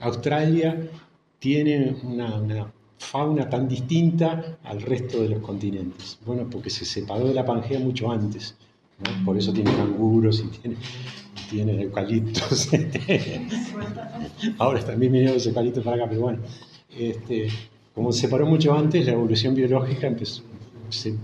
Australia 0.00 0.90
tiene 1.38 1.96
una, 2.02 2.34
una 2.36 2.72
fauna 2.98 3.48
tan 3.48 3.68
distinta 3.68 4.58
al 4.64 4.82
resto 4.82 5.22
de 5.22 5.30
los 5.30 5.40
continentes? 5.40 6.18
Bueno, 6.26 6.48
porque 6.50 6.68
se 6.68 6.84
separó 6.84 7.28
de 7.28 7.34
la 7.34 7.46
Pangea 7.46 7.78
mucho 7.78 8.10
antes. 8.10 8.56
Por 9.24 9.36
eso 9.36 9.52
tiene 9.52 9.74
canguros 9.74 10.40
y 10.40 10.48
tiene, 10.58 10.76
tiene 11.50 11.82
eucaliptos. 11.82 12.68
Ahora 14.58 14.84
también 14.84 15.12
vinieron 15.12 15.34
los 15.34 15.46
eucaliptos 15.46 15.84
para 15.84 15.96
acá, 15.96 16.06
pero 16.08 16.22
bueno. 16.22 16.38
Este, 16.96 17.48
como 17.94 18.12
se 18.12 18.22
separó 18.22 18.46
mucho 18.46 18.72
antes, 18.74 19.04
la 19.06 19.12
evolución 19.12 19.54
biológica 19.54 20.06
empezó- 20.06 20.42
se 20.90 21.14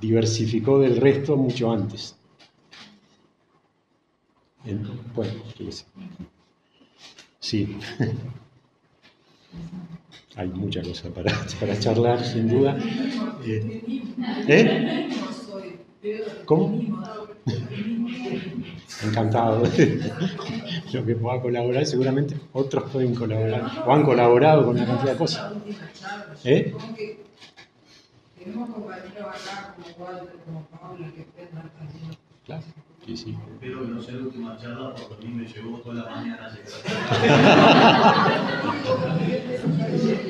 diversificó 0.00 0.78
del 0.80 0.96
resto 0.96 1.36
mucho 1.36 1.70
antes. 1.70 2.16
En- 4.64 4.86
bueno, 5.14 5.32
sé. 5.70 5.84
Sí. 7.40 7.76
Hay 10.36 10.48
mucha 10.48 10.82
cosa 10.82 11.08
para, 11.10 11.32
para 11.58 11.78
charlar, 11.80 12.24
sin 12.24 12.48
duda. 12.48 12.76
Eh, 13.44 13.82
¿Eh? 14.46 15.08
¿Cómo? 16.44 16.80
Encantado. 19.04 19.62
Lo 20.92 21.04
que 21.04 21.14
pueda 21.14 21.40
colaborar, 21.40 21.86
seguramente 21.86 22.36
otros 22.52 22.90
pueden 22.90 23.14
colaborar 23.14 23.84
o 23.86 23.92
han 23.92 24.02
colaborado 24.04 24.66
con 24.66 24.76
una 24.76 24.86
cantidad 24.86 25.12
de 25.12 25.18
cosas. 25.18 25.52
¿Eh? 26.44 26.74
Tenemos 28.38 28.70
compañeros 28.70 29.26
acá 29.28 29.74
como 29.76 30.06
Walter, 30.06 30.36
como 30.44 30.62
Paula, 30.66 31.10
que 31.14 31.22
también. 31.22 32.16
Claro, 32.46 32.62
sí, 33.04 33.16
sí. 33.16 33.38
Espero 33.54 33.82
que 33.82 33.88
no 33.88 34.02
sea 34.02 34.14
la 34.14 34.22
última 34.22 34.56
charla 34.56 34.94
porque 34.94 35.26
a 35.26 35.28
mí 35.28 35.34
me 35.34 35.46
llevó 35.46 35.78
toda 35.78 35.94
la 35.96 36.10
mañana 36.10 36.50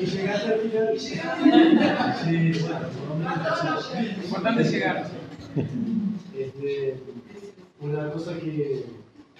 Y 0.01 0.05
llegaste 0.05 0.53
al 0.53 0.59
final. 0.59 0.99
Sí, 0.99 2.61
bueno, 2.61 2.87
por 2.89 3.07
lo 3.07 3.15
menos. 3.15 4.25
Importante 4.25 4.63
llegar. 4.63 5.28
Este, 5.55 6.99
una 7.79 8.11
cosa 8.11 8.39
que, 8.39 8.85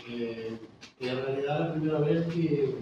eh, 0.09 0.57
que 0.97 1.09
en 1.09 1.17
realidad 1.17 1.59
la 1.59 1.73
primera 1.73 1.99
vez 1.99 2.25
que, 2.27 2.75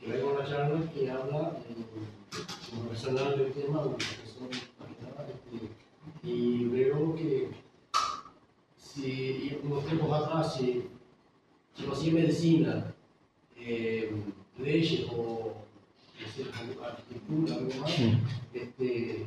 que 0.00 0.06
vengo 0.06 0.30
a 0.30 0.32
una 0.34 0.48
charla 0.48 0.90
que 0.92 1.10
habla 1.10 1.58
eh, 1.68 2.40
como 2.70 2.88
personal 2.88 3.36
del 3.36 3.52
tema, 3.52 3.84
un 3.84 3.96
profesor, 3.96 4.48
este, 4.50 5.68
y 6.22 6.64
veo 6.66 7.14
que 7.14 7.50
si 8.76 9.58
unos 9.62 9.84
tiempos 9.84 10.12
atrás 10.12 10.56
si, 10.56 10.84
si 11.74 11.86
no 11.86 11.92
hacía 11.92 12.12
medicina, 12.12 12.94
eh, 13.58 14.10
leyes 14.58 15.06
o 15.10 15.54
como 16.36 16.84
arquitectura, 16.84 17.54
algo 17.56 17.80
más, 17.80 17.92
este, 18.54 19.26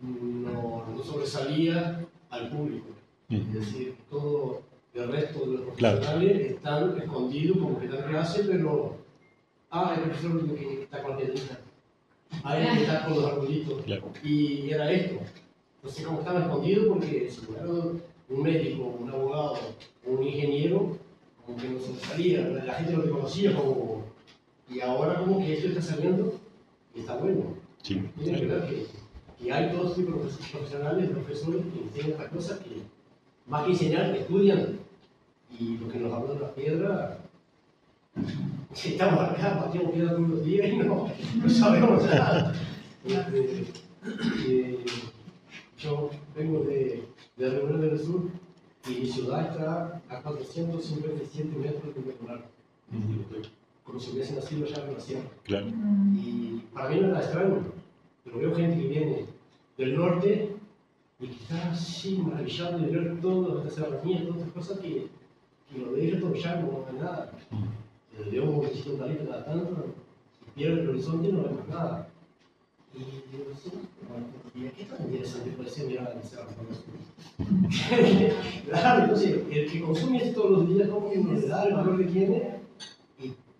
no, 0.00 0.86
no 0.94 1.02
sobresalía 1.04 2.06
al 2.32 2.48
público. 2.50 2.86
Es 3.30 3.52
decir, 3.52 3.94
todo 4.10 4.62
el 4.94 5.08
resto 5.12 5.40
de 5.40 5.58
los 5.58 5.76
Claro. 5.76 6.00
profesionales 6.00 6.50
están 6.50 6.98
escondidos 6.98 7.58
como 7.58 7.78
que 7.78 7.86
están 7.86 8.02
clase, 8.10 8.44
pero. 8.44 8.96
Ah, 9.70 9.94
el 9.96 10.02
profesor 10.02 10.54
que 10.54 10.82
está 10.82 11.02
con 11.02 11.12
la 11.12 11.16
piedrita. 11.18 11.58
Ah, 12.42 12.58
el 12.58 12.76
que 12.76 12.82
está 12.84 13.04
con 13.06 13.14
los 13.14 13.24
arbolitos. 13.24 13.82
Claro. 13.84 14.02
Y 14.22 14.70
era 14.70 14.90
esto. 14.90 15.20
Entonces, 15.76 16.06
como 16.06 16.18
estaba 16.18 16.40
escondido, 16.40 16.88
porque 16.92 17.30
si 17.30 17.40
fuera 17.40 17.64
un 17.68 18.42
médico, 18.42 18.96
un 19.00 19.10
abogado 19.10 19.56
un 20.04 20.22
ingeniero, 20.22 20.96
como 21.46 21.56
que 21.58 21.68
no 21.68 21.78
se 21.80 21.94
salía, 22.06 22.40
la 22.48 22.74
gente 22.74 22.92
lo 22.92 23.02
reconocía 23.02 23.54
como. 23.56 24.04
Y 24.70 24.80
ahora, 24.80 25.20
como 25.20 25.38
que 25.38 25.54
esto 25.54 25.68
está 25.68 25.82
saliendo 25.82 26.34
y 26.94 27.00
está 27.00 27.16
bueno. 27.16 27.54
Sí, 27.82 28.00
Tiene 28.22 28.40
que 28.40 28.46
ver 28.46 28.66
que, 28.68 28.86
que 29.42 29.52
hay 29.52 29.70
todos 29.72 29.96
profes- 29.98 30.50
profesionales, 30.52 31.10
profesores 31.10 31.62
que 31.72 31.80
entienden 31.82 32.12
estas 32.12 32.28
cosas 32.28 32.58
que, 32.60 32.82
más 33.46 33.64
que 33.64 33.70
enseñar, 33.72 34.14
estudian. 34.16 34.78
Y 35.58 35.76
lo 35.78 35.88
que 35.88 35.98
nos 35.98 36.12
habla 36.12 36.34
de 36.34 36.40
la 36.40 36.54
piedra, 36.54 37.18
estamos 38.74 39.20
acá, 39.20 39.60
pateamos 39.64 39.92
piedra 39.92 40.12
todos 40.16 40.28
los 40.28 40.44
días 40.44 40.68
y 40.72 40.76
no, 40.78 41.08
no 41.42 41.50
sabemos 41.50 42.04
nada. 42.04 42.54
Este, 43.04 43.66
eh, 44.46 44.84
yo 45.78 46.10
vengo 46.36 46.60
de, 46.64 47.04
de 47.36 47.50
Río 47.50 47.66
Grande 47.66 47.88
del 47.90 47.98
Sur 47.98 48.22
y 48.88 49.00
mi 49.00 49.06
ciudad 49.06 49.50
está 49.50 50.00
a 50.08 50.22
457 50.22 51.56
metros 51.58 51.94
de 51.94 52.00
metronar. 52.00 52.44
Como 53.84 53.98
si 54.00 54.12
hubiese 54.12 54.34
nacido 54.36 54.66
ya 54.66 54.82
en 54.84 54.94
la 54.94 55.00
sierra. 55.00 55.28
Claro. 55.44 55.66
Y 56.14 56.62
para 56.72 56.88
mí 56.90 57.00
no 57.00 57.08
era 57.08 57.20
extraño, 57.20 57.62
pero 58.24 58.38
veo 58.38 58.54
gente 58.54 58.80
que 58.80 58.88
viene 58.88 59.26
del 59.76 59.96
norte 59.96 60.56
y 61.20 61.26
que 61.26 61.34
está 61.34 61.70
así 61.70 62.18
maravillado 62.18 62.78
de 62.78 62.86
ver 62.86 63.20
todas 63.20 63.66
estas 63.66 63.74
serranías, 63.74 64.24
todas 64.24 64.40
estas 64.40 64.52
cosas 64.52 64.78
que, 64.78 65.06
que 65.70 65.78
lo 65.78 65.92
de 65.92 66.06
ellos 66.06 66.20
todo 66.20 66.34
ya 66.34 66.56
no 66.56 66.84
ve 66.84 66.98
nada. 66.98 67.32
Eh, 67.52 68.28
Veo 68.30 68.44
un 68.44 68.60
de 68.60 68.96
palito 68.98 69.30
cada 69.30 69.44
tanto 69.44 69.86
y 70.46 70.50
pierde 70.50 70.82
el 70.82 70.90
horizonte 70.90 71.28
y 71.28 71.32
no 71.32 71.42
ve 71.42 71.50
más 71.50 71.68
nada. 71.68 72.08
Y 72.94 72.98
digo, 72.98 73.50
sí, 73.62 73.70
¿y 74.54 74.68
qué 74.68 74.84
tan 74.84 75.06
interesante 75.06 75.50
puede 75.52 75.70
ser 75.70 75.86
mirar 75.86 76.12
al 76.12 76.22
cerro? 76.22 76.48
claro, 78.68 79.04
entonces, 79.04 79.40
el 79.50 79.72
que 79.72 79.80
consume 79.80 80.18
esto 80.18 80.42
todos 80.42 80.58
los 80.58 80.68
días, 80.68 80.88
como 80.88 81.10
que 81.10 81.18
no 81.18 81.32
le 81.32 81.48
da 81.48 81.64
el 81.64 81.74
valor 81.74 81.98
que 81.98 82.12
tiene 82.12 82.61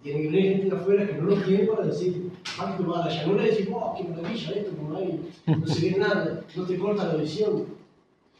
y 0.04 0.10
que 0.10 0.12
venir 0.28 0.42
gente 0.52 0.66
de 0.74 0.76
afuera 0.80 1.06
que 1.06 1.14
no 1.14 1.22
lo 1.22 1.36
tiene 1.42 1.64
para 1.64 1.86
decir, 1.86 2.30
ah, 2.58 2.74
que 2.76 2.82
tú 2.82 2.90
vas 2.90 3.06
a 3.06 3.08
la 3.08 3.14
llanura 3.14 3.46
y 3.46 3.50
decir, 3.50 3.68
wow, 3.70 3.94
qué 3.96 4.04
maravilla 4.04 4.50
esto, 4.50 4.76
como 4.76 4.96
hay, 4.96 5.20
no 5.46 5.66
se 5.66 5.90
ve 5.90 5.96
nada, 5.98 6.44
no 6.56 6.66
te 6.66 6.78
corta 6.78 7.04
la 7.06 7.14
visión. 7.14 7.66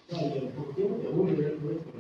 Claro, 0.09 0.27
y 0.35 0.39
al 0.39 0.49
poco 0.49 0.73
tiempo 0.75 0.97
te 0.97 1.07
aburre 1.09 1.33
de 1.33 1.43
ver 1.43 1.57
todo 1.59 1.71
esto. 1.71 1.91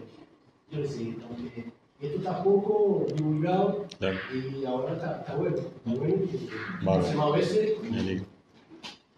Yo 0.70 0.78
le 0.80 1.16
aunque 1.28 1.64
Esto 2.00 2.18
está 2.18 2.42
poco 2.42 3.06
divulgado 3.14 3.86
Claro. 3.98 4.18
y 4.34 4.64
ahora 4.64 4.94
está, 4.94 5.20
está 5.20 5.34
bueno. 5.36 5.56
Está 5.56 5.94
bueno 5.94 7.00
hacemos 7.00 7.32
a 7.32 7.36
veces 7.36 7.72
alegro. 7.92 8.24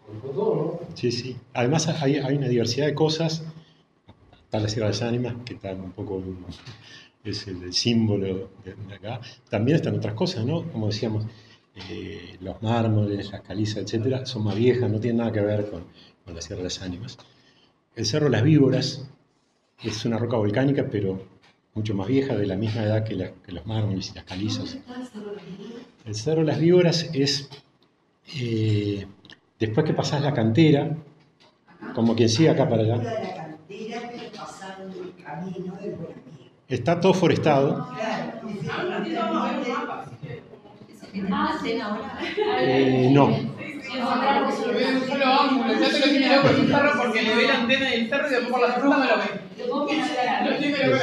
con, 0.05 0.19
con 0.19 0.31
todo, 0.33 0.55
¿no? 0.55 0.79
Sí, 0.95 1.11
sí. 1.11 1.35
Además 1.53 1.87
hay, 1.87 2.17
hay 2.17 2.35
una 2.37 2.47
diversidad 2.47 2.85
de 2.87 2.93
cosas. 2.93 3.43
Está 4.45 4.59
la 4.59 4.67
Sierra 4.69 4.87
de 4.87 4.91
las 4.93 5.01
Ánimas, 5.01 5.35
que 5.45 5.55
está 5.55 5.73
un 5.73 5.91
poco 5.91 6.21
es 7.25 7.47
el, 7.47 7.73
símbolo 7.73 8.51
de 8.63 8.95
acá. 8.95 9.19
También 9.49 9.77
están 9.77 9.95
otras 9.95 10.13
cosas, 10.13 10.45
¿no? 10.45 10.71
Como 10.71 10.87
decíamos, 10.87 11.25
eh, 11.89 12.37
los 12.39 12.61
mármoles, 12.61 13.31
las 13.31 13.41
calizas, 13.41 13.77
etcétera, 13.77 14.25
son 14.25 14.43
más 14.43 14.55
viejas, 14.55 14.89
no 14.89 14.99
tienen 14.99 15.17
nada 15.17 15.31
que 15.31 15.41
ver 15.41 15.69
con, 15.69 15.83
con 16.23 16.35
la 16.35 16.41
Sierra 16.41 16.59
de 16.59 16.65
las 16.65 16.81
Ánimas. 16.81 17.17
El 17.95 18.05
Cerro 18.05 18.29
Las 18.29 18.43
Víboras 18.43 19.07
es 19.83 20.05
una 20.05 20.17
roca 20.17 20.37
volcánica, 20.37 20.87
pero 20.89 21.21
mucho 21.73 21.93
más 21.93 22.07
vieja, 22.07 22.35
de 22.35 22.47
la 22.47 22.55
misma 22.55 22.83
edad 22.83 23.03
que 23.03 23.51
los 23.51 23.65
mármoles 23.65 24.11
y 24.11 24.15
las 24.15 24.23
calizas. 24.23 24.77
El 26.05 26.15
Cerro 26.15 26.43
Las 26.43 26.59
Víboras 26.59 27.09
es, 27.13 27.49
eh, 28.39 29.05
después 29.59 29.85
que 29.85 29.93
pasás 29.93 30.21
la 30.21 30.33
cantera, 30.33 30.97
como 31.93 32.15
quien 32.15 32.29
sigue 32.29 32.49
acá 32.49 32.67
para 32.69 32.83
allá, 32.83 33.44
yo 45.79 45.87
te 45.89 45.99
lo 45.99 46.05
tiene 46.05 46.27
loco 46.35 46.47
el 46.49 46.55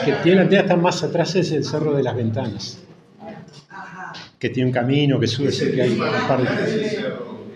que 0.04 0.12
tiene 0.22 0.36
la 0.36 0.42
antena 0.42 0.62
está 0.62 0.76
más 0.76 1.02
atrás 1.02 1.34
es 1.36 1.52
el 1.52 1.64
Cerro 1.64 1.94
de 1.94 2.02
las 2.02 2.16
Ventanas, 2.16 2.78
que 4.38 4.48
tiene 4.50 4.68
un 4.68 4.72
camino 4.72 5.18
que 5.20 5.26
sube, 5.26 5.52
sí 5.52 5.70
que 5.72 5.82
hay 5.82 5.90
un 5.92 5.98
par 6.26 6.42
de... 6.42 6.48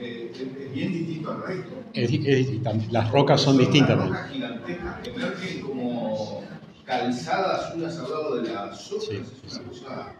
Eh, 0.01 0.31
es 0.33 0.73
bien 0.73 0.93
distinto 0.93 1.31
al 1.33 1.43
resto. 1.43 1.73
es- 1.93 2.93
las 2.93 3.11
rocas 3.11 3.41
son 3.41 3.59
distintas. 3.59 3.97
También. 3.99 4.15
rocas 4.15 4.31
gigantescas 4.33 4.95
que 5.03 5.11
emergen 5.11 5.61
como 5.63 6.43
calzadas 6.87 7.75
unas 7.75 7.99
al 7.99 8.11
lado 8.11 8.37
de 8.37 8.53
las 8.53 8.93
otras. 8.93 9.05
Sí, 9.09 9.23
es 9.47 9.55
una 9.59 9.69
cosa- 9.69 10.13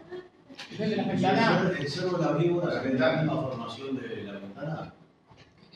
El 0.71 0.89
de 0.89 0.95
las 0.97 1.05
¿Y 1.05 1.09
el 1.09 1.15
ventanas. 1.15 1.61
cerro- 1.61 1.77
¿El 1.79 1.87
cerro 1.87 2.17
de 2.17 2.25
la 2.25 2.31
víbora 2.33 2.83
es 2.83 2.99
la 2.99 3.11
misma 3.17 3.41
formación 3.41 3.95
de 3.97 4.23
la 4.23 4.31
ventana? 4.33 4.93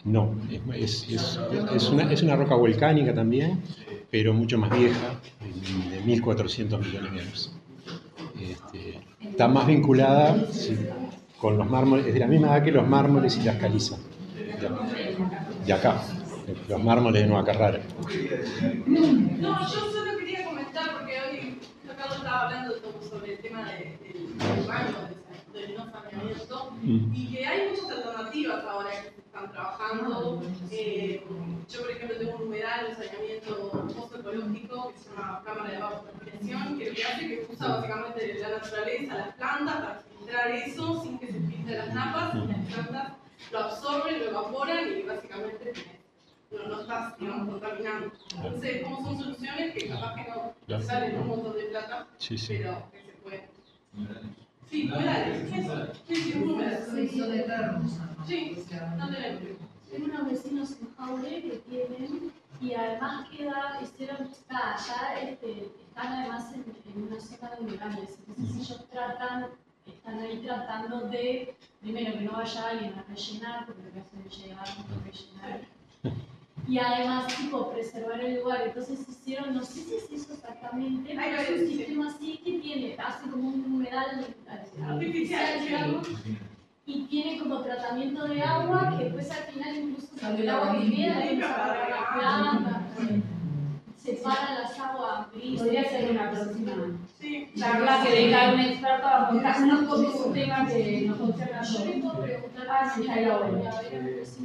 No, 0.04 0.36
es, 0.50 1.04
es- 1.04 1.10
es- 1.12 1.40
es 1.76 1.90
una, 1.90 2.12
es 2.12 2.24
una 2.24 2.36
roca 2.36 2.56
volcánica 2.56 3.14
también, 3.14 3.62
pero 4.10 4.34
mucho 4.34 4.58
más 4.58 4.72
vieja, 4.72 5.20
de, 5.40 5.96
de 5.98 6.02
1400 6.02 6.80
millones 6.80 7.14
de 7.14 7.20
años. 7.22 7.54
Este, 8.42 9.00
está 9.22 9.48
más 9.48 9.68
vinculada 9.68 10.48
sí, 10.52 10.76
con 11.40 11.58
los 11.60 11.70
mármoles, 11.70 12.08
es 12.08 12.14
de 12.16 12.20
la 12.20 12.28
misma 12.28 12.48
edad 12.56 12.64
que 12.64 12.72
los 12.72 12.88
mármoles 12.88 13.38
y 13.38 13.44
las 13.44 13.58
calizas. 13.58 14.00
De, 14.36 15.66
de 15.68 15.74
acá, 15.74 16.02
los 16.68 16.84
mármoles 16.84 17.22
de 17.22 17.28
Nueva 17.28 17.46
Carrara. 17.46 17.80
No, 18.88 19.62
yo 19.62 19.80
solo 19.92 20.18
porque 20.74 21.20
hoy 21.20 21.60
Carlos 21.98 22.18
estaba 22.18 22.42
hablando 22.44 22.76
sobre 23.10 23.34
el 23.34 23.40
tema 23.40 23.64
de- 23.66 23.98
del 24.02 24.38
del 24.38 24.68
baño, 24.68 24.96
del, 25.54 25.54
del 25.68 25.78
no 25.78 25.92
saneamiento, 25.92 26.72
Mm. 26.82 27.14
y 27.14 27.32
que 27.32 27.46
hay 27.46 27.70
muchas 27.70 27.92
alternativas 27.92 28.64
ahora 28.64 28.90
que 28.92 29.10
se 29.10 29.20
están 29.20 29.52
trabajando. 29.52 30.42
Eh, 30.72 31.24
yo, 31.70 31.82
por 31.82 31.92
ejemplo, 31.92 32.18
tengo 32.18 32.36
un 32.38 32.44
humedal, 32.44 32.88
un 32.90 32.96
saneamiento 32.96 33.70
post-ecológico 33.96 34.94
que 34.94 35.00
se 35.00 35.10
llama 35.10 35.42
cámara 35.46 35.70
de 35.72 35.78
evapotranspiración, 35.78 36.78
que 36.80 36.90
lo 36.90 36.96
que 36.96 37.04
hace 37.04 37.22
es 37.26 37.48
que 37.48 37.54
usa 37.54 37.68
básicamente 37.68 38.34
la 38.40 38.50
naturaleza, 38.50 39.14
las 39.16 39.36
plantas, 39.36 39.76
para 39.76 40.02
filtrar 40.18 40.52
eso 40.52 41.04
sin 41.04 41.20
que 41.20 41.28
se 41.28 41.40
filtre 41.42 41.78
las 41.78 41.94
napas, 41.94 42.36
y 42.36 42.48
las 42.48 42.74
plantas 42.74 43.14
lo 43.52 43.60
absorben, 43.60 44.20
lo 44.20 44.26
evaporan 44.26 44.98
y 44.98 45.02
básicamente 45.04 45.74
no, 46.52 46.68
no 46.68 46.82
estás, 46.82 47.18
digamos, 47.18 47.50
contaminando. 47.50 48.12
Entonces, 48.36 48.84
¿cómo 48.84 49.04
son 49.06 49.18
soluciones 49.20 49.74
que 49.74 49.88
capaz 49.90 50.16
que 50.16 50.30
no 50.30 50.54
Claro. 50.68 50.84
salen 50.84 51.20
un 51.20 51.28
montón 51.28 51.54
de 51.56 51.64
plata, 51.64 52.08
Sí, 52.18 52.38
sí. 52.38 52.58
pero 52.58 52.92
que 52.92 53.02
se 53.04 53.12
pueden? 53.24 53.50
Sí, 54.70 54.88
humedales, 54.88 55.52
eso. 55.54 55.94
Sí, 56.08 56.16
sí, 56.16 56.34
un 56.38 56.50
humedal. 56.52 57.82
Sí, 58.28 58.66
no 58.98 59.10
tenemos. 59.10 59.42
Tengo 59.92 60.06
unos 60.06 60.26
vecinos 60.32 60.72
en 60.80 60.96
Jaure 60.96 61.42
que 61.42 61.62
tienen, 61.70 62.32
y 62.62 62.74
además 62.74 63.28
queda, 63.30 63.80
hicieron, 63.84 64.28
está, 64.28 64.78
ya 64.78 65.20
este, 65.20 65.64
están 65.88 66.14
además 66.14 66.54
en, 66.54 66.64
en 66.96 67.04
una 67.04 67.20
zona 67.20 67.56
de 67.56 67.62
murales, 67.62 68.18
entonces 68.26 68.56
ellos 68.70 68.88
tratan, 68.90 69.48
están 69.86 70.20
ahí 70.20 70.38
tratando 70.46 71.02
de, 71.10 71.56
primero 71.82 72.14
que 72.14 72.22
no 72.22 72.32
vaya 72.34 72.68
alguien 72.70 72.94
a 72.94 73.04
rellenar, 73.04 73.66
porque 73.66 73.82
lo 73.84 73.92
que 73.92 74.00
hacen 74.00 74.24
es 74.26 74.38
llegar 74.38 74.66
a 74.66 75.04
rellenar, 75.04 75.62
y 76.72 76.80
además 76.80 77.28
tipo 77.36 77.70
preservar 77.70 78.22
el 78.22 78.40
lugar, 78.40 78.62
entonces 78.66 79.00
hicieron, 79.10 79.54
no 79.54 79.62
sé 79.62 79.82
si 79.82 79.96
es 79.96 80.04
eso 80.10 80.34
exactamente, 80.34 81.14
pero 81.14 81.42
es 81.42 81.50
un 81.50 81.68
sistema 81.68 82.08
así 82.08 82.40
que 82.46 82.60
tiene, 82.60 82.96
hace 82.98 83.30
como 83.30 83.50
un 83.50 83.66
humedal 83.66 84.26
Artificial, 84.88 85.60
digamos, 85.66 86.08
y 86.86 87.04
tiene 87.08 87.40
como 87.40 87.62
tratamiento 87.62 88.26
de 88.26 88.42
agua 88.42 88.96
que 88.98 89.04
después 89.04 89.30
al 89.32 89.44
final 89.52 89.76
incluso 89.76 90.18
Sale 90.18 90.40
el 90.40 90.46
la 90.46 90.54
agua 90.54 90.80
que 90.80 90.96
queda 90.96 91.26
Limpia. 91.26 91.56
para 91.58 92.14
plantas, 92.14 92.82
separa 93.98 94.60
las 94.62 94.80
aguas 94.80 95.32
grises. 95.34 95.62
Podría 95.64 95.90
ser 95.90 96.12
una 96.12 96.32
próxima. 96.32 96.72
Sí, 97.20 97.50
charla 97.54 98.02
que 98.02 98.14
venga 98.14 98.54
un 98.54 98.60
experto 98.62 99.08
a 99.08 99.28
contarnos 99.28 99.90
cómo 99.90 100.10
es 100.10 100.16
un 100.16 100.34
tema 100.34 100.66
que 100.68 101.04
nos 101.06 101.18
concierna 101.18 101.60
a 101.60 101.64
todos. 101.64 102.31
Ah, 102.70 102.94
sí, 102.96 103.04
seguramente. 103.04 103.70
rebeldes. 103.92 104.38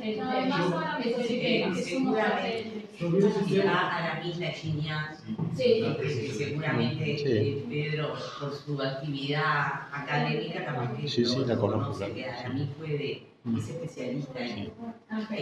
Va 3.67 3.97
a 3.97 4.17
la 4.17 4.25
misma 4.25 4.53
Chiñán, 4.53 5.17
Sí. 5.55 5.85
que 6.01 6.31
seguramente 6.33 7.19
Sí. 7.19 7.25
eh, 7.27 7.65
Pedro, 7.69 8.15
por 8.41 8.55
su 8.55 8.81
actividad 8.81 9.89
académica, 9.93 10.65
capaz 10.65 10.93
que 10.97 11.09
Sí, 11.09 11.25
sí, 11.25 11.45
la 11.47 11.57
conozco, 11.57 11.93
claro. 11.95 12.15
a 12.45 12.49
mí 12.51 12.69
puede, 12.79 13.23
es 13.59 13.69
especialista 13.69 14.41
en, 14.41 14.73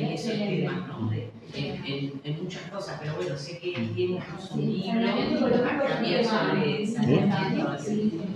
esos 0.06 0.32
temas, 0.32 0.88
¿no? 0.88 1.08
De- 1.10 1.30
en, 1.54 1.84
en- 1.86 2.20
en 2.24 2.42
muchas 2.42 2.62
cosas, 2.70 2.98
pero 3.00 3.14
bueno, 3.16 3.36
sé 3.36 3.58
que 3.58 3.72
tiene 3.94 4.16
incluso 4.16 4.54
un 4.54 4.72
libro 4.72 5.06
también 5.86 6.24
sobre 6.24 6.86
saneamiento, 6.86 7.64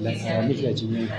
La, 0.01 0.12
la 0.12 0.74
chiñana. 0.74 1.16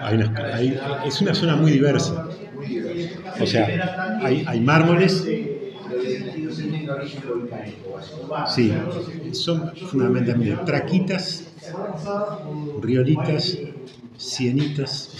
Hay 0.00 0.18
hay- 0.52 0.80
es 1.04 1.20
una 1.20 1.34
zona 1.34 1.56
muy 1.56 1.72
diversa. 1.72 2.14
O 3.38 3.46
sea, 3.46 3.66
hay, 4.20 4.42
hay 4.46 4.60
mármoles, 4.60 5.32
sí, 8.42 8.88
son 9.32 9.74
fundamentalmente 9.84 10.64
traquitas, 10.64 11.44
riolitas, 12.76 13.58
sienitas. 14.16 15.10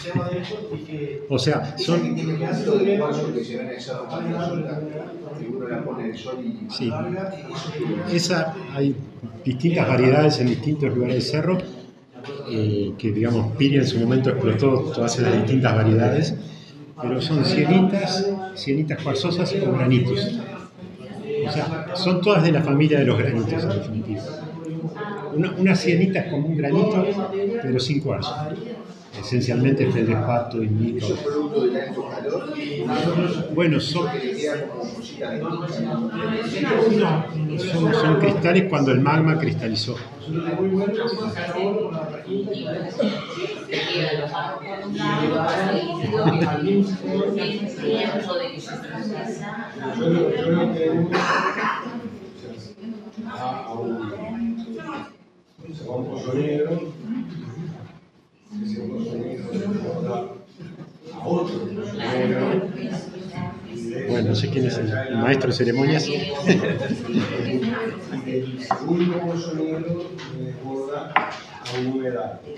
O 1.28 1.38
sea, 1.38 1.76
son, 1.78 2.16
Sí. 6.70 6.90
esa, 8.12 8.54
hay 8.74 8.94
distintas 9.44 9.88
variedades 9.88 10.40
en 10.40 10.48
distintos 10.48 10.94
lugares 10.94 11.14
del 11.14 11.22
cerro, 11.22 11.58
eh, 12.50 12.92
que 12.98 13.12
digamos, 13.12 13.56
Piri 13.56 13.76
en 13.76 13.86
su 13.86 13.98
momento 13.98 14.30
explotó 14.30 14.90
todas 14.94 15.18
esas 15.18 15.32
distintas 15.34 15.74
variedades, 15.74 16.34
pero 17.00 17.20
son 17.20 17.44
sienitas, 17.44 18.26
sienitas 18.54 19.02
cuarzosas 19.02 19.54
o 19.66 19.72
granitos. 19.72 20.40
O 21.46 21.52
sea, 21.52 21.92
son 21.94 22.20
todas 22.20 22.42
de 22.42 22.52
la 22.52 22.62
familia 22.62 22.98
de 22.98 23.04
los 23.04 23.18
granitos, 23.18 23.62
en 23.62 23.68
definitiva. 23.68 24.22
Una, 25.34 25.52
una 25.58 25.74
sienita 25.76 26.20
es 26.20 26.30
como 26.32 26.48
un 26.48 26.56
granito, 26.56 27.04
pero 27.62 27.78
sin 27.78 28.00
cuarzo. 28.00 28.34
Esencialmente 29.26 29.82
y 30.62 30.68
producto 31.16 31.66
del 31.66 31.76
alto 31.76 32.08
calor 32.08 32.54
Bueno, 33.56 33.80
son, 33.80 34.06
no, 37.00 37.26
son, 37.58 37.92
son 37.92 38.20
cristales 38.20 38.66
cuando 38.70 38.92
el 38.92 39.00
magma 39.00 39.36
cristalizó. 39.36 39.96
tiempo 46.62 48.34
de 48.34 48.52
que 48.52 48.60
se 48.60 48.76
procesa. 48.76 49.72
a 53.28 53.72
un, 53.72 53.92
a 55.84 55.90
un 55.90 56.06
pozo 56.06 56.34
negro, 56.34 56.92
negro 58.52 60.36
a 61.14 61.28
otro. 61.28 61.60
Bueno, 64.08 64.28
no 64.28 64.34
sé 64.34 64.50
quién 64.50 64.66
es 64.66 64.76
el, 64.78 64.90
el 64.90 65.18
maestro 65.18 65.50
de 65.50 65.56
ceremonias. 65.56 66.08
Y 66.08 66.18
del 68.30 68.60
segundo 68.60 69.36
sonido 69.38 69.80
me 70.38 70.46
recuerda 70.46 71.12
a 71.14 71.30
humedad. 71.80 72.40
El 72.44 72.56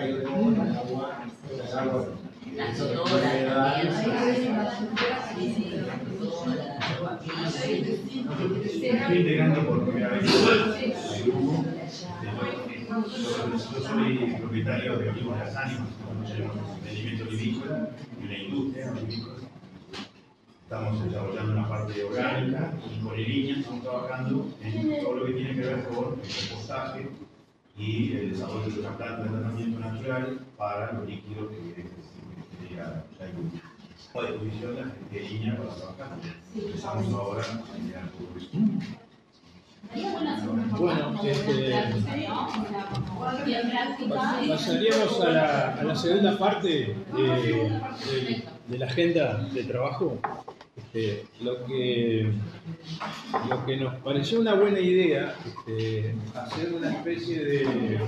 el 0.00 0.24
humedad. 9.84 10.10
Yo 11.94 13.58
soy 13.80 14.34
propietario 14.40 14.98
de 14.98 15.10
Olivos 15.10 15.38
Las 15.38 15.54
Ánimas, 15.54 15.88
un 16.10 16.74
emprendimiento 16.74 17.24
vinícola 17.26 17.88
y 18.20 18.26
la 18.26 18.38
industria 18.38 18.90
vinícola. 18.90 19.36
Estamos 20.64 21.04
desarrollando 21.04 21.52
una 21.52 21.68
parte 21.68 22.02
orgánica 22.02 22.72
y 22.84 23.04
con 23.04 23.14
el 23.14 23.28
línea 23.28 23.58
estamos 23.58 23.82
trabajando 23.82 24.50
en 24.60 25.04
todo 25.04 25.14
lo 25.14 25.26
que 25.26 25.32
tiene 25.34 25.54
que 25.54 25.60
ver 25.60 25.84
con 25.84 26.18
el 26.20 26.48
compostaje 26.48 27.08
y 27.78 28.12
el 28.14 28.30
desarrollo 28.32 28.70
de 28.70 28.80
una 28.80 28.96
planta 28.96 29.22
de 29.22 29.28
tratamiento 29.28 29.78
natural 29.78 30.40
para 30.56 30.92
los 30.94 31.06
líquidos 31.06 31.48
que 31.52 31.74
que 31.74 32.68
llegar. 32.70 33.04
O 33.12 33.16
sea, 33.16 33.26
hay 33.26 33.32
un 33.36 33.50
tipo 33.52 34.22
de 34.22 34.32
disposición 34.32 34.92
de 35.12 35.20
línea 35.20 35.56
para 35.58 35.74
trabajar. 35.76 36.18
Empezamos 36.56 37.14
ahora 37.14 37.44
a 37.44 37.78
llegar 37.78 38.10
todo 38.10 38.36
eso. 38.36 39.03
Bueno, 40.78 41.14
este, 41.24 41.74
pasaríamos 44.48 45.20
a 45.20 45.28
la, 45.30 45.68
a 45.74 45.84
la 45.84 45.96
segunda 45.96 46.38
parte 46.38 46.68
de, 47.16 47.22
de- 47.22 48.44
de 48.66 48.78
la 48.78 48.86
agenda 48.86 49.46
de 49.52 49.64
trabajo. 49.64 50.18
Este, 50.76 51.24
lo, 51.42 51.64
que, 51.66 52.32
lo 53.48 53.66
que 53.66 53.76
nos 53.76 53.94
pareció 53.96 54.40
una 54.40 54.54
buena 54.54 54.80
idea, 54.80 55.34
este, 55.46 56.14
hacer 56.34 56.72
una 56.74 56.92
especie 56.92 57.44
de, 57.44 57.98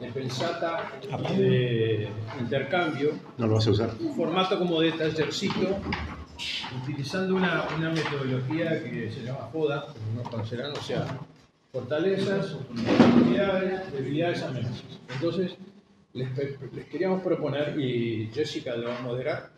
de 0.00 0.12
pensata 0.12 0.92
de 1.36 2.08
intercambio 2.38 3.12
No 3.38 3.46
lo 3.48 3.54
vas 3.54 3.66
a 3.66 3.70
usar. 3.70 3.90
un 4.00 4.14
formato 4.14 4.58
como 4.58 4.80
de 4.80 4.92
tallercito, 4.92 5.78
utilizando 6.82 7.34
una, 7.34 7.64
una 7.76 7.90
metodología 7.90 8.82
que 8.82 9.10
se 9.10 9.22
llama 9.22 9.48
FODA, 9.52 9.86
como 9.86 10.22
no 10.22 10.30
conocerán, 10.30 10.72
o 10.72 10.82
sea, 10.82 11.18
fortalezas, 11.72 12.54
oportunidades, 12.54 13.92
debilidades, 13.92 14.42
amenazas. 14.42 14.84
Entonces, 15.14 15.56
les, 16.12 16.28
les 16.72 16.84
queríamos 16.86 17.22
proponer, 17.22 17.78
y 17.78 18.30
Jessica 18.32 18.76
lo 18.76 18.88
va 18.88 18.98
a 18.98 19.02
moderar, 19.02 19.50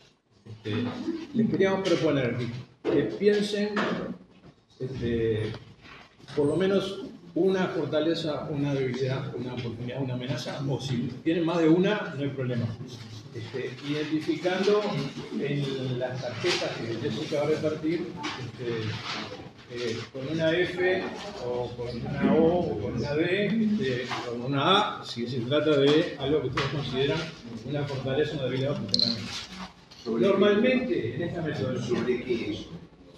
este, 0.49 0.85
les 1.35 1.51
queríamos 1.51 1.89
proponer 1.89 2.37
que, 2.37 2.91
que 2.91 3.03
piensen 3.05 3.75
este, 4.79 5.53
por 6.35 6.47
lo 6.47 6.57
menos 6.57 7.03
una 7.35 7.67
fortaleza, 7.69 8.49
una 8.51 8.75
debilidad, 8.75 9.35
una 9.37 9.55
oportunidad, 9.55 10.03
una 10.03 10.15
amenaza, 10.15 10.61
o 10.69 10.81
si 10.81 11.09
tienen 11.23 11.45
más 11.45 11.59
de 11.59 11.69
una, 11.69 12.15
no 12.17 12.23
hay 12.23 12.31
problema. 12.31 12.67
Este, 13.33 13.71
identificando 13.89 14.83
en 15.41 15.99
las 16.01 16.21
tarjetas 16.21 16.71
que 16.79 16.95
Jessica 17.11 17.43
va 17.43 17.47
a 17.47 17.51
repartir, 17.51 18.09
este, 18.43 18.83
eh, 19.73 19.97
con 20.13 20.27
una 20.27 20.51
F 20.51 21.05
o 21.47 21.71
con 21.77 21.89
una 21.97 22.35
O 22.35 22.59
o 22.73 22.81
con 22.81 22.97
una 22.97 23.15
D, 23.15 23.47
este, 23.47 24.07
con 24.29 24.43
una 24.43 24.99
A, 24.99 25.05
si 25.05 25.29
se 25.29 25.39
trata 25.43 25.77
de 25.77 26.17
algo 26.19 26.41
que 26.43 26.49
ustedes 26.49 26.69
consideran 26.71 27.19
una 27.67 27.85
fortaleza, 27.85 28.35
una 28.35 28.45
debilidad 28.47 28.73
o 28.73 28.79
una 28.79 28.89
amenaza. 28.89 29.23
Normalmente 30.07 31.15
en 31.15 31.23
esta 31.23 31.43
metodología, 31.43 32.03
¿de 32.03 32.25
qué 32.25 32.51
es? 32.51 32.67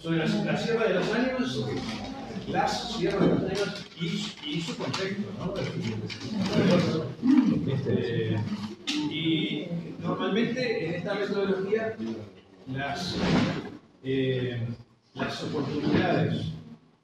Sobre 0.03 0.19
la, 0.19 0.27
la 0.27 0.57
sierra 0.59 0.89
de 0.89 0.95
los 0.95 1.13
años, 1.15 1.67
las 2.49 2.93
sierras 2.93 3.21
de 3.21 3.29
los 3.29 3.45
años 3.45 3.87
y, 3.99 4.07
y 4.47 4.61
su 4.61 4.77
contexto, 4.77 5.23
¿no? 5.39 5.55
Este, 7.73 8.37
y 8.89 9.67
normalmente 10.01 10.87
en 10.87 10.95
esta 10.95 11.15
metodología 11.15 11.95
las, 12.73 13.17
eh, 14.05 14.67
las 15.15 15.43
oportunidades 15.45 16.47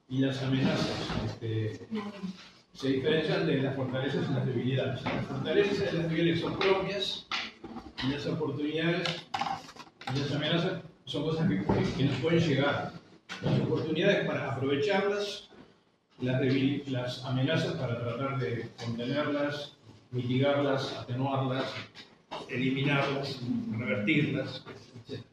y 0.09 0.19
las 0.21 0.43
amenazas 0.43 0.89
este, 1.27 1.87
se 2.73 2.89
diferencian 2.89 3.47
de 3.47 3.63
las 3.63 3.77
fortalezas 3.77 4.27
y 4.31 4.35
las 4.35 4.47
debilidades. 4.47 5.03
Las 5.05 5.27
fortalezas 5.27 5.79
y 5.93 5.97
las 5.97 6.09
debilidades 6.09 6.41
son 6.41 6.59
propias 6.59 7.27
y 8.05 8.13
las 8.13 8.27
oportunidades 8.27 9.09
y 10.15 10.19
las 10.19 10.33
amenazas 10.33 10.83
son 11.05 11.23
cosas 11.25 11.49
que, 11.49 11.57
que- 11.97 12.05
nos 12.05 12.17
pueden 12.21 12.41
llegar. 12.41 12.93
Las 13.43 13.61
oportunidades 13.61 14.27
para 14.27 14.53
aprovecharlas, 14.53 15.49
las, 16.21 16.41
las 16.89 17.25
amenazas 17.25 17.75
para 17.75 17.99
tratar 18.01 18.39
de 18.39 18.69
contenerlas, 18.85 19.77
mitigarlas, 20.11 20.93
atenuarlas, 20.97 21.73
eliminarlas, 22.49 23.41
revertirlas, 23.77 24.65
etc. 25.09 25.25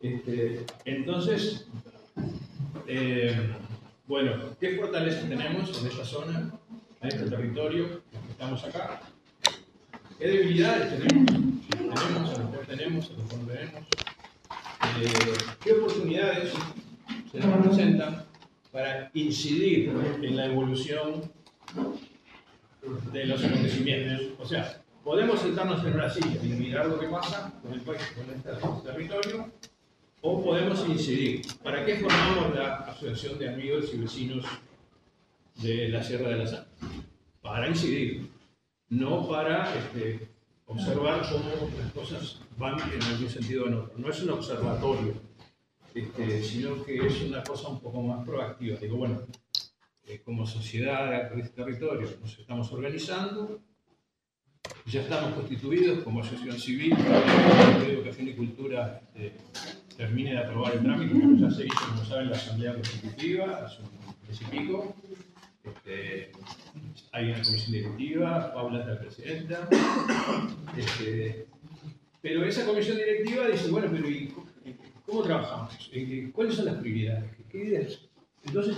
Este, 0.00 0.64
entonces, 0.84 1.66
eh, 2.86 3.36
bueno, 4.06 4.56
¿qué 4.60 4.76
fortalezas 4.76 5.28
tenemos 5.28 5.80
en 5.80 5.88
esta 5.88 6.04
zona, 6.04 6.52
en 7.00 7.08
este 7.08 7.28
territorio, 7.28 8.02
que 8.10 8.30
estamos 8.30 8.64
acá? 8.64 9.02
¿Qué 10.18 10.26
debilidades 10.26 10.98
tenemos? 10.98 11.26
Tenemos, 11.70 12.34
a 12.34 12.38
lo 12.38 12.50
mejor 12.50 12.66
tenemos, 12.66 13.10
a 13.10 13.12
lo 13.12 13.18
mejor 13.22 13.46
tenemos. 13.46 13.82
Eh, 15.00 15.12
¿Qué 15.62 15.72
oportunidades 15.72 16.54
se 17.30 17.38
nos 17.38 17.66
presentan 17.66 18.24
para 18.72 19.10
incidir 19.14 19.92
en 20.22 20.36
la 20.36 20.46
evolución 20.46 21.30
de 23.12 23.26
los 23.26 23.44
acontecimientos? 23.44 24.22
O 24.38 24.46
sea, 24.46 24.82
podemos 25.04 25.40
sentarnos 25.40 25.84
en 25.84 25.94
una 25.94 26.10
silla 26.10 26.40
y 26.42 26.48
mirar 26.48 26.86
lo 26.86 26.98
que 26.98 27.08
pasa 27.08 27.52
con 27.62 27.72
el 27.72 27.80
país, 27.80 28.02
con 28.14 28.34
este 28.34 28.50
territorio, 28.84 29.50
o 30.20 30.42
podemos 30.42 30.86
incidir. 30.88 31.46
¿Para 31.62 31.84
qué 31.84 31.96
formamos 31.96 32.54
la 32.54 32.76
Asociación 32.78 33.38
de 33.38 33.48
Amigos 33.48 33.90
y 33.94 33.98
Vecinos 33.98 34.44
de 35.56 35.88
la 35.88 36.02
Sierra 36.02 36.30
de 36.30 36.36
la 36.36 36.46
Sal? 36.46 36.66
Para 37.40 37.68
incidir, 37.68 38.30
no 38.88 39.28
para 39.28 39.74
este, 39.74 40.28
observar 40.66 41.22
cómo 41.30 41.70
las 41.78 41.92
cosas 41.92 42.40
van 42.56 42.78
en 42.92 43.02
algún 43.02 43.30
sentido 43.30 43.64
o 43.64 43.68
en 43.68 43.74
otro. 43.74 43.92
No 43.96 44.10
es 44.10 44.22
un 44.22 44.30
observatorio, 44.30 45.14
este, 45.94 46.42
sino 46.42 46.84
que 46.84 47.06
es 47.06 47.22
una 47.22 47.42
cosa 47.42 47.68
un 47.68 47.80
poco 47.80 48.02
más 48.02 48.26
proactiva. 48.26 48.78
Digo, 48.78 48.96
bueno, 48.96 49.22
eh, 50.08 50.22
como 50.24 50.46
sociedad 50.46 51.30
de 51.30 51.42
este 51.42 51.62
territorio 51.62 52.08
nos 52.20 52.38
estamos 52.38 52.72
organizando, 52.72 53.60
ya 54.86 55.02
estamos 55.02 55.34
constituidos 55.34 56.02
como 56.02 56.22
asociación 56.22 56.58
civil, 56.58 56.90
la 56.90 57.78
Ley 57.78 57.86
de 57.86 57.92
Educación 57.92 58.28
y 58.28 58.32
Cultura 58.32 59.02
este, 59.14 59.36
termine 59.98 60.32
de 60.32 60.38
aprobar 60.38 60.74
el 60.74 60.82
trámite, 60.82 61.12
que 61.12 61.38
ya 61.38 61.50
se 61.50 61.66
hizo, 61.66 61.88
como 61.90 62.04
saben, 62.06 62.30
la 62.30 62.36
Asamblea 62.36 62.72
Constitutiva 62.72 63.66
hace 63.66 63.82
un 63.82 63.90
mes 64.26 64.40
y 64.40 64.44
pico. 64.44 64.96
Este, 65.64 66.32
hay 67.12 67.30
una 67.30 67.42
comisión 67.42 67.72
directiva, 67.72 68.54
Paula 68.54 68.80
es 68.80 68.86
la 68.86 68.98
presidenta. 68.98 69.68
Este, 70.76 71.46
pero 72.22 72.44
esa 72.44 72.64
comisión 72.64 72.96
directiva 72.96 73.46
dice, 73.48 73.70
bueno, 73.70 73.88
pero 73.90 74.08
¿y 74.08 74.32
cómo, 75.04 75.22
trabajamos? 75.22 75.90
¿Y 75.92 76.28
¿Cuáles 76.30 76.54
son 76.54 76.66
las 76.66 76.76
prioridades? 76.76 77.30
¿Qué 77.50 77.58
ideas? 77.58 78.00
Entonces, 78.44 78.76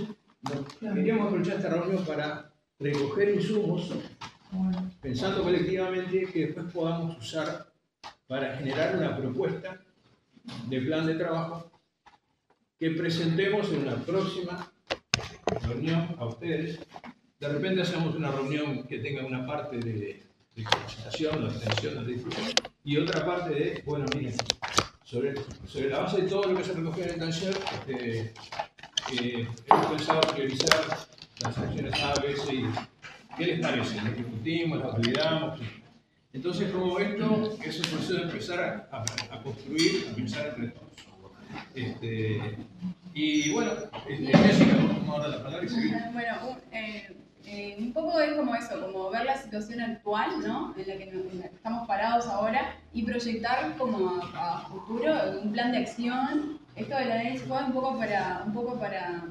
queríamos 0.81 1.27
aprovechar 1.27 1.57
esta 1.57 1.69
reunión 1.71 2.05
para 2.05 2.53
recoger 2.79 3.35
insumos, 3.35 3.91
pensando 5.01 5.43
colectivamente 5.43 6.27
que 6.27 6.47
después 6.47 6.73
podamos 6.73 7.19
usar 7.19 7.73
para 8.27 8.57
generar 8.57 8.97
una 8.97 9.17
propuesta 9.17 9.81
de 10.67 10.81
plan 10.81 11.07
de 11.07 11.15
trabajo 11.15 11.71
que 12.79 12.91
presentemos 12.93 13.71
en 13.73 13.83
una 13.83 13.97
próxima 13.97 14.73
reunión 15.69 16.17
a 16.19 16.27
ustedes. 16.27 16.81
De 17.39 17.49
repente 17.49 17.83
hacemos 17.83 18.15
una 18.15 18.31
reunión 18.31 18.85
que 18.85 18.99
tenga 18.99 19.25
una 19.27 19.47
parte 19.47 19.79
de, 19.79 20.23
de 20.55 20.65
capacitación, 20.65 21.43
de 21.43 21.49
extensión, 21.49 22.07
de 22.07 22.13
difusión, 22.13 22.47
y 22.85 22.97
otra 22.97 23.25
parte 23.25 23.51
de, 23.51 23.83
bueno, 23.85 24.07
miren, 24.15 24.35
sobre, 25.05 25.35
sobre 25.67 25.91
la 25.91 26.01
base 26.01 26.23
de 26.23 26.29
todo 26.29 26.45
lo 26.51 26.57
que 26.57 26.65
se 26.65 26.73
recogió 26.73 27.05
en 27.05 27.11
el 27.11 27.19
taller, 27.19 27.55
este, 27.73 28.35
hemos 29.13 29.87
pensado 29.87 30.21
priorizar 30.33 30.81
las 31.43 31.59
acciones 31.59 32.03
A, 32.03 32.15
B, 32.21 32.37
C 32.37 32.55
y 32.55 32.63
D. 32.63 32.69
¿Qué 33.37 33.47
les 33.47 33.61
parece? 33.61 33.97
¿Las 33.97 34.17
discutimos, 34.17 34.79
las 34.79 34.93
validamos? 34.93 35.61
Entonces, 36.33 36.71
como 36.71 36.99
esto 36.99 37.59
es 37.65 37.77
el 37.81 37.89
proceso 37.89 38.15
de 38.15 38.23
empezar 38.23 38.61
a, 38.93 38.97
a- 38.97 39.35
a 39.35 39.43
construir, 39.43 40.09
a 40.11 40.15
pensar 40.15 40.47
entre 40.49 40.69
todos. 40.69 40.91
Este, 41.75 42.57
y 43.15 43.51
bueno, 43.53 43.73
este, 44.09 44.37
Jessica, 44.37 44.77
vamos 44.77 45.19
a 45.19 45.21
dar 45.29 45.31
la 45.39 45.43
palabra. 45.45 45.69
Bueno, 46.13 46.35
un- 46.51 46.75
eh, 46.77 47.17
Eh, 47.47 47.75
un 47.81 47.93
poco 47.93 48.21
es 48.21 48.35
como 48.35 48.55
eso, 48.55 48.81
como 48.81 49.11
ver 49.11 49.25
la 49.25 49.37
situación 49.37 49.81
actual, 49.81 50.41
¿no? 50.47 50.73
En 50.77 50.87
la 50.87 50.97
que, 50.99 51.07
nos- 51.07 51.33
en 51.33 51.41
la 51.41 51.49
que 51.49 51.57
estamos 51.57 51.89
parados 51.89 52.27
ahora 52.27 52.77
y 52.93 53.03
proyectar 53.03 53.77
como 53.77 54.23
a, 54.35 54.59
a 54.59 54.69
futuro 54.69 55.13
un 55.43 55.51
plan 55.51 55.73
de 55.73 55.79
acción. 55.79 56.60
Esto 56.77 56.97
del 56.97 57.13
análisis 57.13 57.43
fue 57.47 57.63
un 57.65 57.73
poco 57.73 57.99
para, 57.99 58.43
un 58.47 58.53
poco 58.53 58.79
para 58.79 59.23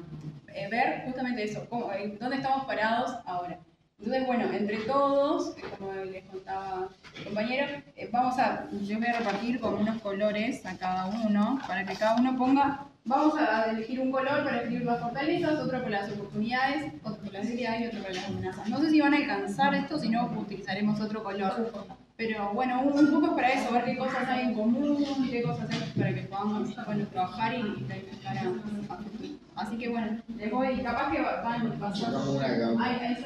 eh, 0.54 0.68
ver 0.70 1.02
justamente 1.06 1.44
eso, 1.44 1.66
cómo- 1.68 1.92
eh, 1.92 2.16
dónde 2.20 2.36
estamos 2.36 2.64
parados 2.66 3.16
ahora. 3.26 3.58
Entonces, 3.98 4.26
bueno, 4.26 4.44
entre 4.52 4.78
todos, 4.78 5.54
como 5.78 5.92
les 5.92 6.24
contaba 6.24 6.88
el 7.18 7.24
compañero, 7.24 7.66
eh, 7.96 8.08
vamos 8.10 8.38
a, 8.38 8.66
yo 8.82 8.98
voy 8.98 9.06
a 9.08 9.18
repartir 9.18 9.60
con 9.60 9.74
unos 9.74 10.00
colores 10.00 10.64
a 10.64 10.76
cada 10.78 11.06
uno, 11.06 11.58
para 11.66 11.84
que 11.84 11.94
cada 11.94 12.16
uno 12.16 12.34
ponga, 12.38 12.86
vamos 13.04 13.34
a 13.38 13.70
elegir 13.70 14.00
un 14.00 14.10
color 14.10 14.42
para 14.44 14.62
escribir 14.62 14.86
las 14.86 15.00
fortalezas, 15.00 15.52
otro 15.60 15.82
para 15.82 16.00
las 16.02 16.12
oportunidades, 16.12 16.94
otro 17.02 17.18
para 17.24 17.32
las 17.40 17.42
debilidades 17.48 17.80
y 17.82 17.86
otro 17.88 18.00
para 18.02 18.14
las 18.14 18.24
amenazas. 18.26 18.68
No 18.70 18.78
sé 18.80 18.90
si 18.90 19.00
van 19.02 19.12
a 19.14 19.16
alcanzar 19.18 19.74
esto, 19.74 19.98
si 19.98 20.08
no 20.08 20.24
utilizaremos 20.38 20.98
otro 21.00 21.22
color. 21.22 21.70
Pero 22.20 22.52
bueno, 22.52 22.82
un, 22.82 22.98
un 22.98 23.10
poco 23.12 23.28
es 23.28 23.32
para 23.32 23.48
eso, 23.54 23.72
ver 23.72 23.84
qué 23.86 23.96
cosas 23.96 24.28
hay 24.28 24.48
en 24.48 24.54
común, 24.54 25.02
qué 25.30 25.42
cosas 25.42 25.70
hay 25.70 25.90
para 25.98 26.14
que 26.14 26.20
podamos 26.24 26.76
bueno, 26.84 27.06
trabajar 27.06 27.54
y, 27.54 27.60
y 27.60 28.26
a, 28.26 28.32
a. 28.32 29.62
Así 29.62 29.78
que 29.78 29.88
bueno, 29.88 30.18
les 30.36 30.50
voy, 30.50 30.82
capaz 30.82 31.10
que 31.12 31.22
van 31.22 31.78
pasando. 31.80 32.38
Ahí. 32.78 33.24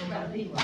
Compartimos. 0.00 0.60